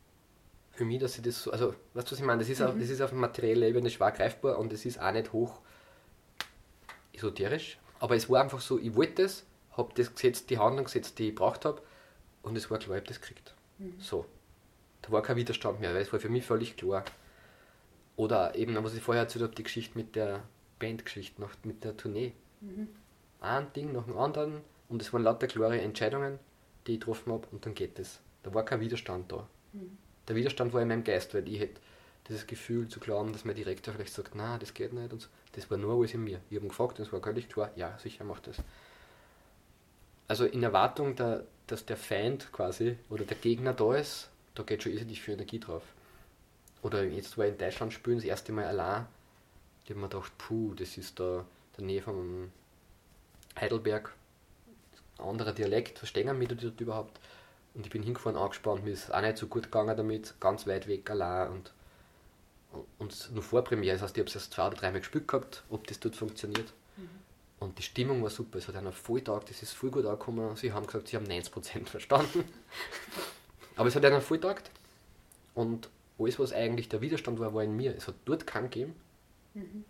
[0.77, 2.41] für mich, dass ich das so, also, weißt du, was ich meine?
[2.41, 2.67] Das ist, mhm.
[2.67, 5.61] auf, das ist auf materieller Ebene schwer greifbar und es ist auch nicht hoch
[7.13, 7.79] esoterisch.
[7.99, 11.29] Aber es war einfach so, ich wollte das, habe das gesetzt, die Handlung gesetzt, die
[11.29, 11.81] ich gebraucht habe
[12.43, 13.55] und es war klar, ich habe das gekriegt.
[13.79, 13.95] Mhm.
[13.99, 14.27] So.
[15.03, 17.05] Da war kein Widerstand mehr, weil es war für mich völlig klar.
[18.17, 20.43] Oder eben, was ich vorher erzählt habe, die Geschichte mit der
[20.79, 22.33] Bandgeschichte, mit der Tournee.
[22.61, 22.89] Mhm.
[23.41, 26.39] Ein Ding nach dem anderen und es waren lauter klare Entscheidungen,
[26.87, 28.21] die ich getroffen habe und dann geht es.
[28.43, 29.47] Da war kein Widerstand da.
[29.73, 29.99] Mhm.
[30.29, 31.81] Der Widerstand war in meinem Geist, weil ich hätte
[32.29, 35.29] dieses Gefühl zu glauben, dass mein Direktor vielleicht sagt, na, das geht nicht und so.
[35.53, 36.41] Das war nur alles in mir.
[36.51, 38.57] Ich habe gefragt und es war völlig klar, ja, sicher macht das.
[40.29, 44.83] Also in Erwartung, der, dass der Feind quasi oder der Gegner da ist, da geht
[44.83, 45.83] schon irrsinnig viel Energie drauf.
[46.83, 49.07] Oder jetzt war ich in Deutschland spielen, das erste Mal allein,
[49.87, 51.45] ich habe mir gedacht, puh, das ist da in
[51.79, 52.51] der Nähe von
[53.59, 54.13] Heidelberg,
[55.17, 57.21] anderer Dialekt, verstehen wir dort überhaupt?
[57.75, 60.89] Und ich bin hingefahren, angespannt, mir ist auch nicht so gut gegangen damit, ganz weit
[60.89, 61.73] weg allein und,
[62.99, 65.63] und nur vor Premiere, das heißt, ich habe es erst zwei oder dreimal gespielt gehabt,
[65.71, 66.73] ob das dort funktioniert.
[66.97, 67.09] Mhm.
[67.61, 70.57] Und die Stimmung war super, es hat einen Volltag, das ist voll gut angekommen.
[70.57, 72.45] Sie haben gesagt, sie haben 90% verstanden.
[73.77, 74.63] Aber es hat einen Volltag
[75.55, 75.89] und
[76.19, 77.95] alles, was eigentlich der Widerstand war, war in mir.
[77.95, 78.97] Es hat dort keinen gegeben.
[79.57, 79.85] Mhm.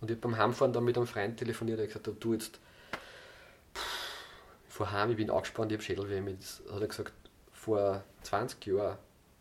[0.00, 2.58] Und ich habe beim Heimfahren dann mit einem Freund telefoniert, der gesagt du jetzt,
[4.68, 6.20] vor heim, ich bin angespannt, ich habe Schädelweh.
[6.20, 6.38] Mit,
[6.70, 7.12] hat er gesagt,
[7.52, 8.98] vor 20 Jahren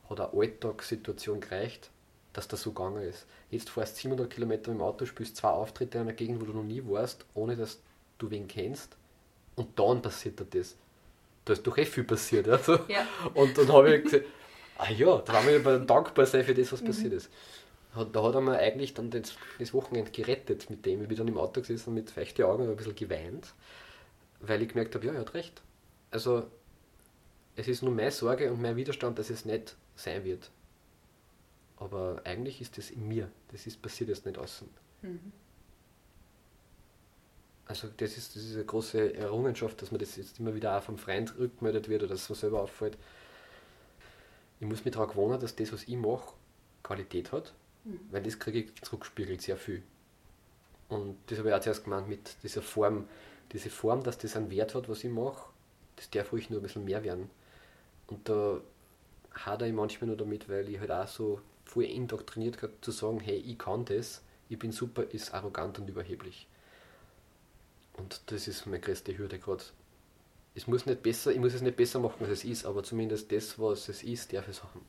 [0.10, 1.90] hat eine Alltagssituation gereicht,
[2.34, 3.26] dass das so gegangen ist.
[3.50, 6.54] Jetzt fährst du 700 Kilometer im Auto, spielst zwei Auftritte in einer Gegend, wo du
[6.54, 7.80] noch nie warst, ohne dass
[8.20, 8.96] du wen kennst.
[9.56, 10.76] Und dann passiert dir das.
[11.46, 12.48] Da ist doch eh viel passiert.
[12.48, 12.80] Also.
[12.88, 13.08] Ja.
[13.34, 14.26] Und dann habe ich gesagt,
[14.78, 16.88] ah ja, da war mir dankbar sein für das, was mhm.
[16.88, 17.30] passiert ist
[17.96, 21.04] da hat er mir eigentlich dann das, das Wochenende gerettet mit dem.
[21.04, 23.54] Ich bin dann im Auto gesessen mit feuchten Augen und ein bisschen geweint,
[24.40, 25.62] weil ich gemerkt habe, ja, er hat recht.
[26.10, 26.48] Also
[27.56, 30.50] es ist nur meine Sorge und mein Widerstand, dass es nicht sein wird.
[31.78, 33.30] Aber eigentlich ist das in mir.
[33.52, 34.68] Das ist passiert jetzt nicht außen.
[35.04, 35.32] Mhm.
[37.66, 40.84] Also das ist, das ist eine große Errungenschaft, dass man das jetzt immer wieder auch
[40.84, 42.98] vom Freund rückgemeldet wird oder dass es mir selber auffällt.
[44.60, 46.34] Ich muss mich daran gewöhnen, dass das, was ich mache,
[46.82, 47.54] Qualität hat
[48.12, 49.84] weil das kriege ich zurückgespiegelt sehr viel.
[50.90, 53.08] Und das habe ich auch zuerst gemeint mit dieser Form,
[53.52, 55.50] diese Form, dass das einen Wert hat, was ich mache,
[55.96, 57.30] das darf ruhig nur ein bisschen mehr werden.
[58.08, 58.62] Und da
[59.34, 63.20] hadere ich manchmal nur damit, weil ich halt auch so voll indoktriniert habe, zu sagen,
[63.20, 66.48] hey, ich kann das, ich bin super, ist arrogant und überheblich.
[67.94, 69.64] Und das ist meine größte Hürde gerade.
[70.56, 73.32] Es muss nicht besser, ich muss es nicht besser machen, als es ist, aber zumindest
[73.32, 74.86] das, was es ist, darf ich haben.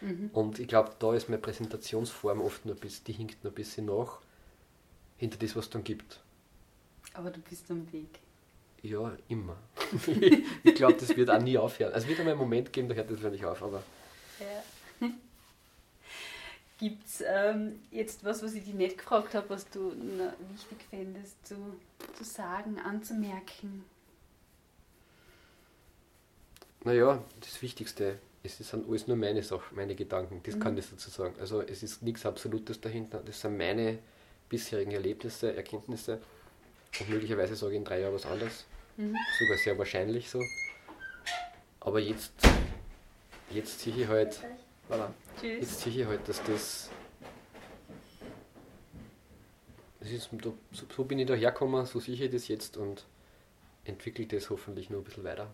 [0.00, 0.30] Mhm.
[0.32, 3.54] Und ich glaube, da ist meine Präsentationsform oft nur ein bisschen, die hinkt noch ein
[3.54, 4.18] bisschen nach,
[5.16, 6.20] hinter das, was es dann gibt.
[7.14, 8.20] Aber du bist am Weg.
[8.82, 9.56] Ja, immer.
[10.62, 11.92] ich glaube, das wird auch nie aufhören.
[11.92, 13.82] Also es wird einmal einen Moment geben, da hört das nicht auf, aber.
[14.38, 15.08] Ja.
[16.78, 19.92] Gibt es ähm, jetzt was, was ich dich nicht gefragt habe, was du
[20.52, 21.56] wichtig fändest zu,
[22.14, 23.84] zu sagen, anzumerken?
[26.84, 30.60] Naja, das Wichtigste es sind alles nur meine Sachen, meine Gedanken, das mhm.
[30.60, 31.34] kann ich dazu sagen.
[31.40, 33.98] Also es ist nichts Absolutes dahinter, das sind meine
[34.48, 36.20] bisherigen Erlebnisse, Erkenntnisse
[37.00, 38.64] und möglicherweise sage ich in drei Jahren was anderes,
[38.96, 39.16] mhm.
[39.38, 40.42] sogar sehr wahrscheinlich so.
[41.80, 42.32] Aber jetzt,
[43.50, 44.40] jetzt sehe ich halt,
[44.88, 45.08] voilà,
[45.42, 46.90] jetzt sehe ich halt, dass das,
[50.00, 50.30] das ist,
[50.94, 53.04] so, bin ich da hergekommen, so sehe ich das jetzt und
[53.84, 55.48] entwickle das hoffentlich nur ein bisschen weiter.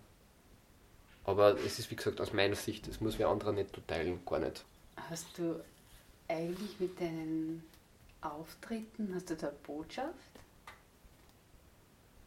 [1.24, 4.40] Aber es ist wie gesagt aus meiner Sicht, es muss wer anderer nicht teilen, gar
[4.40, 4.64] nicht.
[4.96, 5.62] Hast du
[6.28, 7.62] eigentlich mit deinen
[8.20, 10.12] Auftritten, hast du da eine Botschaft,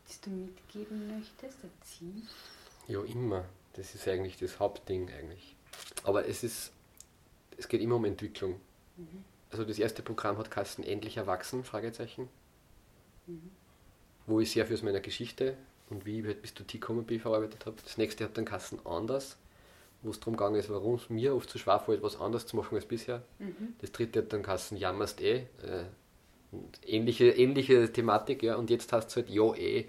[0.08, 2.22] die du mitgeben möchtest, ein Ziel?
[2.88, 3.46] Ja, immer.
[3.74, 5.56] Das ist eigentlich das Hauptding eigentlich.
[6.04, 6.72] Aber es ist,
[7.58, 8.62] es geht immer um Entwicklung.
[8.96, 9.26] Mhm.
[9.52, 12.30] Also das erste Programm hat Kasten endlich erwachsen, Fragezeichen.
[13.28, 13.52] mhm.
[14.28, 15.58] wo ich sehr aus meiner Geschichte
[15.90, 17.78] und wie ich bis zu T-Comedy verarbeitet habe.
[17.84, 19.38] Das nächste hat dann Kassen anders,
[20.02, 22.56] wo es darum gegangen ist, warum es mir oft zu schwer fällt, was anders zu
[22.56, 23.24] machen als bisher.
[23.40, 23.76] Mhm.
[23.82, 25.46] Das dritte hat dann Kassen Jammerst eh.
[25.64, 25.86] Äh,
[26.86, 28.56] ähnliche, ähnliche Thematik, ja.
[28.56, 29.86] Und jetzt hast du halt ja eh.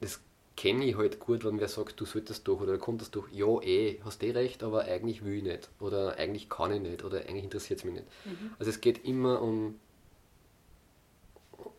[0.00, 0.20] Das
[0.56, 3.60] kenne ich halt gut, wenn wer sagt, du solltest doch oder du konntest doch, ja
[3.62, 5.70] eh, hast eh recht, aber eigentlich will ich nicht.
[5.80, 8.06] Oder eigentlich kann ich nicht oder eigentlich interessiert es mich nicht.
[8.24, 8.52] Mhm.
[8.58, 9.78] Also es geht immer um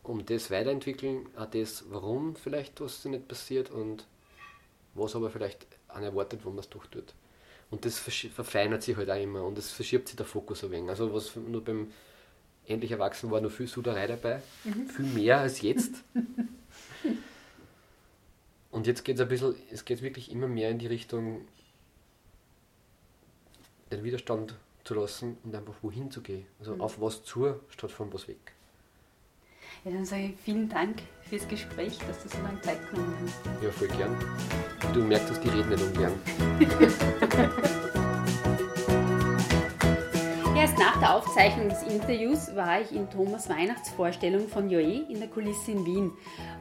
[0.07, 4.05] um das weiterentwickeln, auch das, warum vielleicht was nicht passiert und
[4.93, 7.13] was aber vielleicht auch erwartet, wo man es doch tut.
[7.71, 10.89] Und das verfeinert sich halt auch immer und es verschiebt sich der Fokus ein wenig.
[10.89, 11.91] Also was nur beim
[12.67, 14.87] Endlich Erwachsen war noch viel Suderei dabei, mhm.
[14.87, 16.03] viel mehr als jetzt.
[18.71, 21.41] und jetzt geht es ein bisschen, es geht wirklich immer mehr in die Richtung,
[23.91, 26.45] den Widerstand zu lassen und einfach wohin zu gehen.
[26.59, 26.81] Also mhm.
[26.81, 28.53] auf was zu, statt von was weg.
[29.85, 30.95] Ja, dann sage ich vielen Dank
[31.29, 33.35] fürs Gespräch, dass du so lange Zeit genommen hast.
[33.63, 34.17] Ja, voll gern.
[34.95, 36.13] Du merkst, dass die reden nicht ungern.
[40.57, 45.27] Erst nach der Aufzeichnung des Interviews war ich in Thomas Weihnachtsvorstellung von Joe in der
[45.27, 46.11] Kulisse in Wien.